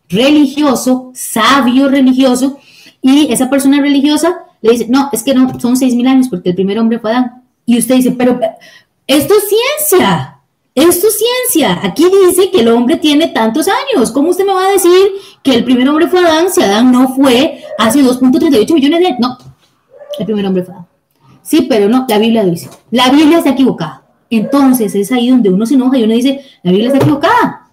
religioso, 0.10 1.12
sabio 1.16 1.88
religioso, 1.88 2.60
y 3.02 3.32
esa 3.32 3.50
persona 3.50 3.82
religiosa 3.82 4.43
le 4.62 4.72
dice, 4.72 4.88
no, 4.89 5.10
es 5.12 5.24
que 5.24 5.34
no, 5.34 5.60
son 5.60 5.76
6.000 5.76 6.08
años 6.08 6.28
porque 6.30 6.50
el 6.50 6.56
primer 6.56 6.80
hombre 6.80 7.00
fue 7.00 7.12
Adán. 7.12 7.43
Y 7.66 7.78
usted 7.78 7.95
dice, 7.95 8.12
pero 8.12 8.39
esto 9.06 9.34
es 9.36 9.43
ciencia, 9.50 10.39
esto 10.74 11.08
es 11.08 11.18
ciencia. 11.18 11.80
Aquí 11.84 12.06
dice 12.26 12.50
que 12.52 12.62
el 12.62 12.70
hombre 12.70 12.98
tiene 12.98 13.28
tantos 13.28 13.68
años. 13.68 14.12
¿Cómo 14.12 14.30
usted 14.30 14.45
me 14.45 14.54
va 14.54 14.68
a 14.68 14.72
decir 14.72 15.12
que 15.43 15.56
el 15.56 15.64
primer 15.64 15.88
hombre 15.89 16.08
fue 16.08 16.20
Adán 16.20 16.52
si 16.52 16.62
Adán 16.62 16.91
no 16.91 17.10
fue 17.10 17.64
hace 17.78 18.02
2.38 18.02 18.74
millones 18.74 19.00
de 19.00 19.08
años? 19.08 19.20
No, 19.20 19.38
el 20.20 20.26
primer 20.26 20.45
hombre 20.45 20.64
fue 20.64 20.74
Adán. 20.74 20.88
Sí, 21.41 21.66
pero 21.70 21.88
no, 21.88 22.06
la 22.10 22.18
Biblia 22.18 22.43
dice. 22.43 22.70
La 22.91 23.10
Biblia 23.10 23.38
está 23.38 23.52
equivocada. 23.52 24.04
Entonces 24.30 24.93
es 24.95 25.12
ahí 25.12 25.30
donde 25.30 25.50
uno 25.50 25.66
se 25.66 25.76
enoja 25.76 25.98
y 25.98 26.04
uno 26.04 26.14
dice, 26.14 26.41
la 26.64 26.72
Biblia 26.72 26.89
está 26.89 27.00
equivocada. 27.00 27.72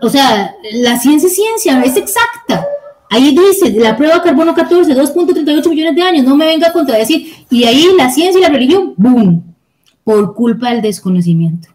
o 0.00 0.08
sea, 0.08 0.54
la 0.72 0.98
ciencia 0.98 1.26
es 1.28 1.34
ciencia, 1.34 1.82
es 1.82 1.96
exacta. 1.96 2.66
Ahí 3.14 3.32
dice, 3.32 3.70
la 3.70 3.96
prueba 3.96 4.20
carbono 4.20 4.52
14, 4.52 4.92
2.38 4.92 5.68
millones 5.68 5.94
de 5.94 6.02
años, 6.02 6.24
no 6.24 6.34
me 6.34 6.46
venga 6.46 6.66
a 6.66 6.72
contradecir. 6.72 7.32
Y 7.48 7.62
ahí 7.62 7.86
la 7.96 8.10
ciencia 8.10 8.40
y 8.40 8.42
la 8.42 8.48
religión, 8.48 8.92
¡boom! 8.96 9.54
Por 10.02 10.34
culpa 10.34 10.72
del 10.72 10.82
desconocimiento. 10.82 11.68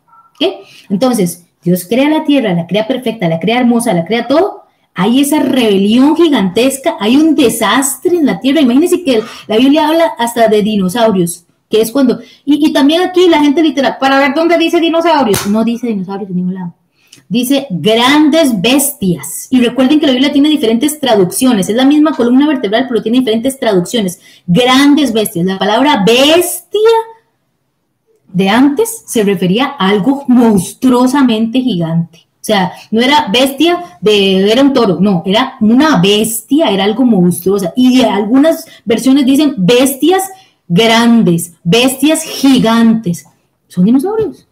Entonces, 0.90 1.46
Dios 1.64 1.86
crea 1.88 2.10
la 2.10 2.26
tierra, 2.26 2.54
la 2.54 2.68
crea 2.68 2.86
perfecta, 2.86 3.30
la 3.30 3.40
crea 3.40 3.60
hermosa, 3.60 3.94
la 3.94 4.04
crea 4.04 4.28
todo. 4.28 4.64
Hay 4.94 5.22
esa 5.22 5.40
rebelión 5.40 6.18
gigantesca, 6.18 6.98
hay 7.00 7.16
un 7.16 7.36
desastre 7.36 8.18
en 8.18 8.26
la 8.26 8.42
tierra. 8.42 8.60
Imagínense 8.60 9.02
que 9.02 9.24
la 9.48 9.56
Biblia 9.56 9.88
habla 9.88 10.12
hasta 10.18 10.50
de 10.50 10.62
dinosaurios, 10.62 11.46
que 11.70 11.80
es 11.80 11.90
cuando. 11.90 12.20
Y, 12.44 12.74
también 12.74 13.04
aquí 13.04 13.30
la 13.30 13.40
gente 13.40 13.64
literal, 13.64 13.96
para 13.98 14.20
ver 14.20 14.34
dónde 14.36 14.58
dice 14.58 14.82
dinosaurios, 14.82 15.48
no 15.48 15.64
dice 15.64 15.88
dinosaurios 15.88 16.30
en 16.32 16.36
ningún 16.36 16.56
lado. 16.56 16.74
Dice 17.28 17.68
grandes 17.70 18.62
bestias. 18.62 19.48
Y 19.50 19.62
recuerden 19.62 20.00
que 20.00 20.08
la 20.08 20.14
Biblia 20.14 20.32
tiene 20.32 20.50
diferentes 20.50 21.00
traducciones. 21.00 21.70
Es 21.70 21.76
la 21.76 21.86
misma 21.86 22.14
columna 22.14 22.48
vertebral, 22.48 22.86
pero 22.88 23.02
tiene 23.02 23.20
diferentes 23.20 23.60
traducciones. 23.60 24.20
Grandes 24.48 25.14
bestias. 25.14 25.46
La 25.46 25.60
palabra 25.60 26.04
bestia 26.06 26.80
de 28.32 28.50
antes 28.50 29.04
se 29.06 29.24
refería 29.24 29.76
a 29.78 29.90
algo 29.90 30.24
monstruosamente 30.28 31.62
gigante. 31.62 32.28
O 32.42 32.46
sea, 32.50 32.72
no 32.92 33.02
era 33.02 33.28
bestia 33.32 33.98
de, 34.02 34.50
era 34.50 34.62
un 34.62 34.74
toro, 34.74 34.98
no, 35.00 35.24
era 35.26 35.56
una 35.60 36.00
bestia, 36.02 36.70
era 36.70 36.86
algo 36.86 37.06
monstruosa. 37.06 37.74
Y 37.76 38.02
algunas 38.02 38.66
versiones 38.86 39.26
dicen 39.26 39.56
bestias 39.58 40.24
grandes, 40.68 41.54
bestias 41.64 42.24
gigantes. 42.24 43.26
Son 43.68 43.84
dinosaurios. 43.84 44.48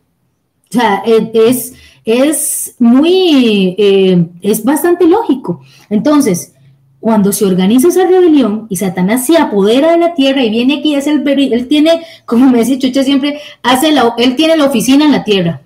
O 0.70 0.74
sea, 0.74 1.02
es, 1.06 1.74
es 2.08 2.76
muy, 2.80 3.76
eh, 3.78 4.26
es 4.42 4.64
bastante 4.64 5.06
lógico. 5.06 5.60
Entonces, 5.90 6.54
cuando 7.02 7.34
se 7.34 7.46
organiza 7.46 7.90
esa 7.90 8.08
rebelión 8.08 8.66
y 8.70 8.78
Satanás 8.78 9.26
se 9.26 9.38
apodera 9.38 9.92
de 9.92 9.98
la 9.98 10.14
tierra 10.14 10.44
y 10.44 10.50
viene 10.50 10.80
aquí, 10.80 10.96
es 10.96 11.06
el, 11.06 11.28
él 11.28 11.68
tiene, 11.68 12.02
como 12.26 12.50
me 12.50 12.60
dice 12.60 12.80
Chucha 12.80 13.04
siempre, 13.04 13.42
hace 13.62 13.92
la, 13.92 14.16
él 14.18 14.38
tiene 14.38 14.56
la 14.56 14.66
oficina 14.66 15.06
en 15.06 15.12
la 15.12 15.26
tierra, 15.26 15.62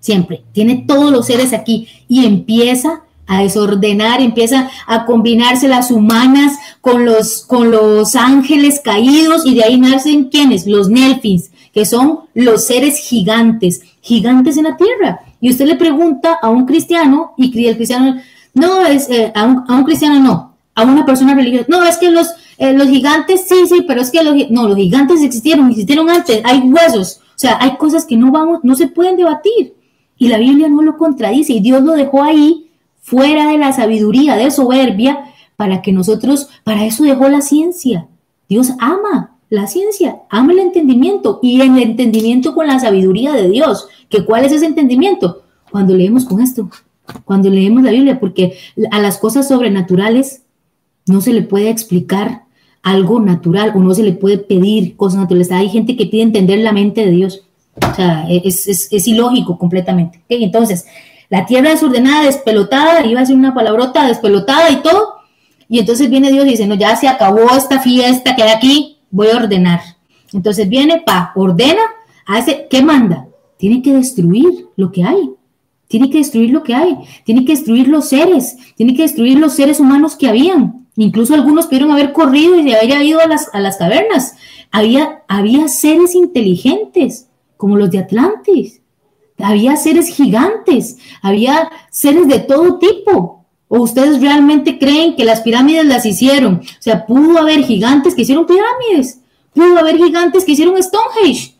siempre, 0.00 0.42
tiene 0.52 0.84
todos 0.86 1.12
los 1.12 1.26
seres 1.26 1.52
aquí 1.52 1.86
y 2.08 2.26
empieza 2.26 3.02
a 3.26 3.42
desordenar, 3.42 4.20
empieza 4.20 4.68
a 4.86 5.06
combinarse 5.06 5.68
las 5.68 5.92
humanas 5.92 6.58
con 6.80 7.04
los, 7.04 7.46
con 7.46 7.70
los 7.70 8.16
ángeles 8.16 8.80
caídos 8.84 9.46
y 9.46 9.54
de 9.54 9.64
ahí 9.64 9.80
nacen 9.80 10.24
quienes, 10.24 10.66
los 10.66 10.88
Nelfins, 10.88 11.50
que 11.72 11.86
son 11.86 12.20
los 12.34 12.64
seres 12.64 12.98
gigantes, 12.98 13.80
gigantes 14.00 14.56
en 14.56 14.64
la 14.64 14.76
tierra. 14.76 15.20
Y 15.42 15.50
usted 15.50 15.66
le 15.66 15.74
pregunta 15.74 16.38
a 16.40 16.48
un 16.50 16.66
cristiano 16.66 17.34
y 17.36 17.66
el 17.66 17.74
cristiano, 17.74 18.14
no, 18.54 18.86
es 18.86 19.10
eh, 19.10 19.32
a, 19.34 19.44
un, 19.44 19.82
cristiano 19.82 20.20
no, 20.20 20.54
a 20.72 20.84
una 20.84 21.04
persona 21.04 21.34
religiosa, 21.34 21.66
no, 21.68 21.82
es 21.82 21.96
que 21.96 22.12
los, 22.12 22.28
eh, 22.58 22.72
los 22.72 22.86
gigantes, 22.88 23.46
sí, 23.48 23.66
sí, 23.68 23.84
pero 23.84 24.00
es 24.00 24.12
que 24.12 24.22
los, 24.22 24.36
no, 24.50 24.68
los 24.68 24.76
gigantes 24.76 25.20
existieron, 25.20 25.68
existieron 25.68 26.08
antes, 26.08 26.40
hay 26.44 26.60
huesos, 26.60 27.20
o 27.22 27.38
sea, 27.38 27.58
hay 27.60 27.76
cosas 27.76 28.06
que 28.06 28.16
no 28.16 28.30
vamos, 28.30 28.60
no 28.62 28.76
se 28.76 28.86
pueden 28.86 29.16
debatir. 29.16 29.74
Y 30.16 30.28
la 30.28 30.38
Biblia 30.38 30.68
no 30.68 30.80
lo 30.80 30.96
contradice 30.96 31.54
y 31.54 31.60
Dios 31.60 31.82
lo 31.82 31.94
dejó 31.94 32.22
ahí 32.22 32.70
fuera 33.00 33.48
de 33.48 33.58
la 33.58 33.72
sabiduría, 33.72 34.36
de 34.36 34.48
soberbia, 34.52 35.24
para 35.56 35.82
que 35.82 35.92
nosotros, 35.92 36.50
para 36.62 36.84
eso 36.84 37.02
dejó 37.02 37.28
la 37.28 37.40
ciencia. 37.40 38.06
Dios 38.48 38.74
ama 38.78 39.31
la 39.52 39.66
ciencia, 39.66 40.22
ama 40.30 40.54
el 40.54 40.60
entendimiento 40.60 41.38
y 41.42 41.60
el 41.60 41.76
entendimiento 41.76 42.54
con 42.54 42.66
la 42.66 42.80
sabiduría 42.80 43.34
de 43.34 43.50
Dios. 43.50 43.86
¿Que 44.08 44.24
¿Cuál 44.24 44.46
es 44.46 44.52
ese 44.52 44.64
entendimiento? 44.64 45.42
Cuando 45.70 45.94
leemos 45.94 46.24
con 46.24 46.40
esto, 46.40 46.70
cuando 47.26 47.50
leemos 47.50 47.82
la 47.82 47.90
Biblia, 47.90 48.18
porque 48.18 48.56
a 48.90 48.98
las 48.98 49.18
cosas 49.18 49.46
sobrenaturales 49.46 50.44
no 51.04 51.20
se 51.20 51.34
le 51.34 51.42
puede 51.42 51.68
explicar 51.68 52.44
algo 52.82 53.20
natural 53.20 53.72
o 53.74 53.80
no 53.80 53.92
se 53.92 54.02
le 54.02 54.12
puede 54.12 54.38
pedir 54.38 54.96
cosas 54.96 55.20
naturales. 55.20 55.52
Hay 55.52 55.68
gente 55.68 55.98
que 55.98 56.06
pide 56.06 56.22
entender 56.22 56.60
la 56.60 56.72
mente 56.72 57.04
de 57.04 57.10
Dios. 57.10 57.42
O 57.74 57.94
sea, 57.94 58.26
es, 58.30 59.06
ilógico 59.06 59.58
completamente. 59.58 60.22
Entonces, 60.30 60.86
la 61.28 61.44
tierra 61.44 61.68
desordenada, 61.68 62.24
despelotada, 62.24 63.04
iba 63.04 63.20
a 63.20 63.26
ser 63.26 63.36
una 63.36 63.52
palabrota 63.52 64.08
despelotada 64.08 64.70
y 64.70 64.76
todo. 64.76 65.16
Y 65.68 65.78
entonces 65.78 66.08
viene 66.08 66.32
Dios 66.32 66.46
y 66.46 66.52
dice, 66.52 66.66
no, 66.66 66.74
ya 66.74 66.96
se 66.96 67.06
acabó 67.06 67.54
esta 67.54 67.80
fiesta 67.80 68.34
que 68.34 68.44
hay 68.44 68.50
aquí, 68.50 68.98
voy 69.12 69.28
a 69.28 69.36
ordenar. 69.36 69.80
Entonces 70.32 70.68
viene, 70.68 71.02
pa, 71.06 71.30
ordena, 71.36 71.82
hace, 72.26 72.66
¿qué 72.68 72.82
manda? 72.82 73.28
Tiene 73.58 73.80
que 73.80 73.92
destruir 73.92 74.66
lo 74.74 74.90
que 74.90 75.04
hay. 75.04 75.30
Tiene 75.86 76.10
que 76.10 76.18
destruir 76.18 76.50
lo 76.50 76.64
que 76.64 76.74
hay. 76.74 76.98
Tiene 77.24 77.44
que 77.44 77.52
destruir 77.52 77.86
los 77.86 78.08
seres. 78.08 78.56
Tiene 78.76 78.96
que 78.96 79.02
destruir 79.02 79.38
los 79.38 79.52
seres 79.52 79.78
humanos 79.78 80.16
que 80.16 80.26
habían. 80.26 80.88
Incluso 80.96 81.34
algunos 81.34 81.66
pudieron 81.66 81.92
haber 81.92 82.12
corrido 82.12 82.58
y 82.58 82.72
haber 82.72 83.02
ido 83.02 83.20
a 83.20 83.26
las, 83.26 83.54
a 83.54 83.60
las 83.60 83.76
cavernas. 83.76 84.34
Había, 84.70 85.22
había 85.28 85.68
seres 85.68 86.14
inteligentes, 86.14 87.28
como 87.56 87.76
los 87.76 87.90
de 87.90 87.98
Atlantis. 87.98 88.80
Había 89.38 89.76
seres 89.76 90.08
gigantes. 90.08 90.98
Había 91.20 91.70
seres 91.90 92.26
de 92.26 92.40
todo 92.40 92.78
tipo. 92.78 93.41
¿O 93.74 93.78
ustedes 93.78 94.20
realmente 94.20 94.78
creen 94.78 95.16
que 95.16 95.24
las 95.24 95.40
pirámides 95.40 95.86
las 95.86 96.04
hicieron? 96.04 96.56
O 96.56 96.82
sea, 96.82 97.06
pudo 97.06 97.38
haber 97.38 97.64
gigantes 97.64 98.14
que 98.14 98.20
hicieron 98.20 98.44
pirámides, 98.44 99.20
pudo 99.54 99.78
haber 99.78 99.96
gigantes 99.96 100.44
que 100.44 100.52
hicieron 100.52 100.76
Stonehenge. 100.82 101.54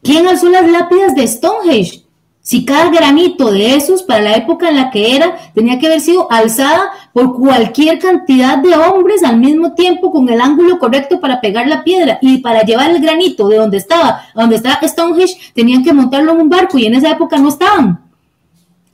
¿Quién 0.00 0.28
alzó 0.28 0.48
las 0.48 0.70
lápidas 0.70 1.16
de 1.16 1.26
Stonehenge? 1.26 2.04
Si 2.40 2.64
cada 2.64 2.88
granito 2.90 3.50
de 3.50 3.74
esos, 3.74 4.04
para 4.04 4.20
la 4.20 4.36
época 4.36 4.68
en 4.68 4.76
la 4.76 4.92
que 4.92 5.16
era, 5.16 5.36
tenía 5.56 5.80
que 5.80 5.88
haber 5.88 6.00
sido 6.00 6.30
alzada 6.30 6.92
por 7.12 7.34
cualquier 7.34 7.98
cantidad 7.98 8.58
de 8.58 8.76
hombres 8.76 9.24
al 9.24 9.38
mismo 9.38 9.74
tiempo 9.74 10.12
con 10.12 10.28
el 10.28 10.40
ángulo 10.40 10.78
correcto 10.78 11.18
para 11.18 11.40
pegar 11.40 11.66
la 11.66 11.82
piedra 11.82 12.20
y 12.22 12.38
para 12.38 12.62
llevar 12.62 12.90
el 12.90 13.02
granito 13.02 13.48
de 13.48 13.56
donde 13.56 13.78
estaba, 13.78 14.22
donde 14.36 14.54
estaba 14.54 14.86
Stonehenge, 14.86 15.36
tenían 15.52 15.82
que 15.82 15.92
montarlo 15.92 16.30
en 16.30 16.42
un 16.42 16.48
barco 16.48 16.78
y 16.78 16.86
en 16.86 16.94
esa 16.94 17.10
época 17.10 17.38
no 17.38 17.48
estaban. 17.48 18.08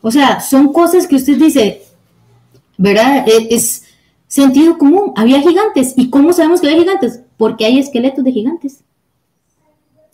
O 0.00 0.10
sea, 0.10 0.40
son 0.40 0.72
cosas 0.72 1.06
que 1.06 1.16
usted 1.16 1.36
dice, 1.36 1.82
¿verdad? 2.76 3.26
E, 3.28 3.54
es, 3.54 3.84
sentido 4.34 4.78
común. 4.78 5.12
Había 5.14 5.40
gigantes. 5.40 5.94
¿Y 5.96 6.10
cómo 6.10 6.32
sabemos 6.32 6.60
que 6.60 6.66
había 6.66 6.80
gigantes? 6.80 7.20
Porque 7.36 7.66
hay 7.66 7.78
esqueletos 7.78 8.24
de 8.24 8.32
gigantes. 8.32 8.82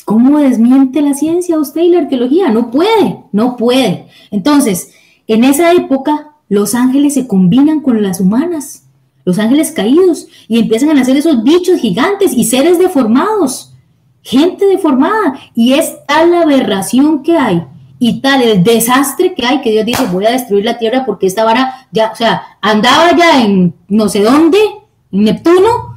¿Cómo 0.04 0.38
desmiente 0.38 1.00
la 1.00 1.14
ciencia 1.14 1.58
usted 1.58 1.80
y 1.82 1.88
la 1.88 2.00
arqueología? 2.00 2.50
No 2.50 2.70
puede, 2.70 3.24
no 3.32 3.56
puede. 3.56 4.08
Entonces, 4.30 4.92
en 5.26 5.44
esa 5.44 5.72
época, 5.72 6.32
los 6.48 6.74
ángeles 6.74 7.14
se 7.14 7.26
combinan 7.26 7.80
con 7.80 8.02
las 8.02 8.20
humanas, 8.20 8.84
los 9.24 9.38
ángeles 9.38 9.70
caídos, 9.70 10.26
y 10.48 10.58
empiezan 10.58 10.90
a 10.90 10.94
nacer 10.94 11.16
esos 11.16 11.42
bichos 11.42 11.80
gigantes 11.80 12.34
y 12.34 12.44
seres 12.44 12.78
deformados, 12.78 13.72
gente 14.22 14.66
deformada. 14.66 15.38
Y 15.54 15.74
es 15.74 15.94
tal 16.06 16.32
la 16.32 16.42
aberración 16.42 17.22
que 17.22 17.38
hay 17.38 17.64
y 18.02 18.22
tal 18.22 18.42
el 18.42 18.64
desastre 18.64 19.34
que 19.34 19.44
hay 19.44 19.60
que 19.60 19.70
Dios 19.70 19.84
dice 19.84 20.06
voy 20.06 20.24
a 20.24 20.30
destruir 20.30 20.64
la 20.64 20.78
tierra 20.78 21.04
porque 21.04 21.26
esta 21.26 21.44
vara 21.44 21.86
ya, 21.92 22.10
o 22.10 22.16
sea, 22.16 22.42
andaba 22.62 23.14
ya 23.14 23.44
en 23.44 23.74
no 23.88 24.08
sé 24.08 24.22
dónde, 24.22 24.58
en 25.12 25.24
Neptuno, 25.24 25.94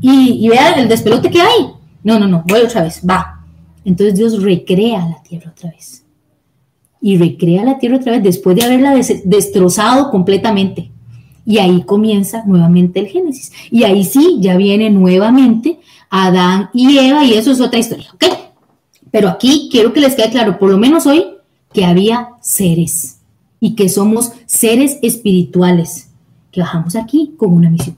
y, 0.00 0.44
y 0.44 0.48
vea 0.48 0.72
el 0.72 0.88
despelote 0.88 1.30
que 1.30 1.42
hay. 1.42 1.68
No, 2.02 2.18
no, 2.18 2.26
no, 2.26 2.42
voy 2.48 2.62
otra 2.62 2.82
vez, 2.82 3.02
va. 3.08 3.44
Entonces 3.84 4.16
Dios 4.16 4.42
recrea 4.42 5.06
la 5.06 5.22
tierra 5.22 5.52
otra 5.54 5.70
vez. 5.70 6.04
Y 7.02 7.18
recrea 7.18 7.64
la 7.64 7.78
tierra 7.78 7.98
otra 7.98 8.12
vez 8.12 8.22
después 8.22 8.56
de 8.56 8.64
haberla 8.64 8.94
destrozado 9.24 10.10
completamente. 10.10 10.90
Y 11.44 11.58
ahí 11.58 11.82
comienza 11.82 12.44
nuevamente 12.46 13.00
el 13.00 13.08
Génesis. 13.08 13.52
Y 13.70 13.84
ahí 13.84 14.04
sí, 14.04 14.38
ya 14.40 14.56
viene 14.56 14.88
nuevamente 14.88 15.80
Adán 16.08 16.70
y 16.72 16.96
Eva, 16.98 17.24
y 17.24 17.34
eso 17.34 17.50
es 17.50 17.60
otra 17.60 17.78
historia, 17.78 18.06
¿ok? 18.14 18.24
Pero 19.10 19.28
aquí 19.28 19.68
quiero 19.70 19.92
que 19.92 20.00
les 20.00 20.14
quede 20.14 20.30
claro, 20.30 20.58
por 20.58 20.70
lo 20.70 20.78
menos 20.78 21.06
hoy, 21.06 21.24
que 21.72 21.84
había 21.84 22.30
seres 22.40 23.18
y 23.60 23.74
que 23.74 23.88
somos 23.88 24.32
seres 24.46 24.98
espirituales 25.02 26.08
que 26.52 26.60
bajamos 26.60 26.94
aquí 26.96 27.34
con 27.36 27.52
una 27.52 27.70
misión. 27.70 27.96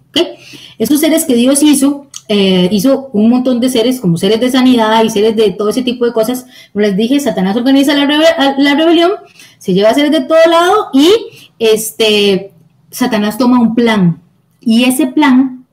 Esos 0.79 1.01
seres 1.01 1.25
que 1.25 1.35
Dios 1.35 1.63
hizo, 1.63 2.07
eh, 2.29 2.69
hizo 2.71 3.11
un 3.13 3.29
montón 3.29 3.61
de 3.61 3.69
seres 3.69 4.01
como 4.01 4.17
seres 4.17 4.41
de 4.41 4.51
sanidad 4.51 5.03
y 5.05 5.11
seres 5.11 5.37
de 5.37 5.51
todo 5.51 5.69
ese 5.69 5.83
tipo 5.83 6.07
de 6.07 6.13
cosas. 6.13 6.47
Como 6.73 6.85
les 6.85 6.97
dije, 6.97 7.19
Satanás 7.21 7.57
organiza 7.57 7.95
la, 7.95 8.55
la 8.57 8.75
rebelión, 8.75 9.13
se 9.59 9.75
lleva 9.75 9.91
a 9.91 9.95
seres 9.95 10.13
de 10.13 10.23
todo 10.23 10.39
lado 10.49 10.89
y 10.93 11.11
este, 11.59 12.53
Satanás 12.91 13.37
toma 13.37 13.61
un 13.61 13.75
plan. 13.75 14.23
Y 14.61 14.85
ese 14.85 15.09
plan, 15.09 15.67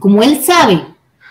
como 0.00 0.22
él 0.22 0.42
sabe, 0.42 0.84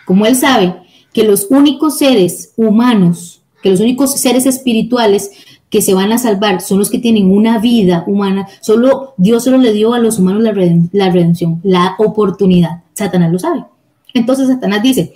como 0.05 0.26
él 0.26 0.36
sabe 0.36 0.76
que 1.14 1.24
los 1.24 1.47
únicos 1.49 1.97
seres 1.97 2.53
humanos, 2.57 3.41
que 3.64 3.70
los 3.70 3.80
únicos 3.80 4.20
seres 4.20 4.45
espirituales 4.45 5.32
que 5.72 5.82
se 5.82 5.94
van 5.94 6.12
a 6.12 6.18
salvar 6.18 6.62
son 6.62 6.80
los 6.80 6.90
que 6.90 7.00
tienen 7.00 7.32
una 7.32 7.58
vida 7.58 8.04
humana. 8.06 8.46
Solo 8.60 9.14
Dios 9.16 9.46
solo 9.46 9.58
le 9.58 9.72
dio 9.72 9.94
a 9.94 10.00
los 10.00 10.20
humanos 10.20 10.44
la, 10.44 10.52
redención, 10.52 11.62
la 11.64 11.96
oportunidad. 11.98 12.84
Satanás 12.94 13.32
lo 13.32 13.40
sabe. 13.40 13.64
Entonces 14.14 14.50
Satanás 14.50 14.84
dice, 14.84 15.14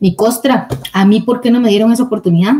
mi 0.00 0.16
costra, 0.16 0.66
¿a 0.92 1.06
mí 1.06 1.20
por 1.20 1.40
qué 1.40 1.52
no 1.52 1.60
me 1.60 1.68
dieron 1.70 1.92
esa 1.92 2.02
oportunidad? 2.02 2.54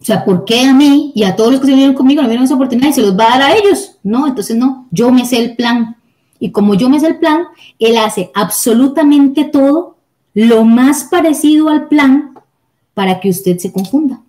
O 0.00 0.04
sea, 0.04 0.24
¿por 0.24 0.44
qué 0.44 0.60
a 0.60 0.72
mí 0.72 1.10
y 1.12 1.24
a 1.24 1.34
todos 1.34 1.50
los 1.50 1.60
que 1.60 1.66
se 1.66 1.72
vinieron 1.72 1.96
conmigo 1.96 2.22
no 2.22 2.28
me 2.28 2.32
dieron 2.32 2.44
esa 2.44 2.54
oportunidad 2.54 2.90
y 2.90 2.92
se 2.92 3.02
los 3.02 3.18
va 3.18 3.34
a 3.34 3.38
dar 3.38 3.50
a 3.50 3.56
ellos? 3.56 3.96
No, 4.04 4.28
entonces 4.28 4.56
no, 4.56 4.86
yo 4.92 5.10
me 5.10 5.24
sé 5.24 5.38
el 5.38 5.56
plan. 5.56 5.96
Y 6.38 6.52
como 6.52 6.74
yo 6.74 6.88
me 6.88 7.00
sé 7.00 7.08
el 7.08 7.18
plan, 7.18 7.46
él 7.80 7.96
hace 7.96 8.30
absolutamente 8.32 9.42
todo 9.42 9.96
lo 10.34 10.64
más 10.64 11.02
parecido 11.02 11.68
al 11.68 11.88
plan 11.88 12.34
para 12.94 13.18
que 13.18 13.28
usted 13.28 13.58
se 13.58 13.72
confunda. 13.72 14.20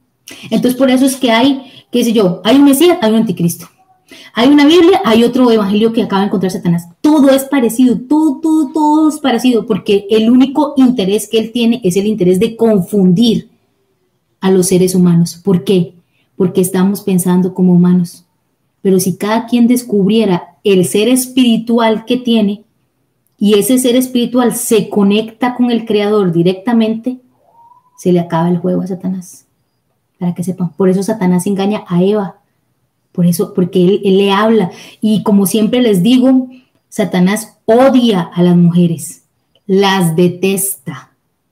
Entonces, 0.50 0.76
por 0.76 0.90
eso 0.90 1.06
es 1.06 1.16
que 1.16 1.32
hay, 1.32 1.79
qué 1.92 2.04
sé 2.04 2.14
yo, 2.14 2.42
hay 2.44 2.58
un 2.58 2.66
Mesías, 2.66 2.98
hay 3.02 3.12
un 3.12 3.18
anticristo. 3.18 3.68
Hay 4.34 4.50
una 4.50 4.66
Biblia, 4.66 5.02
hay 5.06 5.24
otro 5.24 5.50
evangelio 5.52 5.94
que 5.94 6.04
acaba 6.04 6.22
de 6.22 6.28
encontrar 6.28 6.52
Satanás. 6.52 6.88
Todo 7.02 7.30
es 7.30 7.44
parecido, 7.44 8.00
todo, 8.00 8.40
todo, 8.40 8.72
todo 8.72 9.10
es 9.10 9.20
parecido, 9.20 9.66
porque 9.66 10.08
el 10.10 10.30
único 10.30 10.74
interés 10.78 11.28
que 11.30 11.40
él 11.40 11.52
tiene 11.52 11.82
es 11.84 11.96
el 11.96 12.08
interés 12.08 12.40
de 12.40 12.56
confundir 12.56 13.50
a 14.42 14.52
los 14.52 14.68
seres 14.68 14.96
humanos. 14.96 15.40
¿Por 15.44 15.64
qué? 15.64 15.94
Porque 16.36 16.62
estamos 16.62 17.02
pensando 17.02 17.54
como 17.54 17.74
humanos. 17.74 18.26
Pero 18.82 19.00
si 19.00 19.18
cada 19.18 19.46
quien 19.46 19.68
descubriera 19.68 20.58
el 20.64 20.86
ser 20.86 21.10
espiritual 21.10 22.06
que 22.06 22.18
tiene 22.18 22.64
y 23.38 23.56
ese 23.56 23.78
ser 23.78 23.96
espiritual 23.96 24.56
se 24.56 24.90
conecta 24.90 25.56
con 25.56 25.72
el 25.72 25.86
Creador 25.86 26.32
directamente, 26.32 27.20
se 27.98 28.14
le 28.14 28.20
acaba 28.20 28.50
el 28.50 28.58
juego 28.58 28.82
a 28.82 28.88
Satanás. 28.88 29.49
Para 30.20 30.36
que 30.36 30.44
sepan, 30.44 30.74
por 30.74 30.90
eso 30.90 31.02
Satanás 31.02 31.48
engaña 31.48 31.86
a 31.88 32.04
Eva. 32.04 32.36
Por 33.12 33.26
eso, 33.26 33.54
porque 33.54 33.84
él, 33.84 34.18
le 34.18 34.32
habla. 34.32 34.72
Y 35.02 35.24
como 35.24 35.46
siempre 35.46 35.82
les 35.82 36.04
digo, 36.04 36.50
Satanás 36.90 37.58
odia 37.66 38.22
a 38.22 38.44
las 38.44 38.56
mujeres, 38.56 39.24
las 39.66 40.16
detesta, 40.16 41.12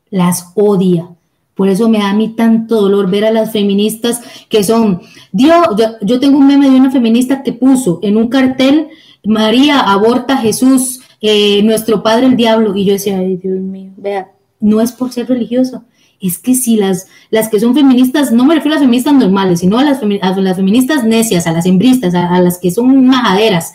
las 0.10 0.52
odia. 0.56 1.10
Por 1.56 1.70
eso 1.70 1.90
me 1.90 1.98
da 2.00 2.12
a 2.12 2.14
mí 2.14 2.30
tanto 2.30 2.82
dolor 2.82 3.10
ver 3.10 3.26
a 3.26 3.32
las 3.32 3.52
feministas 3.52 4.22
que 4.48 4.64
son, 4.64 5.02
Dios, 5.32 5.58
yo, 6.02 6.20
tengo 6.20 6.38
un 6.38 6.48
meme 6.48 6.70
de 6.70 6.76
una 6.76 6.92
feminista 6.92 7.42
que 7.42 7.54
puso 7.54 8.00
en 8.04 8.18
un 8.18 8.28
cartel, 8.28 8.90
María 9.24 9.80
aborta 9.80 10.36
a 10.36 10.38
Jesús, 10.38 11.02
eh, 11.20 11.64
nuestro 11.64 12.04
padre 12.04 12.28
el 12.28 12.36
diablo, 12.36 12.76
y 12.76 12.86
yo 12.86 12.94
decía, 12.94 13.18
ay 13.18 13.38
Dios 13.38 13.60
mío, 13.60 13.92
vea, 13.98 14.32
no 14.60 14.82
es 14.82 14.92
por 14.92 15.12
ser 15.12 15.28
religioso, 15.28 15.84
es 16.20 16.40
que 16.40 16.56
si 16.56 16.76
las, 16.76 17.08
las 17.30 17.50
que 17.50 17.60
son 17.60 17.74
feministas, 17.74 18.32
no 18.32 18.46
me 18.46 18.56
refiero 18.56 18.74
a 18.74 18.80
las 18.80 18.86
feministas 18.86 19.14
normales, 19.14 19.60
sino 19.60 19.78
a 19.78 19.84
las, 19.84 20.02
las 20.02 20.56
feministas 20.56 21.04
necias, 21.04 21.48
a 21.48 21.52
las 21.52 21.66
hembristas, 21.66 22.16
a, 22.16 22.40
las 22.42 22.58
que 22.58 22.72
son 22.72 23.06
majaderas, 23.06 23.74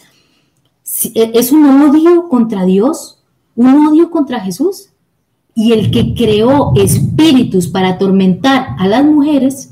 e, 1.15 1.33
es 1.35 1.53
un 1.53 1.65
odio 1.83 2.29
contra 2.29 2.65
Dios, 2.65 3.23
un 3.55 3.87
odio 3.87 4.11
contra 4.11 4.41
Jesús. 4.41 4.89
Y 5.55 5.73
el 5.73 5.91
que 5.91 6.15
creó 6.15 6.73
espíritus 6.77 7.69
para 7.69 7.91
atormentar 7.91 8.69
a 8.79 8.89
las 8.89 9.05
mujeres, 9.05 9.71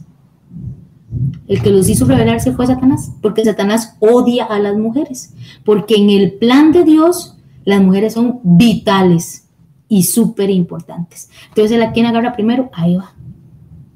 el 1.49 1.63
que 1.63 1.71
los 1.71 1.89
hizo 1.89 2.05
rebelarse 2.05 2.53
fue 2.53 2.67
Satanás, 2.67 3.13
porque 3.23 3.45
Satanás 3.45 3.97
odia 3.99 4.45
a 4.45 4.59
las 4.59 4.77
mujeres, 4.77 5.33
porque 5.65 5.97
en 5.97 6.11
el 6.11 6.35
plan 6.35 6.71
de 6.71 6.85
Dios 6.85 7.37
las 7.65 7.83
mujeres 7.83 8.13
son 8.13 8.41
vitales 8.43 9.50
y 9.91 10.05
súper 10.05 10.49
importantes. 10.49 11.29
Entonces, 11.49 11.83
¿a 11.83 11.93
quién 11.93 12.07
agarra 12.07 12.33
primero? 12.33 12.71
A 12.73 12.89
Eva, 12.89 13.13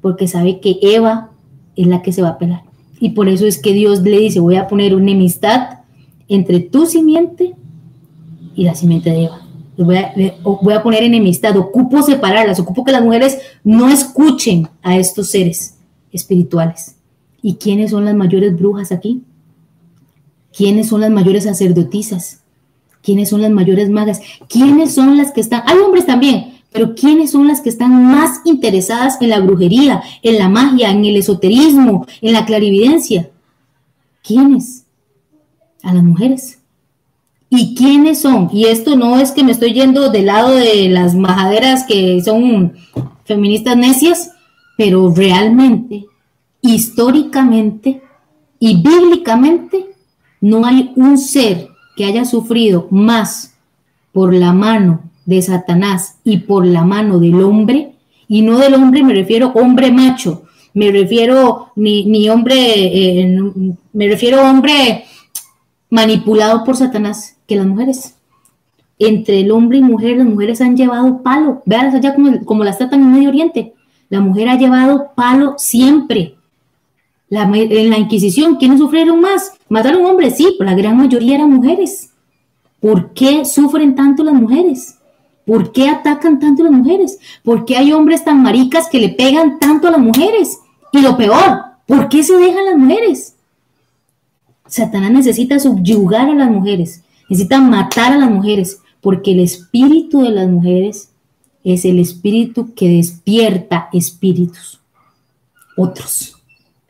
porque 0.01 0.27
sabe 0.27 0.59
que 0.59 0.77
Eva 0.83 1.31
es 1.75 1.87
la 1.87 2.03
que 2.03 2.11
se 2.11 2.21
va 2.21 2.29
a 2.29 2.37
pelar. 2.37 2.61
Y 2.99 3.09
por 3.09 3.27
eso 3.27 3.47
es 3.47 3.57
que 3.57 3.73
Dios 3.73 4.01
le 4.01 4.19
dice, 4.19 4.39
voy 4.39 4.57
a 4.57 4.67
poner 4.67 4.93
una 4.93 5.09
enemistad 5.09 5.79
entre 6.27 6.59
tu 6.59 6.85
simiente 6.85 7.55
y 8.55 8.63
la 8.65 8.75
simiente 8.75 9.09
de 9.09 9.23
Eva 9.23 9.45
voy 9.83 9.97
voy 10.43 10.73
a 10.73 10.83
poner 10.83 11.03
enemistad, 11.03 11.57
ocupo 11.57 12.01
separarlas, 12.01 12.59
ocupo 12.59 12.83
que 12.83 12.91
las 12.91 13.03
mujeres 13.03 13.39
no 13.63 13.89
escuchen 13.89 14.69
a 14.81 14.97
estos 14.97 15.31
seres 15.31 15.77
espirituales. 16.11 16.95
¿Y 17.41 17.55
quiénes 17.55 17.91
son 17.91 18.05
las 18.05 18.15
mayores 18.15 18.55
brujas 18.57 18.91
aquí? 18.91 19.23
¿Quiénes 20.55 20.87
son 20.87 21.01
las 21.01 21.11
mayores 21.11 21.43
sacerdotisas? 21.43 22.41
¿Quiénes 23.05 23.29
son 23.29 23.43
las 23.43 23.51
mayores 23.51 23.91
magas? 23.91 24.19
¿Quiénes 24.49 24.95
son 24.95 25.15
las 25.15 25.31
que 25.31 25.39
están? 25.39 25.61
Hay 25.67 25.77
hombres 25.77 26.07
también, 26.07 26.55
pero 26.71 26.95
¿quiénes 26.95 27.29
son 27.29 27.47
las 27.47 27.61
que 27.61 27.69
están 27.69 28.03
más 28.03 28.41
interesadas 28.45 29.21
en 29.21 29.29
la 29.29 29.39
brujería, 29.41 30.01
en 30.23 30.39
la 30.39 30.49
magia, 30.49 30.89
en 30.89 31.05
el 31.05 31.17
esoterismo, 31.17 32.07
en 32.21 32.33
la 32.33 32.47
clarividencia? 32.47 33.29
¿Quiénes? 34.23 34.85
A 35.83 35.93
las 35.93 36.03
mujeres. 36.03 36.57
¿Y 37.51 37.75
quiénes 37.75 38.21
son? 38.21 38.49
Y 38.51 38.65
esto 38.65 38.95
no 38.95 39.19
es 39.19 39.31
que 39.31 39.43
me 39.43 39.51
estoy 39.51 39.73
yendo 39.73 40.09
del 40.09 40.25
lado 40.25 40.55
de 40.55 40.89
las 40.89 41.13
majaderas 41.13 41.83
que 41.83 42.23
son 42.23 42.73
feministas 43.23 43.77
necias, 43.77 44.31
pero 44.77 45.13
realmente, 45.13 46.07
históricamente 46.59 48.01
y 48.59 48.81
bíblicamente, 48.81 49.91
no 50.41 50.65
hay 50.65 50.91
un 50.95 51.19
ser 51.19 51.74
que 51.95 52.05
haya 52.05 52.25
sufrido 52.25 52.87
más 52.91 53.55
por 54.11 54.33
la 54.33 54.53
mano 54.53 55.01
de 55.25 55.41
Satanás 55.41 56.17
y 56.23 56.37
por 56.37 56.65
la 56.65 56.83
mano 56.83 57.19
del 57.19 57.41
hombre, 57.41 57.93
y 58.27 58.41
no 58.41 58.57
del 58.57 58.75
hombre 58.75 59.03
me 59.03 59.13
refiero 59.13 59.51
hombre 59.55 59.91
macho, 59.91 60.43
me 60.73 60.91
refiero 60.91 61.71
ni, 61.75 62.05
ni 62.05 62.29
hombre, 62.29 62.55
eh, 62.57 63.41
me 63.93 64.07
refiero 64.07 64.41
hombre 64.41 65.05
manipulado 65.89 66.63
por 66.63 66.75
Satanás 66.75 67.37
que 67.47 67.55
las 67.55 67.65
mujeres. 67.65 68.15
Entre 68.99 69.41
el 69.41 69.51
hombre 69.51 69.77
y 69.79 69.81
mujer, 69.81 70.17
las 70.17 70.27
mujeres 70.27 70.61
han 70.61 70.77
llevado 70.77 71.21
palo. 71.21 71.61
Vean 71.65 71.93
allá 71.93 72.13
como, 72.13 72.43
como 72.45 72.63
las 72.63 72.77
tratan 72.77 73.01
en 73.01 73.11
Medio 73.11 73.29
Oriente. 73.29 73.73
La 74.09 74.19
mujer 74.19 74.49
ha 74.49 74.57
llevado 74.57 75.11
palo 75.15 75.55
siempre. 75.57 76.35
La, 77.35 77.43
en 77.43 77.89
la 77.89 77.97
Inquisición, 77.97 78.55
¿quiénes 78.55 78.79
sufrieron 78.79 79.19
más? 79.19 79.51
Mataron 79.67 80.05
hombres, 80.05 80.37
sí, 80.37 80.55
pero 80.57 80.69
la 80.69 80.77
gran 80.77 80.95
mayoría 80.95 81.35
eran 81.35 81.51
mujeres. 81.51 82.11
¿Por 82.79 83.11
qué 83.11 83.43
sufren 83.43 83.93
tanto 83.93 84.23
las 84.23 84.35
mujeres? 84.35 84.95
¿Por 85.45 85.73
qué 85.73 85.89
atacan 85.89 86.39
tanto 86.39 86.63
a 86.63 86.69
las 86.69 86.73
mujeres? 86.73 87.19
¿Por 87.43 87.65
qué 87.65 87.75
hay 87.75 87.91
hombres 87.91 88.23
tan 88.23 88.41
maricas 88.41 88.87
que 88.87 89.01
le 89.01 89.09
pegan 89.09 89.59
tanto 89.59 89.89
a 89.89 89.91
las 89.91 89.99
mujeres? 89.99 90.59
Y 90.93 91.01
lo 91.01 91.17
peor, 91.17 91.61
¿por 91.85 92.07
qué 92.07 92.23
se 92.23 92.37
dejan 92.37 92.65
las 92.67 92.77
mujeres? 92.77 93.35
Satanás 94.65 95.11
necesita 95.11 95.59
subyugar 95.59 96.29
a 96.29 96.35
las 96.35 96.49
mujeres, 96.49 97.03
necesita 97.29 97.59
matar 97.59 98.13
a 98.13 98.17
las 98.17 98.31
mujeres, 98.31 98.79
porque 99.01 99.33
el 99.33 99.41
espíritu 99.41 100.21
de 100.21 100.29
las 100.29 100.47
mujeres 100.47 101.09
es 101.65 101.83
el 101.83 101.99
espíritu 101.99 102.73
que 102.73 102.87
despierta 102.87 103.89
espíritus, 103.91 104.79
otros 105.75 106.34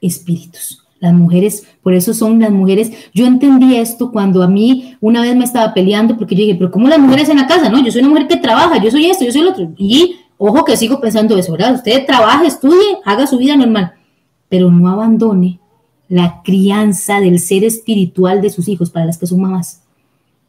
espíritus. 0.07 0.81
Las 0.99 1.13
mujeres, 1.13 1.67
por 1.83 1.93
eso 1.93 2.13
son 2.13 2.39
las 2.39 2.51
mujeres. 2.51 2.91
Yo 3.13 3.25
entendí 3.25 3.75
esto 3.75 4.11
cuando 4.11 4.41
a 4.41 4.47
mí 4.47 4.95
una 5.01 5.21
vez 5.21 5.35
me 5.35 5.43
estaba 5.43 5.73
peleando 5.73 6.17
porque 6.17 6.35
yo 6.35 6.41
dije, 6.41 6.55
pero 6.55 6.71
¿cómo 6.71 6.87
las 6.87 6.99
mujeres 6.99 7.29
en 7.29 7.37
la 7.37 7.47
casa? 7.47 7.69
No, 7.69 7.83
yo 7.83 7.91
soy 7.91 8.01
una 8.01 8.09
mujer 8.09 8.27
que 8.27 8.37
trabaja, 8.37 8.81
yo 8.81 8.89
soy 8.89 9.07
esto, 9.07 9.25
yo 9.25 9.31
soy 9.31 9.41
lo 9.41 9.51
otro. 9.51 9.71
Y 9.77 10.15
ojo 10.37 10.63
que 10.63 10.77
sigo 10.77 11.01
pensando 11.01 11.37
eso. 11.37 11.53
Usted 11.53 12.05
trabaja, 12.05 12.45
estudie, 12.45 12.97
haga 13.03 13.27
su 13.27 13.37
vida 13.37 13.55
normal, 13.55 13.93
pero 14.49 14.71
no 14.71 14.89
abandone 14.89 15.59
la 16.07 16.41
crianza 16.43 17.19
del 17.19 17.39
ser 17.39 17.63
espiritual 17.63 18.41
de 18.41 18.49
sus 18.49 18.67
hijos, 18.67 18.89
para 18.89 19.05
las 19.05 19.17
que 19.17 19.27
son 19.27 19.41
mamás. 19.41 19.83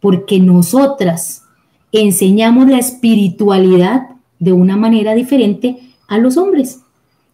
Porque 0.01 0.39
nosotras 0.39 1.45
enseñamos 1.93 2.69
la 2.69 2.79
espiritualidad 2.79 4.09
de 4.39 4.53
una 4.53 4.77
manera 4.77 5.15
diferente 5.15 5.79
a 6.09 6.19
los 6.19 6.37
hombres. 6.37 6.81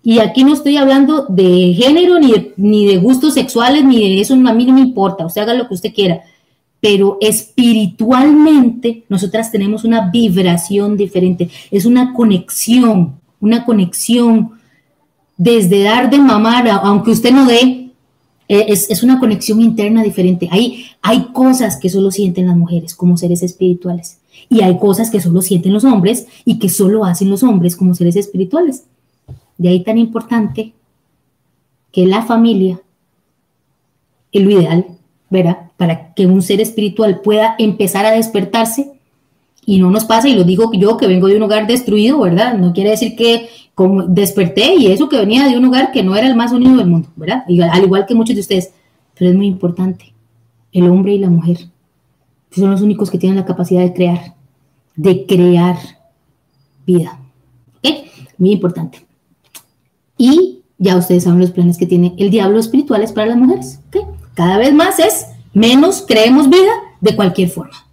Y 0.04 0.18
aquí 0.18 0.42
no 0.42 0.52
estoy 0.52 0.76
hablando 0.76 1.26
de 1.28 1.74
género, 1.74 2.18
ni 2.18 2.32
de, 2.32 2.54
ni 2.56 2.86
de 2.86 2.96
gustos 2.98 3.34
sexuales, 3.34 3.84
ni 3.84 4.00
de 4.00 4.20
eso, 4.20 4.34
a 4.34 4.52
mí 4.52 4.64
no 4.64 4.72
me 4.72 4.80
importa, 4.80 5.28
sea, 5.28 5.44
haga 5.44 5.54
lo 5.54 5.68
que 5.68 5.74
usted 5.74 5.94
quiera. 5.94 6.22
Pero 6.80 7.18
espiritualmente 7.20 9.04
nosotras 9.08 9.52
tenemos 9.52 9.84
una 9.84 10.10
vibración 10.10 10.96
diferente, 10.96 11.50
es 11.70 11.86
una 11.86 12.12
conexión, 12.12 13.20
una 13.40 13.64
conexión 13.64 14.52
desde 15.36 15.84
dar 15.84 16.10
de 16.10 16.18
mamar, 16.18 16.68
aunque 16.68 17.12
usted 17.12 17.32
no 17.32 17.46
dé, 17.46 17.90
eh, 18.48 18.66
es, 18.68 19.02
una 19.02 19.20
conexión 19.20 19.60
interna 19.60 20.02
diferente. 20.02 20.48
Hay, 20.50 20.86
hay 21.00 21.28
cosas 21.32 21.76
que 21.76 21.88
solo 21.88 22.10
sienten 22.10 22.48
las 22.48 22.56
mujeres 22.56 22.94
como 22.94 23.16
seres 23.16 23.42
espirituales 23.42 24.18
y 24.48 24.62
hay 24.62 24.78
cosas 24.78 25.10
que 25.10 25.20
solo 25.20 25.42
sienten 25.42 25.72
los 25.72 25.84
hombres 25.84 26.26
y 26.44 26.58
que 26.58 26.68
solo 26.68 27.04
hacen 27.04 27.30
los 27.30 27.42
hombres 27.42 27.76
como 27.76 27.94
seres 27.94 28.16
espirituales. 28.16 28.84
De 29.62 29.68
ahí 29.68 29.84
tan 29.84 29.96
importante 29.96 30.72
que 31.92 32.04
la 32.04 32.22
familia 32.22 32.80
es 34.32 34.42
lo 34.42 34.50
ideal, 34.50 34.86
¿verdad? 35.30 35.70
Para 35.76 36.12
que 36.14 36.26
un 36.26 36.42
ser 36.42 36.60
espiritual 36.60 37.20
pueda 37.20 37.54
empezar 37.60 38.04
a 38.04 38.10
despertarse 38.10 38.90
y 39.64 39.78
no 39.78 39.92
nos 39.92 40.04
pasa, 40.04 40.28
y 40.28 40.34
lo 40.34 40.42
digo 40.42 40.72
yo 40.72 40.96
que 40.96 41.06
vengo 41.06 41.28
de 41.28 41.36
un 41.36 41.44
hogar 41.44 41.68
destruido, 41.68 42.18
¿verdad? 42.18 42.58
No 42.58 42.72
quiere 42.72 42.90
decir 42.90 43.14
que 43.14 43.46
como 43.76 44.02
desperté 44.02 44.74
y 44.74 44.88
eso 44.88 45.08
que 45.08 45.18
venía 45.18 45.46
de 45.46 45.56
un 45.56 45.64
hogar 45.66 45.92
que 45.92 46.02
no 46.02 46.16
era 46.16 46.26
el 46.26 46.34
más 46.34 46.50
unido 46.50 46.74
del 46.74 46.88
mundo, 46.88 47.10
¿verdad? 47.14 47.44
al 47.70 47.84
igual 47.84 48.04
que 48.04 48.16
muchos 48.16 48.34
de 48.34 48.40
ustedes, 48.40 48.72
pero 49.16 49.30
es 49.30 49.36
muy 49.36 49.46
importante, 49.46 50.12
el 50.72 50.90
hombre 50.90 51.14
y 51.14 51.18
la 51.20 51.30
mujer 51.30 51.68
son 52.50 52.72
los 52.72 52.80
únicos 52.80 53.12
que 53.12 53.18
tienen 53.18 53.38
la 53.38 53.46
capacidad 53.46 53.82
de 53.82 53.94
crear, 53.94 54.34
de 54.96 55.24
crear 55.24 55.76
vida. 56.84 57.20
¿Ok? 57.76 58.08
Muy 58.38 58.50
importante. 58.50 59.06
Y 60.22 60.60
ya 60.78 60.96
ustedes 60.96 61.24
saben 61.24 61.40
los 61.40 61.50
planes 61.50 61.76
que 61.78 61.86
tiene 61.86 62.14
el 62.16 62.30
diablo 62.30 62.60
espirituales 62.60 63.10
para 63.10 63.26
las 63.26 63.36
mujeres. 63.36 63.80
¿ok? 63.88 64.06
Cada 64.34 64.56
vez 64.56 64.72
más 64.72 65.00
es 65.00 65.26
menos 65.52 66.04
creemos 66.06 66.48
vida 66.48 66.70
de 67.00 67.16
cualquier 67.16 67.48
forma. 67.48 67.84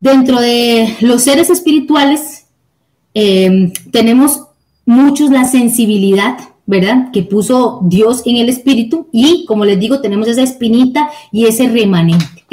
Dentro 0.00 0.40
de 0.40 0.96
los 1.02 1.22
seres 1.22 1.48
espirituales 1.48 2.46
eh, 3.14 3.72
tenemos 3.92 4.46
muchos 4.84 5.30
la 5.30 5.44
sensibilidad, 5.44 6.38
¿verdad? 6.66 7.12
Que 7.12 7.22
puso 7.22 7.80
Dios 7.84 8.22
en 8.26 8.38
el 8.38 8.48
espíritu 8.48 9.06
y, 9.12 9.44
como 9.46 9.64
les 9.64 9.78
digo, 9.78 10.00
tenemos 10.00 10.26
esa 10.26 10.42
espinita 10.42 11.08
y 11.30 11.46
ese 11.46 11.68
remanente. 11.68 12.44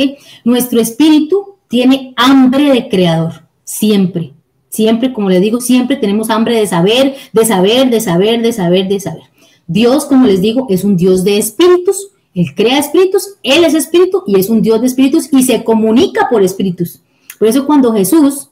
Nuestro 0.44 0.80
espíritu 0.80 1.56
tiene 1.70 2.14
hambre 2.18 2.72
de 2.72 2.88
creador, 2.88 3.48
siempre. 3.64 4.34
Siempre, 4.74 5.14
como 5.14 5.30
les 5.30 5.40
digo, 5.40 5.62
siempre 5.62 5.98
tenemos 5.98 6.32
hambre 6.32 6.58
de 6.58 6.66
saber, 6.66 7.16
de 7.32 7.46
saber, 7.46 7.92
de 7.92 8.02
saber, 8.02 8.42
de 8.42 8.52
saber, 8.52 8.88
de 8.88 9.00
saber. 9.00 9.22
Dios, 9.68 10.06
como 10.06 10.26
les 10.26 10.42
digo, 10.42 10.66
es 10.68 10.84
un 10.84 10.98
Dios 10.98 11.24
de 11.24 11.38
espíritus 11.38 12.10
Él 12.34 12.56
crea 12.56 12.80
espíritus, 12.80 13.36
Él 13.44 13.64
es 13.66 13.76
espíritu 13.76 14.24
y 14.26 14.40
es 14.40 14.50
un 14.50 14.64
Dios 14.64 14.82
de 14.82 14.88
espíritus 14.88 15.30
y 15.32 15.44
se 15.44 15.64
comunica 15.64 16.28
por 16.28 16.42
espíritus. 16.42 17.04
Por 17.38 17.48
eso 17.48 17.68
cuando 17.68 17.94
Jesús 17.94 18.50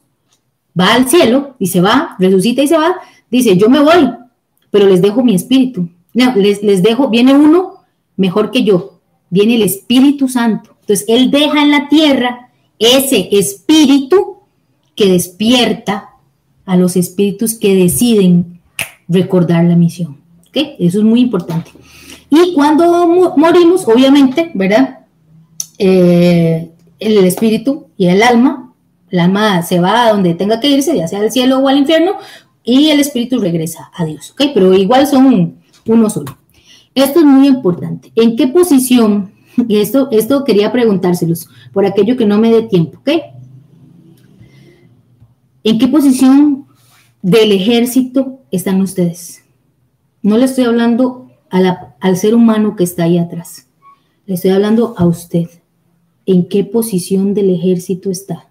va 0.80 0.94
al 0.94 1.10
cielo 1.10 1.56
y 1.58 1.66
se 1.66 1.82
va, 1.82 2.16
resucita 2.20 2.62
y 2.62 2.68
se 2.68 2.78
va, 2.78 2.98
dice, 3.32 3.58
yo 3.58 3.68
me 3.68 3.80
voy, 3.80 4.12
pero 4.70 4.86
les 4.86 5.02
dejo 5.02 5.24
mi 5.24 5.34
espíritu. 5.34 5.90
No, 6.14 6.36
les, 6.36 6.62
les 6.62 6.84
dejo, 6.84 7.10
viene 7.10 7.34
uno 7.34 7.78
mejor 8.16 8.52
que 8.52 8.64
yo, 8.64 9.00
viene 9.32 9.56
el 9.56 9.64
Espíritu 9.64 10.28
Santo. 10.28 10.76
Entonces, 10.82 11.06
Él 11.08 11.32
deja 11.32 11.64
en 11.64 11.72
la 11.72 11.90
tierra 11.90 12.52
ese 12.78 13.30
espíritu 13.32 14.38
que 14.96 15.08
despierta 15.08 16.11
a 16.72 16.78
los 16.78 16.96
espíritus 16.96 17.56
que 17.56 17.76
deciden 17.76 18.62
recordar 19.10 19.66
la 19.66 19.76
misión. 19.76 20.22
Eso 20.54 21.00
es 21.00 21.04
muy 21.04 21.20
importante. 21.20 21.70
Y 22.30 22.54
cuando 22.54 23.34
morimos, 23.36 23.86
obviamente, 23.86 24.52
¿verdad? 24.54 25.00
Eh, 25.78 26.72
el 26.98 27.26
espíritu 27.26 27.88
y 27.98 28.08
el 28.08 28.24
alma, 28.24 28.74
el 29.10 29.20
alma 29.20 29.64
se 29.64 29.82
va 29.82 30.06
a 30.06 30.14
donde 30.14 30.34
tenga 30.34 30.62
que 30.62 30.70
irse, 30.70 30.96
ya 30.96 31.10
sea 31.10 31.20
al 31.20 31.30
cielo 31.30 31.60
o 31.60 31.68
al 31.68 31.78
infierno, 31.78 32.14
y 32.64 32.88
el 32.88 33.02
espíritu 33.02 33.38
regresa 33.38 33.92
a 33.94 34.06
Dios, 34.06 34.32
¿ok? 34.32 34.52
Pero 34.54 34.74
igual 34.74 35.08
son 35.08 35.58
uno 35.86 36.10
solo. 36.10 36.38
Esto 36.96 37.20
es 37.20 37.26
muy 37.26 37.48
importante. 37.48 38.14
¿En 38.16 38.38
qué 38.38 38.48
posición? 38.48 39.34
Y 39.68 39.82
esto, 39.82 40.08
esto 40.12 40.46
quería 40.46 40.72
preguntárselos, 40.72 41.50
por 41.74 41.86
aquello 41.86 42.16
que 42.16 42.26
no 42.26 42.38
me 42.38 42.50
dé 42.50 42.62
tiempo, 42.62 43.00
¿ok? 43.00 43.10
¿En 45.66 45.78
qué 45.78 45.90
posición 45.90 46.61
del 47.22 47.52
ejército 47.52 48.40
están 48.52 48.82
ustedes? 48.82 49.44
No 50.22 50.38
le 50.38 50.46
estoy 50.46 50.66
hablando 50.66 51.30
al 51.50 52.18
ser 52.18 52.36
humano 52.36 52.76
que 52.76 52.84
está 52.84 53.04
ahí 53.04 53.18
atrás. 53.18 53.68
Le 54.26 54.36
estoy 54.36 54.52
hablando 54.52 54.94
a 54.98 55.06
usted. 55.06 55.50
¿En 56.26 56.48
qué 56.48 56.64
posición 56.64 57.34
del 57.34 57.50
ejército 57.50 58.12
está? 58.12 58.48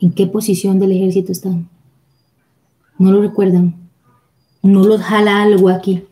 ¿En 0.00 0.12
qué 0.12 0.26
posición 0.26 0.78
del 0.78 0.92
ejército 0.92 1.32
están? 1.32 1.68
¿No 2.98 3.10
lo 3.10 3.22
recuerdan? 3.22 3.74
¿No 4.62 4.84
los 4.84 5.00
jala 5.00 5.42
algo 5.42 5.68
aquí? 5.68 6.04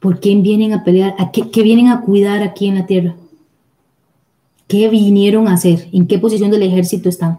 ¿Por 0.00 0.20
qué 0.20 0.34
vienen 0.36 0.72
a 0.72 0.84
pelear? 0.84 1.14
¿A 1.18 1.32
qué, 1.32 1.62
vienen 1.62 1.88
a 1.88 2.02
cuidar 2.02 2.42
aquí 2.42 2.66
en 2.66 2.76
la 2.76 2.86
tierra? 2.86 3.16
¿Qué 4.68 4.88
vinieron 4.88 5.48
a 5.48 5.54
hacer? 5.54 5.88
¿En 5.92 6.06
qué 6.06 6.18
posición 6.18 6.50
del 6.50 6.62
ejército 6.62 7.08
están? 7.08 7.38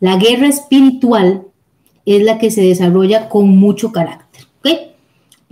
La 0.00 0.16
guerra 0.16 0.48
espiritual 0.48 1.46
es 2.06 2.22
la 2.22 2.38
que 2.38 2.50
se 2.50 2.62
desarrolla 2.62 3.28
con 3.28 3.48
mucho 3.48 3.92
carácter. 3.92 4.46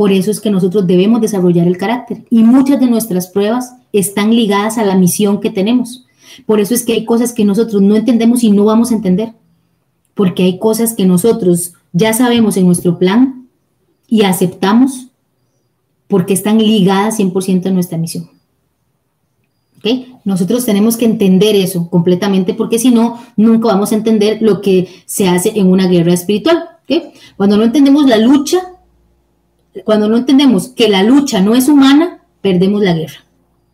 Por 0.00 0.12
eso 0.12 0.30
es 0.30 0.40
que 0.40 0.48
nosotros 0.48 0.86
debemos 0.86 1.20
desarrollar 1.20 1.66
el 1.66 1.76
carácter 1.76 2.24
y 2.30 2.42
muchas 2.42 2.80
de 2.80 2.86
nuestras 2.86 3.26
pruebas 3.26 3.74
están 3.92 4.34
ligadas 4.34 4.78
a 4.78 4.84
la 4.86 4.96
misión 4.96 5.42
que 5.42 5.50
tenemos. 5.50 6.06
Por 6.46 6.58
eso 6.58 6.72
es 6.72 6.86
que 6.86 6.94
hay 6.94 7.04
cosas 7.04 7.34
que 7.34 7.44
nosotros 7.44 7.82
no 7.82 7.94
entendemos 7.94 8.42
y 8.42 8.50
no 8.50 8.64
vamos 8.64 8.90
a 8.90 8.94
entender, 8.94 9.34
porque 10.14 10.44
hay 10.44 10.58
cosas 10.58 10.94
que 10.94 11.04
nosotros 11.04 11.74
ya 11.92 12.14
sabemos 12.14 12.56
en 12.56 12.64
nuestro 12.64 12.98
plan 12.98 13.46
y 14.08 14.22
aceptamos 14.22 15.08
porque 16.08 16.32
están 16.32 16.56
ligadas 16.56 17.20
100% 17.20 17.66
a 17.66 17.70
nuestra 17.70 17.98
misión. 17.98 18.30
Nosotros 20.24 20.64
tenemos 20.66 20.96
que 20.96 21.04
entender 21.04 21.56
eso 21.56 21.88
completamente 21.88 22.54
porque 22.54 22.78
si 22.78 22.90
no, 22.90 23.20
nunca 23.36 23.68
vamos 23.68 23.92
a 23.92 23.96
entender 23.96 24.38
lo 24.40 24.60
que 24.60 24.88
se 25.06 25.28
hace 25.28 25.52
en 25.54 25.68
una 25.68 25.86
guerra 25.86 26.12
espiritual. 26.12 26.64
Cuando 27.36 27.56
no 27.56 27.64
entendemos 27.64 28.06
la 28.06 28.18
lucha, 28.18 28.58
cuando 29.84 30.08
no 30.08 30.16
entendemos 30.16 30.68
que 30.68 30.88
la 30.88 31.02
lucha 31.02 31.40
no 31.40 31.54
es 31.54 31.68
humana, 31.68 32.20
perdemos 32.40 32.82
la 32.82 32.94
guerra. 32.94 33.24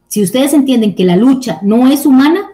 Si 0.09 0.23
ustedes 0.23 0.53
entienden 0.53 0.95
que 0.95 1.05
la 1.05 1.17
lucha 1.17 1.59
no 1.63 1.89
es 1.89 2.07
humana, 2.07 2.51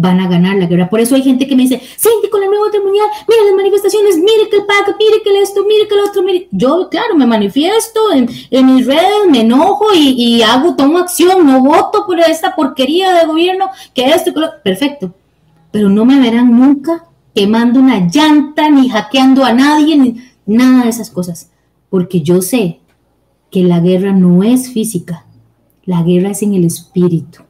van 0.00 0.20
a 0.20 0.28
ganar 0.28 0.56
la 0.56 0.66
guerra. 0.66 0.88
Por 0.88 1.00
eso 1.00 1.14
hay 1.14 1.22
gente 1.22 1.46
que 1.46 1.54
me 1.54 1.62
dice, 1.62 1.80
sí, 1.96 2.08
con 2.30 2.40
la 2.40 2.46
nueva 2.46 2.66
orden 2.66 2.82
mundial, 2.82 3.06
mira 3.28 3.44
las 3.44 3.54
manifestaciones, 3.54 4.16
mire 4.16 4.48
que 4.50 4.56
el 4.56 4.66
PAC, 4.66 4.96
mire 4.98 5.22
que 5.22 5.40
esto, 5.40 5.64
mire 5.64 5.88
que 5.88 5.94
el 5.94 6.00
otro, 6.00 6.22
mire. 6.22 6.48
Yo, 6.50 6.88
claro, 6.90 7.14
me 7.14 7.26
manifiesto 7.26 8.00
en, 8.12 8.26
mis 8.66 8.86
redes, 8.86 9.28
me 9.28 9.40
enojo 9.40 9.86
y, 9.94 10.10
y, 10.10 10.42
hago, 10.42 10.74
tomo 10.74 10.98
acción, 10.98 11.46
no 11.46 11.62
voto 11.62 12.06
por 12.06 12.18
esta 12.20 12.54
porquería 12.54 13.12
de 13.12 13.26
gobierno, 13.26 13.70
que 13.94 14.06
esto, 14.06 14.32
que 14.32 14.40
lo... 14.40 14.48
perfecto. 14.62 15.14
Pero 15.70 15.88
no 15.88 16.04
me 16.04 16.18
verán 16.20 16.50
nunca 16.50 17.04
quemando 17.34 17.78
una 17.78 18.08
llanta, 18.08 18.68
ni 18.68 18.88
hackeando 18.88 19.44
a 19.44 19.52
nadie, 19.52 19.96
ni 19.96 20.16
nada 20.46 20.84
de 20.84 20.90
esas 20.90 21.10
cosas 21.10 21.50
porque 21.90 22.22
yo 22.22 22.40
sé 22.40 22.78
que 23.50 23.64
la 23.64 23.80
guerra 23.80 24.12
no 24.12 24.42
es 24.44 24.72
física, 24.72 25.26
la 25.84 26.02
guerra 26.02 26.30
es 26.30 26.42
en 26.42 26.54
el 26.54 26.64
espíritu, 26.64 27.42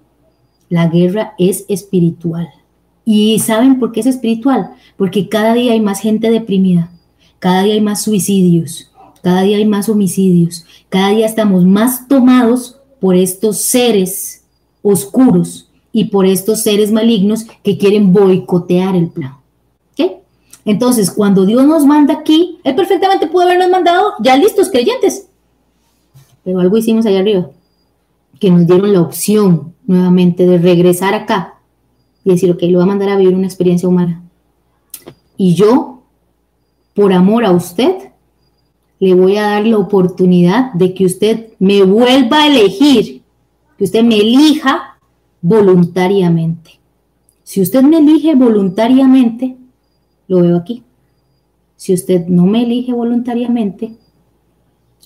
la 0.70 0.88
guerra 0.88 1.34
es 1.38 1.66
espiritual. 1.68 2.48
¿Y 3.04 3.38
saben 3.40 3.78
por 3.78 3.92
qué 3.92 4.00
es 4.00 4.06
espiritual? 4.06 4.70
Porque 4.96 5.28
cada 5.28 5.52
día 5.52 5.72
hay 5.72 5.80
más 5.80 6.00
gente 6.00 6.30
deprimida, 6.30 6.90
cada 7.38 7.64
día 7.64 7.74
hay 7.74 7.82
más 7.82 8.02
suicidios, 8.02 8.90
cada 9.22 9.42
día 9.42 9.58
hay 9.58 9.66
más 9.66 9.90
homicidios, 9.90 10.64
cada 10.88 11.10
día 11.10 11.26
estamos 11.26 11.66
más 11.66 12.08
tomados 12.08 12.78
por 12.98 13.16
estos 13.16 13.58
seres 13.58 14.44
oscuros 14.80 15.68
y 15.92 16.06
por 16.06 16.24
estos 16.24 16.62
seres 16.62 16.90
malignos 16.90 17.44
que 17.62 17.76
quieren 17.76 18.14
boicotear 18.14 18.96
el 18.96 19.08
plan. 19.08 19.40
Entonces, 20.64 21.10
cuando 21.10 21.46
Dios 21.46 21.66
nos 21.66 21.86
manda 21.86 22.14
aquí, 22.14 22.58
Él 22.64 22.74
perfectamente 22.74 23.26
pudo 23.26 23.42
habernos 23.42 23.70
mandado 23.70 24.12
ya 24.20 24.36
listos 24.36 24.70
creyentes. 24.70 25.26
Pero 26.44 26.60
algo 26.60 26.76
hicimos 26.76 27.06
allá 27.06 27.20
arriba, 27.20 27.50
que 28.40 28.50
nos 28.50 28.66
dieron 28.66 28.92
la 28.92 29.02
opción 29.02 29.74
nuevamente 29.86 30.46
de 30.46 30.58
regresar 30.58 31.14
acá 31.14 31.60
y 32.24 32.30
decir, 32.30 32.50
ok, 32.50 32.62
lo 32.62 32.78
voy 32.78 32.82
a 32.82 32.86
mandar 32.86 33.10
a 33.10 33.16
vivir 33.16 33.34
una 33.34 33.46
experiencia 33.46 33.88
humana. 33.88 34.22
Y 35.36 35.54
yo, 35.54 36.02
por 36.94 37.12
amor 37.12 37.44
a 37.44 37.52
usted, 37.52 38.10
le 38.98 39.14
voy 39.14 39.36
a 39.36 39.42
dar 39.42 39.66
la 39.66 39.78
oportunidad 39.78 40.72
de 40.74 40.92
que 40.94 41.06
usted 41.06 41.52
me 41.58 41.82
vuelva 41.82 42.42
a 42.42 42.46
elegir, 42.46 43.22
que 43.78 43.84
usted 43.84 44.02
me 44.02 44.16
elija 44.18 44.98
voluntariamente. 45.40 46.80
Si 47.42 47.60
usted 47.60 47.82
me 47.82 47.98
elige 47.98 48.34
voluntariamente, 48.34 49.56
lo 50.28 50.42
veo 50.42 50.56
aquí. 50.56 50.82
Si 51.76 51.94
usted 51.94 52.26
no 52.26 52.44
me 52.44 52.62
elige 52.62 52.92
voluntariamente, 52.92 53.96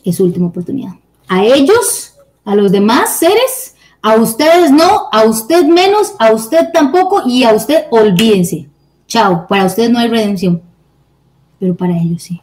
es 0.05 0.17
su 0.17 0.25
última 0.25 0.49
oportunidad. 0.49 0.93
A 1.29 1.45
ellos, 1.45 2.14
a 2.45 2.55
los 2.55 2.73
demás 2.73 3.17
seres, 3.19 3.75
a 4.03 4.17
ustedes 4.17 4.71
no, 4.71 5.09
a 5.13 5.25
usted 5.25 5.65
menos, 5.65 6.15
a 6.19 6.33
usted 6.33 6.71
tampoco 6.73 7.23
y 7.27 7.45
a 7.45 7.53
usted 7.53 7.85
olvídense. 7.91 8.69
Chao, 9.07 9.47
para 9.49 9.65
ustedes 9.65 9.91
no 9.91 9.99
hay 9.99 10.09
redención, 10.09 10.63
pero 11.59 11.75
para 11.75 11.97
ellos 11.99 12.23
sí. 12.23 12.41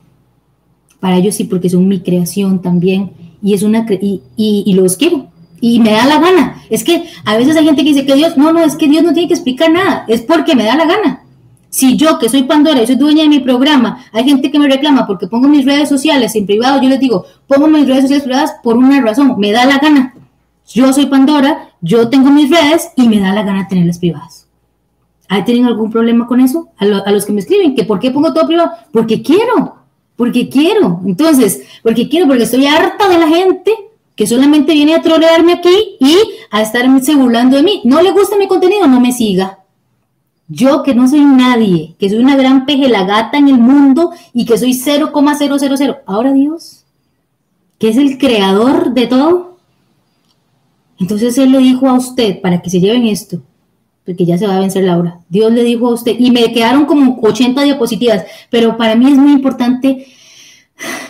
Para 1.00 1.18
ellos 1.18 1.36
sí, 1.36 1.46
porque 1.46 1.70
son 1.70 1.88
mi 1.88 2.00
creación 2.00 2.62
también 2.62 3.14
y 3.42 3.54
es 3.54 3.64
una 3.64 3.86
y, 3.90 4.22
y, 4.36 4.64
y 4.66 4.74
los 4.74 4.98
quiero 4.98 5.32
y 5.62 5.80
me 5.80 5.92
da 5.92 6.06
la 6.06 6.20
gana. 6.20 6.64
Es 6.70 6.84
que 6.84 7.06
a 7.24 7.38
veces 7.38 7.56
hay 7.56 7.66
gente 7.66 7.84
que 7.84 7.90
dice 7.90 8.06
que 8.06 8.16
Dios, 8.16 8.36
no, 8.36 8.52
no, 8.52 8.60
es 8.64 8.76
que 8.76 8.88
Dios 8.88 9.04
no 9.04 9.14
tiene 9.14 9.28
que 9.28 9.36
explicar 9.36 9.72
nada, 9.72 10.04
es 10.08 10.22
porque 10.22 10.56
me 10.56 10.66
da 10.66 10.76
la 10.76 10.86
gana. 10.86 11.21
Si 11.72 11.96
yo, 11.96 12.20
que 12.20 12.28
soy 12.28 12.44
Pandora 12.44 12.84
y 12.84 12.86
soy 12.86 12.96
dueña 12.96 13.24
de 13.24 13.30
mi 13.30 13.40
programa, 13.40 14.06
hay 14.12 14.26
gente 14.26 14.52
que 14.52 14.60
me 14.60 14.68
reclama 14.68 15.08
porque 15.08 15.28
pongo 15.28 15.48
mis 15.48 15.66
redes 15.66 15.88
sociales 15.88 16.36
en 16.36 16.46
privado, 16.46 16.82
yo 16.82 16.90
les 16.90 17.00
digo, 17.00 17.26
pongo 17.48 17.70
mis 17.70 17.88
redes 17.88 18.02
sociales 18.02 18.26
privadas 18.26 18.56
por 18.62 18.76
una 18.76 19.00
razón, 19.00 19.36
me 19.38 19.54
da 19.54 19.66
la 19.66 19.78
gana. 19.78 20.14
Yo 20.68 20.92
soy 20.92 21.06
Pandora, 21.06 21.70
yo 21.80 22.10
tengo 22.10 22.30
mis 22.30 22.50
redes 22.50 22.90
y 22.98 23.08
me 23.08 23.22
da 23.22 23.34
la 23.34 23.44
gana 23.44 23.70
tenerlas 23.70 24.00
privadas. 24.00 24.48
¿Hay 25.30 25.44
tienen 25.44 25.64
algún 25.64 25.90
problema 25.90 26.28
con 26.28 26.42
eso? 26.42 26.68
A, 26.78 27.10
los 27.10 27.26
que 27.26 27.32
me 27.32 27.40
escriben, 27.40 27.74
que 27.74 27.86
por 27.86 28.00
qué 28.00 28.12
pongo 28.12 28.34
todo 28.34 28.48
privado, 28.48 28.72
porque 28.92 29.22
quiero, 29.22 29.78
porque 30.18 30.50
quiero. 30.50 31.00
Entonces, 31.06 31.64
porque 31.84 32.10
quiero, 32.10 32.28
porque 32.28 32.44
estoy 32.44 32.68
harta 32.68 33.08
de 33.08 33.18
la 33.18 33.30
gente 33.30 33.72
que 34.18 34.28
solamente 34.28 34.74
viene 34.74 34.94
a 34.94 35.02
trolearme 35.02 35.54
aquí 35.54 35.96
y 36.02 36.18
a 36.52 36.62
estarse 36.62 37.16
burlando 37.16 37.56
de 37.56 37.64
mí. 37.64 37.82
No 37.86 38.02
le 38.02 38.12
gusta 38.12 38.36
mi 38.36 38.50
contenido, 38.50 38.88
no 38.88 39.00
me 39.00 39.14
siga. 39.14 39.61
Yo 40.54 40.84
que 40.84 40.94
no 40.94 41.08
soy 41.08 41.22
nadie, 41.22 41.96
que 41.98 42.10
soy 42.10 42.20
una 42.20 42.36
gran 42.36 42.66
pejelagata 42.66 43.38
en 43.38 43.48
el 43.48 43.58
mundo 43.58 44.12
y 44.34 44.46
que 44.46 44.58
soy 44.58 44.74
0,000. 44.74 45.96
Ahora 46.06 46.34
Dios, 46.34 46.84
que 47.80 47.88
es 47.88 47.96
el 47.96 48.18
creador 48.18 48.94
de 48.94 49.08
todo. 49.08 49.58
Entonces 51.00 51.38
Él 51.38 51.54
le 51.54 51.60
dijo 51.60 51.88
a 51.88 51.94
usted, 51.94 52.42
para 52.42 52.62
que 52.62 52.70
se 52.70 52.82
lleven 52.82 53.08
esto, 53.08 53.42
porque 54.06 54.26
ya 54.26 54.38
se 54.38 54.46
va 54.46 54.58
a 54.58 54.60
vencer 54.60 54.84
la 54.84 54.98
hora. 54.98 55.20
Dios 55.30 55.54
le 55.54 55.64
dijo 55.64 55.88
a 55.88 55.94
usted, 55.94 56.18
y 56.20 56.32
me 56.32 56.52
quedaron 56.52 56.84
como 56.84 57.18
80 57.22 57.64
diapositivas, 57.64 58.26
pero 58.50 58.76
para 58.76 58.96
mí 58.96 59.10
es 59.10 59.18
muy 59.18 59.32
importante 59.32 60.06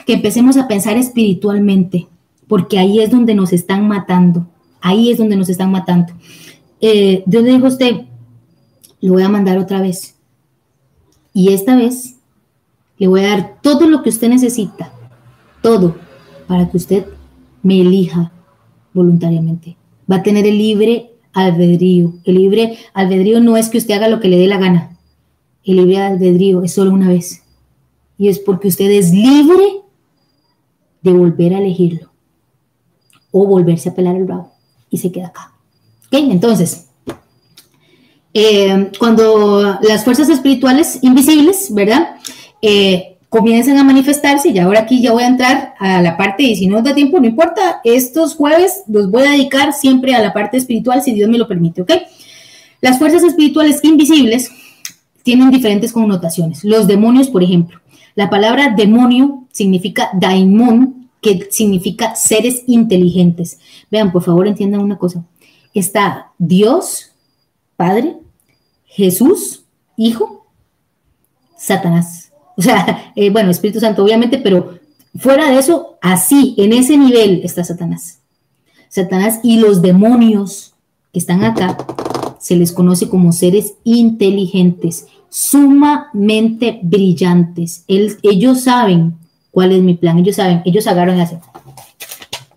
que 0.05 0.13
empecemos 0.13 0.55
a 0.57 0.67
pensar 0.67 0.97
espiritualmente, 0.97 2.07
porque 2.47 2.77
ahí 2.77 2.99
es 2.99 3.09
donde 3.09 3.33
nos 3.33 3.53
están 3.53 3.87
matando. 3.87 4.45
Ahí 4.81 5.09
es 5.09 5.17
donde 5.17 5.35
nos 5.35 5.49
están 5.49 5.71
matando. 5.71 6.13
Eh, 6.79 7.23
Dios 7.25 7.43
le 7.43 7.53
dijo 7.53 7.65
a 7.65 7.69
usted, 7.69 8.01
lo 9.01 9.13
voy 9.13 9.23
a 9.23 9.29
mandar 9.29 9.57
otra 9.57 9.81
vez. 9.81 10.15
Y 11.33 11.53
esta 11.53 11.75
vez 11.75 12.17
le 12.97 13.07
voy 13.07 13.21
a 13.21 13.29
dar 13.29 13.61
todo 13.61 13.87
lo 13.87 14.03
que 14.03 14.09
usted 14.09 14.29
necesita, 14.29 14.93
todo, 15.61 15.95
para 16.47 16.69
que 16.69 16.77
usted 16.77 17.05
me 17.63 17.81
elija 17.81 18.31
voluntariamente. 18.93 19.77
Va 20.09 20.17
a 20.17 20.23
tener 20.23 20.45
el 20.45 20.57
libre 20.57 21.11
albedrío. 21.33 22.13
El 22.25 22.35
libre 22.35 22.77
albedrío 22.93 23.39
no 23.39 23.57
es 23.57 23.69
que 23.69 23.77
usted 23.77 23.95
haga 23.95 24.07
lo 24.07 24.19
que 24.19 24.27
le 24.27 24.37
dé 24.37 24.47
la 24.47 24.57
gana. 24.57 24.97
El 25.63 25.77
libre 25.77 25.99
albedrío 25.99 26.63
es 26.63 26.73
solo 26.73 26.91
una 26.91 27.07
vez. 27.07 27.43
Y 28.17 28.27
es 28.27 28.39
porque 28.39 28.67
usted 28.67 28.89
es 28.91 29.13
libre 29.13 29.81
de 31.01 31.11
volver 31.11 31.55
a 31.55 31.59
elegirlo 31.59 32.11
o 33.31 33.47
volverse 33.47 33.89
a 33.89 33.95
pelar 33.95 34.15
el 34.15 34.25
bravo 34.25 34.51
y 34.89 34.97
se 34.97 35.11
queda 35.11 35.27
acá. 35.27 35.53
¿Ok? 36.07 36.13
Entonces, 36.13 36.89
eh, 38.33 38.91
cuando 38.97 39.79
las 39.81 40.03
fuerzas 40.03 40.29
espirituales 40.29 40.99
invisibles, 41.01 41.73
¿verdad? 41.73 42.15
Eh, 42.61 43.17
comiencen 43.29 43.77
a 43.77 43.83
manifestarse, 43.83 44.49
y 44.49 44.59
ahora 44.59 44.81
aquí 44.81 45.01
ya 45.01 45.13
voy 45.13 45.23
a 45.23 45.27
entrar 45.27 45.73
a 45.79 46.01
la 46.01 46.17
parte, 46.17 46.43
y 46.43 46.55
si 46.55 46.67
no 46.67 46.81
da 46.81 46.93
tiempo, 46.93 47.19
no 47.19 47.27
importa, 47.27 47.79
estos 47.83 48.35
jueves 48.35 48.83
los 48.87 49.09
voy 49.09 49.23
a 49.23 49.31
dedicar 49.31 49.73
siempre 49.73 50.13
a 50.13 50.21
la 50.21 50.33
parte 50.33 50.57
espiritual, 50.57 51.01
si 51.01 51.13
Dios 51.13 51.29
me 51.29 51.37
lo 51.37 51.47
permite, 51.47 51.81
¿ok? 51.81 51.91
Las 52.81 52.97
fuerzas 52.97 53.23
espirituales 53.23 53.79
invisibles 53.83 54.51
tienen 55.23 55.51
diferentes 55.51 55.93
connotaciones. 55.93 56.63
Los 56.63 56.87
demonios, 56.87 57.29
por 57.29 57.43
ejemplo. 57.43 57.79
La 58.15 58.29
palabra 58.29 58.73
demonio 58.75 59.45
significa 59.51 60.09
daimon, 60.13 61.09
que 61.21 61.47
significa 61.51 62.15
seres 62.15 62.63
inteligentes. 62.65 63.59
Vean, 63.91 64.11
por 64.11 64.23
favor, 64.23 64.47
entiendan 64.47 64.81
una 64.81 64.97
cosa. 64.97 65.23
Está 65.73 66.31
Dios, 66.39 67.11
Padre, 67.77 68.17
Jesús, 68.91 69.63
Hijo, 69.97 70.45
Satanás. 71.57 72.31
O 72.57 72.61
sea, 72.61 73.11
eh, 73.15 73.29
bueno, 73.29 73.49
Espíritu 73.49 73.79
Santo, 73.79 74.03
obviamente, 74.03 74.37
pero 74.37 74.79
fuera 75.17 75.49
de 75.49 75.57
eso, 75.57 75.97
así, 76.01 76.55
en 76.57 76.73
ese 76.73 76.97
nivel 76.97 77.41
está 77.43 77.63
Satanás. 77.63 78.19
Satanás 78.89 79.39
y 79.43 79.59
los 79.59 79.81
demonios 79.81 80.73
que 81.13 81.19
están 81.19 81.43
acá 81.43 81.77
se 82.39 82.55
les 82.55 82.71
conoce 82.71 83.07
como 83.07 83.31
seres 83.31 83.75
inteligentes, 83.83 85.07
sumamente 85.29 86.79
brillantes. 86.83 87.85
ellos 87.87 88.61
saben 88.61 89.15
cuál 89.51 89.71
es 89.71 89.81
mi 89.81 89.93
plan, 89.93 90.19
ellos 90.19 90.35
saben, 90.35 90.61
ellos 90.65 90.87
agarran 90.87 91.17
y 91.17 91.21
hacen. 91.21 91.39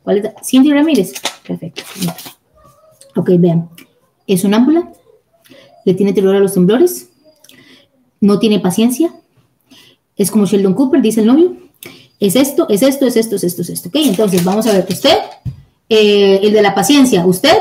¿Cuál 0.03 0.19
es? 0.19 0.31
Cindy 0.45 0.73
Ramírez. 0.73 1.13
Perfecto. 1.47 1.83
Ok, 3.15 3.31
vean. 3.39 3.69
Es 4.27 4.45
un 4.45 4.55
ámpula, 4.55 4.91
le 5.85 5.95
tiene 5.95 6.13
terror 6.13 6.35
a 6.35 6.41
los 6.41 6.55
temblores, 6.55 7.09
no 8.21 8.39
tiene 8.39 8.61
paciencia, 8.61 9.13
es 10.17 10.31
como 10.31 10.47
Sheldon 10.47 10.75
Cooper, 10.75 11.03
dice 11.03 11.21
el 11.21 11.27
novio. 11.27 11.57
Es 12.21 12.37
esto, 12.37 12.67
es 12.69 12.83
esto, 12.83 13.07
es 13.07 13.17
esto, 13.17 13.37
es 13.37 13.45
esto, 13.45 13.63
es 13.63 13.69
esto. 13.71 13.89
¿Ok? 13.89 13.97
Entonces 13.97 14.45
vamos 14.45 14.67
a 14.67 14.73
ver 14.73 14.87
usted, 14.89 15.17
eh, 15.89 16.41
el 16.43 16.53
de 16.53 16.63
la 16.63 16.75
paciencia, 16.75 17.27
usted, 17.27 17.59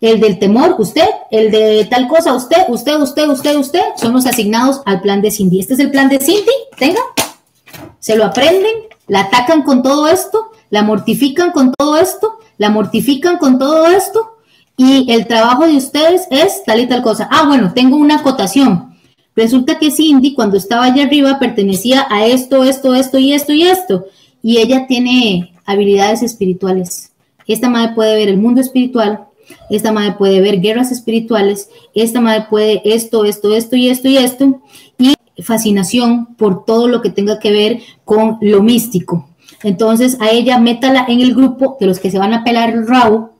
el 0.00 0.20
del 0.20 0.38
temor, 0.38 0.76
usted, 0.78 1.06
el 1.30 1.50
de 1.50 1.86
tal 1.90 2.08
cosa, 2.08 2.34
usted, 2.34 2.64
usted, 2.68 2.98
usted, 3.00 3.28
usted, 3.28 3.56
usted, 3.56 3.82
son 3.96 4.12
los 4.12 4.26
asignados 4.26 4.80
al 4.86 5.00
plan 5.00 5.20
de 5.22 5.30
Cindy. 5.30 5.60
Este 5.60 5.74
es 5.74 5.80
el 5.80 5.90
plan 5.90 6.08
de 6.08 6.18
Cindy, 6.18 6.52
tenga, 6.78 7.00
se 8.00 8.16
lo 8.16 8.24
aprenden, 8.24 8.74
la 9.06 9.20
atacan 9.20 9.62
con 9.62 9.82
todo 9.82 10.08
esto, 10.08 10.50
la 10.70 10.82
mortifican 10.82 11.52
con 11.52 11.72
todo 11.72 11.96
esto, 11.96 12.38
la 12.58 12.70
mortifican 12.70 13.38
con 13.38 13.58
todo 13.58 13.86
esto, 13.86 14.33
y 14.76 15.10
el 15.12 15.26
trabajo 15.26 15.66
de 15.66 15.76
ustedes 15.76 16.26
es 16.30 16.64
tal 16.64 16.80
y 16.80 16.86
tal 16.86 17.02
cosa. 17.02 17.28
Ah, 17.30 17.46
bueno, 17.46 17.72
tengo 17.74 17.96
una 17.96 18.16
acotación. 18.16 18.94
Resulta 19.36 19.78
que 19.78 19.90
Cindy, 19.90 20.34
cuando 20.34 20.56
estaba 20.56 20.84
allá 20.84 21.04
arriba, 21.04 21.38
pertenecía 21.38 22.06
a 22.10 22.26
esto, 22.26 22.64
esto, 22.64 22.94
esto 22.94 23.18
y 23.18 23.32
esto 23.32 23.52
y 23.52 23.62
esto. 23.62 24.06
Y 24.42 24.58
ella 24.58 24.86
tiene 24.86 25.54
habilidades 25.64 26.22
espirituales. 26.22 27.12
Esta 27.46 27.68
madre 27.68 27.94
puede 27.94 28.16
ver 28.16 28.28
el 28.28 28.38
mundo 28.38 28.60
espiritual, 28.60 29.26
esta 29.70 29.92
madre 29.92 30.12
puede 30.12 30.40
ver 30.40 30.60
guerras 30.60 30.92
espirituales, 30.92 31.68
esta 31.94 32.20
madre 32.20 32.46
puede 32.48 32.80
esto, 32.84 33.24
esto, 33.24 33.54
esto 33.54 33.76
y 33.76 33.88
esto 33.88 34.08
y 34.08 34.16
esto. 34.16 34.62
Y 34.98 35.14
fascinación 35.42 36.34
por 36.36 36.64
todo 36.64 36.88
lo 36.88 37.02
que 37.02 37.10
tenga 37.10 37.38
que 37.38 37.52
ver 37.52 37.80
con 38.04 38.38
lo 38.40 38.62
místico. 38.62 39.28
Entonces 39.62 40.16
a 40.20 40.30
ella 40.30 40.58
métala 40.58 41.04
en 41.08 41.20
el 41.20 41.34
grupo 41.34 41.76
de 41.80 41.86
los 41.86 41.98
que 41.98 42.10
se 42.10 42.18
van 42.18 42.32
a 42.32 42.44
pelar 42.44 42.70
el 42.70 42.86
rabo, 42.86 43.33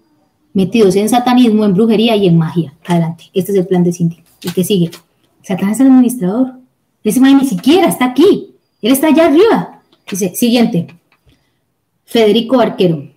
metidos 0.55 0.97
en 0.97 1.11
satanismo, 1.11 1.65
en 1.67 1.75
brujería 1.75 2.17
y 2.17 2.27
en 2.27 2.39
magia. 2.39 2.73
Adelante. 2.87 3.25
Este 3.35 3.53
es 3.53 3.59
el 3.59 3.67
plan 3.67 3.85
de 3.85 3.93
Cindy. 3.93 4.23
El 4.43 4.55
que 4.55 4.65
sigue. 4.65 4.91
Satanás 5.43 5.75
es 5.75 5.81
el 5.81 5.89
administrador. 5.89 6.55
Ese 7.03 7.21
man 7.21 7.37
ni 7.37 7.47
siquiera 7.47 7.89
está 7.89 8.07
aquí. 8.07 8.55
Él 8.81 8.93
está 8.93 9.09
allá 9.09 9.27
arriba. 9.27 9.83
Dice, 10.11 10.35
siguiente. 10.35 10.87
Federico 12.07 12.61
Arquero. 12.61 13.11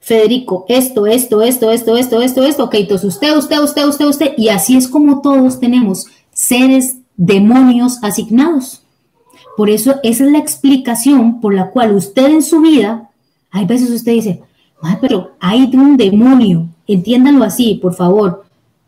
Federico, 0.00 0.64
esto, 0.68 1.06
esto, 1.06 1.42
esto, 1.42 1.68
esto, 1.68 1.96
esto, 1.96 2.22
esto, 2.22 2.44
esto. 2.44 2.64
Ok, 2.64 2.74
entonces 2.74 3.06
usted, 3.06 3.36
usted, 3.36 3.60
usted, 3.60 3.86
usted, 3.86 4.06
usted. 4.06 4.32
Y 4.36 4.48
así 4.48 4.76
es 4.76 4.88
como 4.88 5.20
todos 5.20 5.60
tenemos 5.60 6.06
seres 6.32 6.96
demonios 7.16 7.98
asignados. 8.02 8.82
Por 9.56 9.68
eso 9.68 9.96
esa 10.02 10.24
es 10.24 10.32
la 10.32 10.38
explicación 10.38 11.40
por 11.40 11.54
la 11.54 11.70
cual 11.70 11.94
usted 11.94 12.26
en 12.26 12.42
su 12.42 12.62
vida, 12.62 13.10
hay 13.50 13.66
veces 13.66 13.90
usted 13.90 14.12
dice, 14.12 14.42
pero 15.02 15.32
hay 15.38 15.70
un 15.74 15.98
demonio, 15.98 16.68
entiéndanlo 16.94 17.44
así, 17.44 17.78
por 17.80 17.94
favor. 17.94 18.44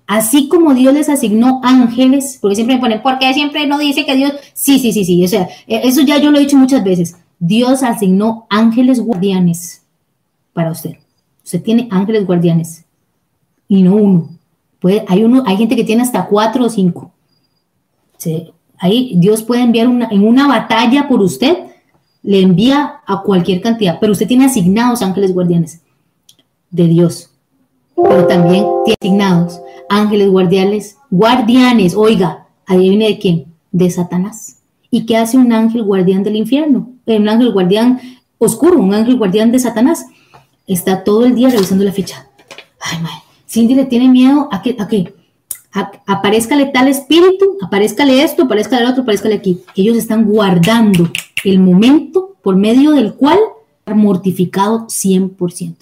Así 0.07 0.49
como 0.49 0.75
Dios 0.75 0.93
les 0.93 1.09
asignó 1.09 1.61
ángeles, 1.63 2.39
porque 2.41 2.57
siempre 2.57 2.77
me 2.77 2.81
ponen, 2.81 3.03
¿por 3.03 3.19
qué 3.19 3.33
siempre 3.33 3.67
no 3.67 3.79
dice 3.79 4.05
que 4.05 4.17
Dios? 4.17 4.33
Sí, 4.53 4.79
sí, 4.79 4.93
sí, 4.93 5.05
sí, 5.05 5.25
o 5.25 5.29
sea, 5.29 5.49
e, 5.67 5.89
eso 5.89 6.03
ya 6.03 6.19
yo 6.19 6.31
lo 6.31 6.39
he 6.39 6.43
dicho 6.43 6.57
muchas 6.57 6.85
veces. 6.85 7.17
Dios 7.39 7.83
asignó 7.83 8.47
ángeles 8.51 9.01
guardianes 9.01 9.83
para 10.53 10.71
usted. 10.71 10.97
Usted 11.45 11.63
tiene 11.63 11.89
ángeles 11.91 12.27
guardianes 12.27 12.85
y 13.69 13.83
no 13.83 13.95
uno. 13.95 14.29
Hay 15.09 15.25
uno, 15.25 15.45
hay 15.47 15.57
gente 15.57 15.77
que 15.77 15.85
tiene 15.85 16.03
hasta 16.03 16.27
cuatro 16.27 16.65
o 16.67 16.69
cinco. 16.69 17.13
ahí 18.79 19.15
Dios 19.17 19.43
puede 19.43 19.63
enviar 19.63 19.89
una, 19.89 20.09
en 20.11 20.27
una 20.27 20.47
batalla 20.47 21.09
por 21.09 21.21
usted, 21.21 21.57
le 22.23 22.41
envía 22.41 23.01
a 23.07 23.23
cualquier 23.23 23.61
cantidad, 23.61 23.99
pero 24.01 24.13
usted 24.13 24.29
tiene 24.29 24.45
asignados 24.45 25.03
ángeles 25.03 25.33
guardianes 25.33 25.81
de 26.71 26.87
Dios, 26.87 27.32
pero 27.97 28.27
también 28.27 28.65
tiene 28.85 28.97
asignados 29.01 29.61
ángeles 29.89 30.31
guardianes, 30.31 30.97
guardianes, 31.11 31.95
oiga, 31.95 32.47
adivine 32.67 33.09
de 33.09 33.19
quién, 33.19 33.47
de 33.71 33.91
Satanás. 33.91 34.59
¿Y 34.91 35.07
qué 35.07 35.17
hace 35.17 35.37
un 35.37 35.53
ángel 35.53 35.83
guardián 35.83 36.23
del 36.23 36.37
infierno? 36.37 36.91
Eh, 37.07 37.19
un 37.19 37.29
ángel 37.29 37.53
guardián 37.53 38.01
oscuro, 38.39 38.79
un 38.79 38.95
ángel 38.95 39.17
guardián 39.17 39.53
de 39.53 39.59
Satanás. 39.59 40.07
Está 40.67 41.05
todo 41.05 41.25
el 41.25 41.35
día 41.35 41.51
revisando 41.51 41.85
la 41.85 41.93
fecha. 41.93 42.29
Ay, 42.81 42.99
madre. 43.01 43.17
Cindy 43.47 43.75
le 43.75 43.85
tiene 43.85 44.09
miedo 44.09 44.49
a 44.51 44.63
que, 44.63 44.77
a 44.79 44.89
que 44.89 45.15
aparezcale 46.07 46.67
tal 46.67 46.89
espíritu, 46.89 47.59
aparezcale 47.63 48.23
esto, 48.23 48.45
aparezcale 48.45 48.85
el 48.85 48.91
otro, 48.91 49.03
aparezcale 49.03 49.35
aquí. 49.35 49.63
Ellos 49.75 49.97
están 49.97 50.25
guardando 50.25 51.11
el 51.45 51.59
momento 51.59 52.37
por 52.43 52.57
medio 52.57 52.93
del 52.93 53.15
cual 53.15 53.39
mortificado 53.87 54.87
100%. 54.87 55.75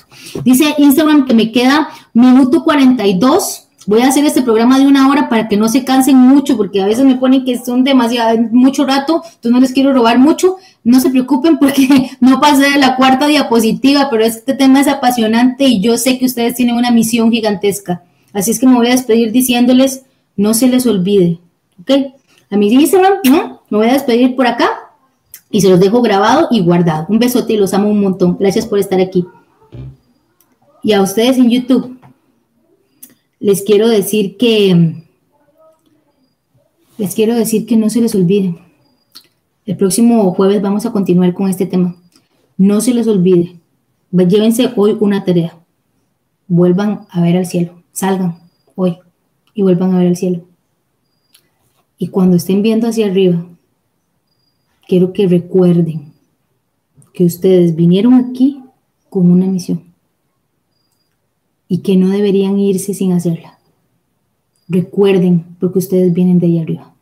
Dice 0.45 0.75
Instagram 0.79 1.27
que 1.27 1.35
me 1.35 1.53
queda 1.53 1.89
minuto 2.13 2.65
42 2.65 3.69
voy 3.87 4.03
a 4.03 4.09
hacer 4.09 4.25
este 4.25 4.43
programa 4.43 4.79
de 4.79 4.87
una 4.87 5.09
hora 5.09 5.29
para 5.29 5.49
que 5.49 5.57
no 5.57 5.69
se 5.69 5.85
cansen 5.85 6.17
mucho, 6.17 6.57
porque 6.57 6.83
a 6.83 6.87
veces 6.87 7.05
me 7.05 7.17
ponen 7.17 7.45
que 7.45 7.59
son 7.59 7.83
demasiado, 7.83 8.39
mucho 8.53 8.87
rato, 8.87 9.23
entonces 9.25 9.51
no 9.51 9.61
les 9.61 9.73
quiero 9.73 9.93
robar 9.93 10.19
mucho. 10.19 10.57
No 10.85 11.01
se 11.01 11.11
preocupen 11.11 11.59
porque 11.59 12.11
no 12.21 12.41
pasé 12.41 12.71
de 12.71 12.79
la 12.79 12.97
cuarta 12.97 13.27
diapositiva, 13.27 14.09
pero 14.11 14.25
este 14.25 14.55
tema 14.55 14.81
es 14.81 14.89
apasionante 14.89 15.65
y 15.65 15.81
yo 15.81 15.97
sé 15.99 16.19
que 16.19 16.27
ustedes 16.27 16.55
tienen 16.55 16.77
una 16.77 16.91
misión 16.91 17.31
gigantesca. 17.31 18.03
Así 18.33 18.53
es 18.53 18.61
que 18.61 18.67
me 18.67 18.77
voy 18.77 18.87
a 18.87 18.93
despedir 18.93 19.33
diciéndoles, 19.33 20.05
no 20.37 20.55
se 20.55 20.69
les 20.69 20.87
olvide, 20.87 21.39
¿ok? 21.81 21.91
A 22.51 22.57
mi 22.57 22.73
Instagram, 22.73 23.15
¿no? 23.25 23.63
Me 23.71 23.79
voy 23.79 23.89
a 23.89 23.95
despedir 23.95 24.37
por 24.37 24.47
acá 24.47 24.71
y 25.51 25.61
se 25.61 25.69
los 25.69 25.81
dejo 25.81 26.01
grabado 26.03 26.49
y 26.51 26.61
guardado. 26.61 27.07
Un 27.09 27.19
besote 27.19 27.55
y 27.55 27.57
los 27.57 27.75
amo 27.75 27.89
un 27.89 28.01
montón. 28.01 28.37
Gracias 28.39 28.67
por 28.67 28.79
estar 28.79 29.01
aquí. 29.01 29.27
Y 30.83 30.93
a 30.93 31.03
ustedes 31.03 31.37
en 31.39 31.51
YouTube, 31.51 31.99
les 33.39 33.63
quiero 33.63 33.89
decir 33.89 34.37
que 34.37 35.05
les 36.97 37.15
quiero 37.15 37.35
decir 37.35 37.67
que 37.67 37.77
no 37.77 37.89
se 37.91 38.01
les 38.01 38.15
olvide. 38.15 38.59
El 39.67 39.77
próximo 39.77 40.33
jueves 40.35 40.61
vamos 40.61 40.87
a 40.87 40.93
continuar 40.93 41.33
con 41.35 41.49
este 41.49 41.67
tema. 41.67 41.97
No 42.57 42.81
se 42.81 42.93
les 42.95 43.09
olvide. 43.09 43.57
Llévense 44.13 44.71
hoy 44.77 44.97
una 45.01 45.25
tarea. 45.25 45.57
Vuelvan 46.47 47.07
a 47.11 47.23
ver 47.23 47.37
al 47.37 47.47
cielo. 47.47 47.83
Salgan 47.93 48.39
hoy 48.75 48.99
y 49.55 49.63
vuelvan 49.63 49.95
a 49.95 49.99
ver 49.99 50.09
al 50.09 50.17
cielo. 50.17 50.43
Y 51.97 52.09
cuando 52.09 52.37
estén 52.37 52.63
viendo 52.63 52.87
hacia 52.89 53.07
arriba, 53.07 53.47
quiero 54.91 55.13
que 55.13 55.29
recuerden 55.29 56.13
que 57.15 57.25
ustedes 57.25 57.77
vinieron 57.77 58.15
aquí 58.15 58.61
con 59.09 59.31
una 59.31 59.47
misión 59.47 59.85
y 61.69 61.79
que 61.79 61.97
no 61.97 62.09
deberían 62.09 62.59
irse 62.59 62.93
sin 62.93 63.13
hacerla. 63.13 63.61
Recuerden, 64.67 65.45
porque 65.61 65.79
ustedes 65.79 66.13
vienen 66.13 66.41
de 66.41 66.47
ahí 66.49 66.59
arriba. 66.59 66.93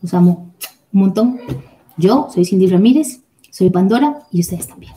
Los 0.00 0.14
amo 0.14 0.54
un 0.94 1.00
montón. 1.00 1.38
Yo 1.98 2.28
soy 2.32 2.46
Cindy 2.46 2.68
Ramírez, 2.68 3.20
soy 3.50 3.68
Pandora 3.68 4.22
y 4.32 4.40
ustedes 4.40 4.66
también. 4.66 4.94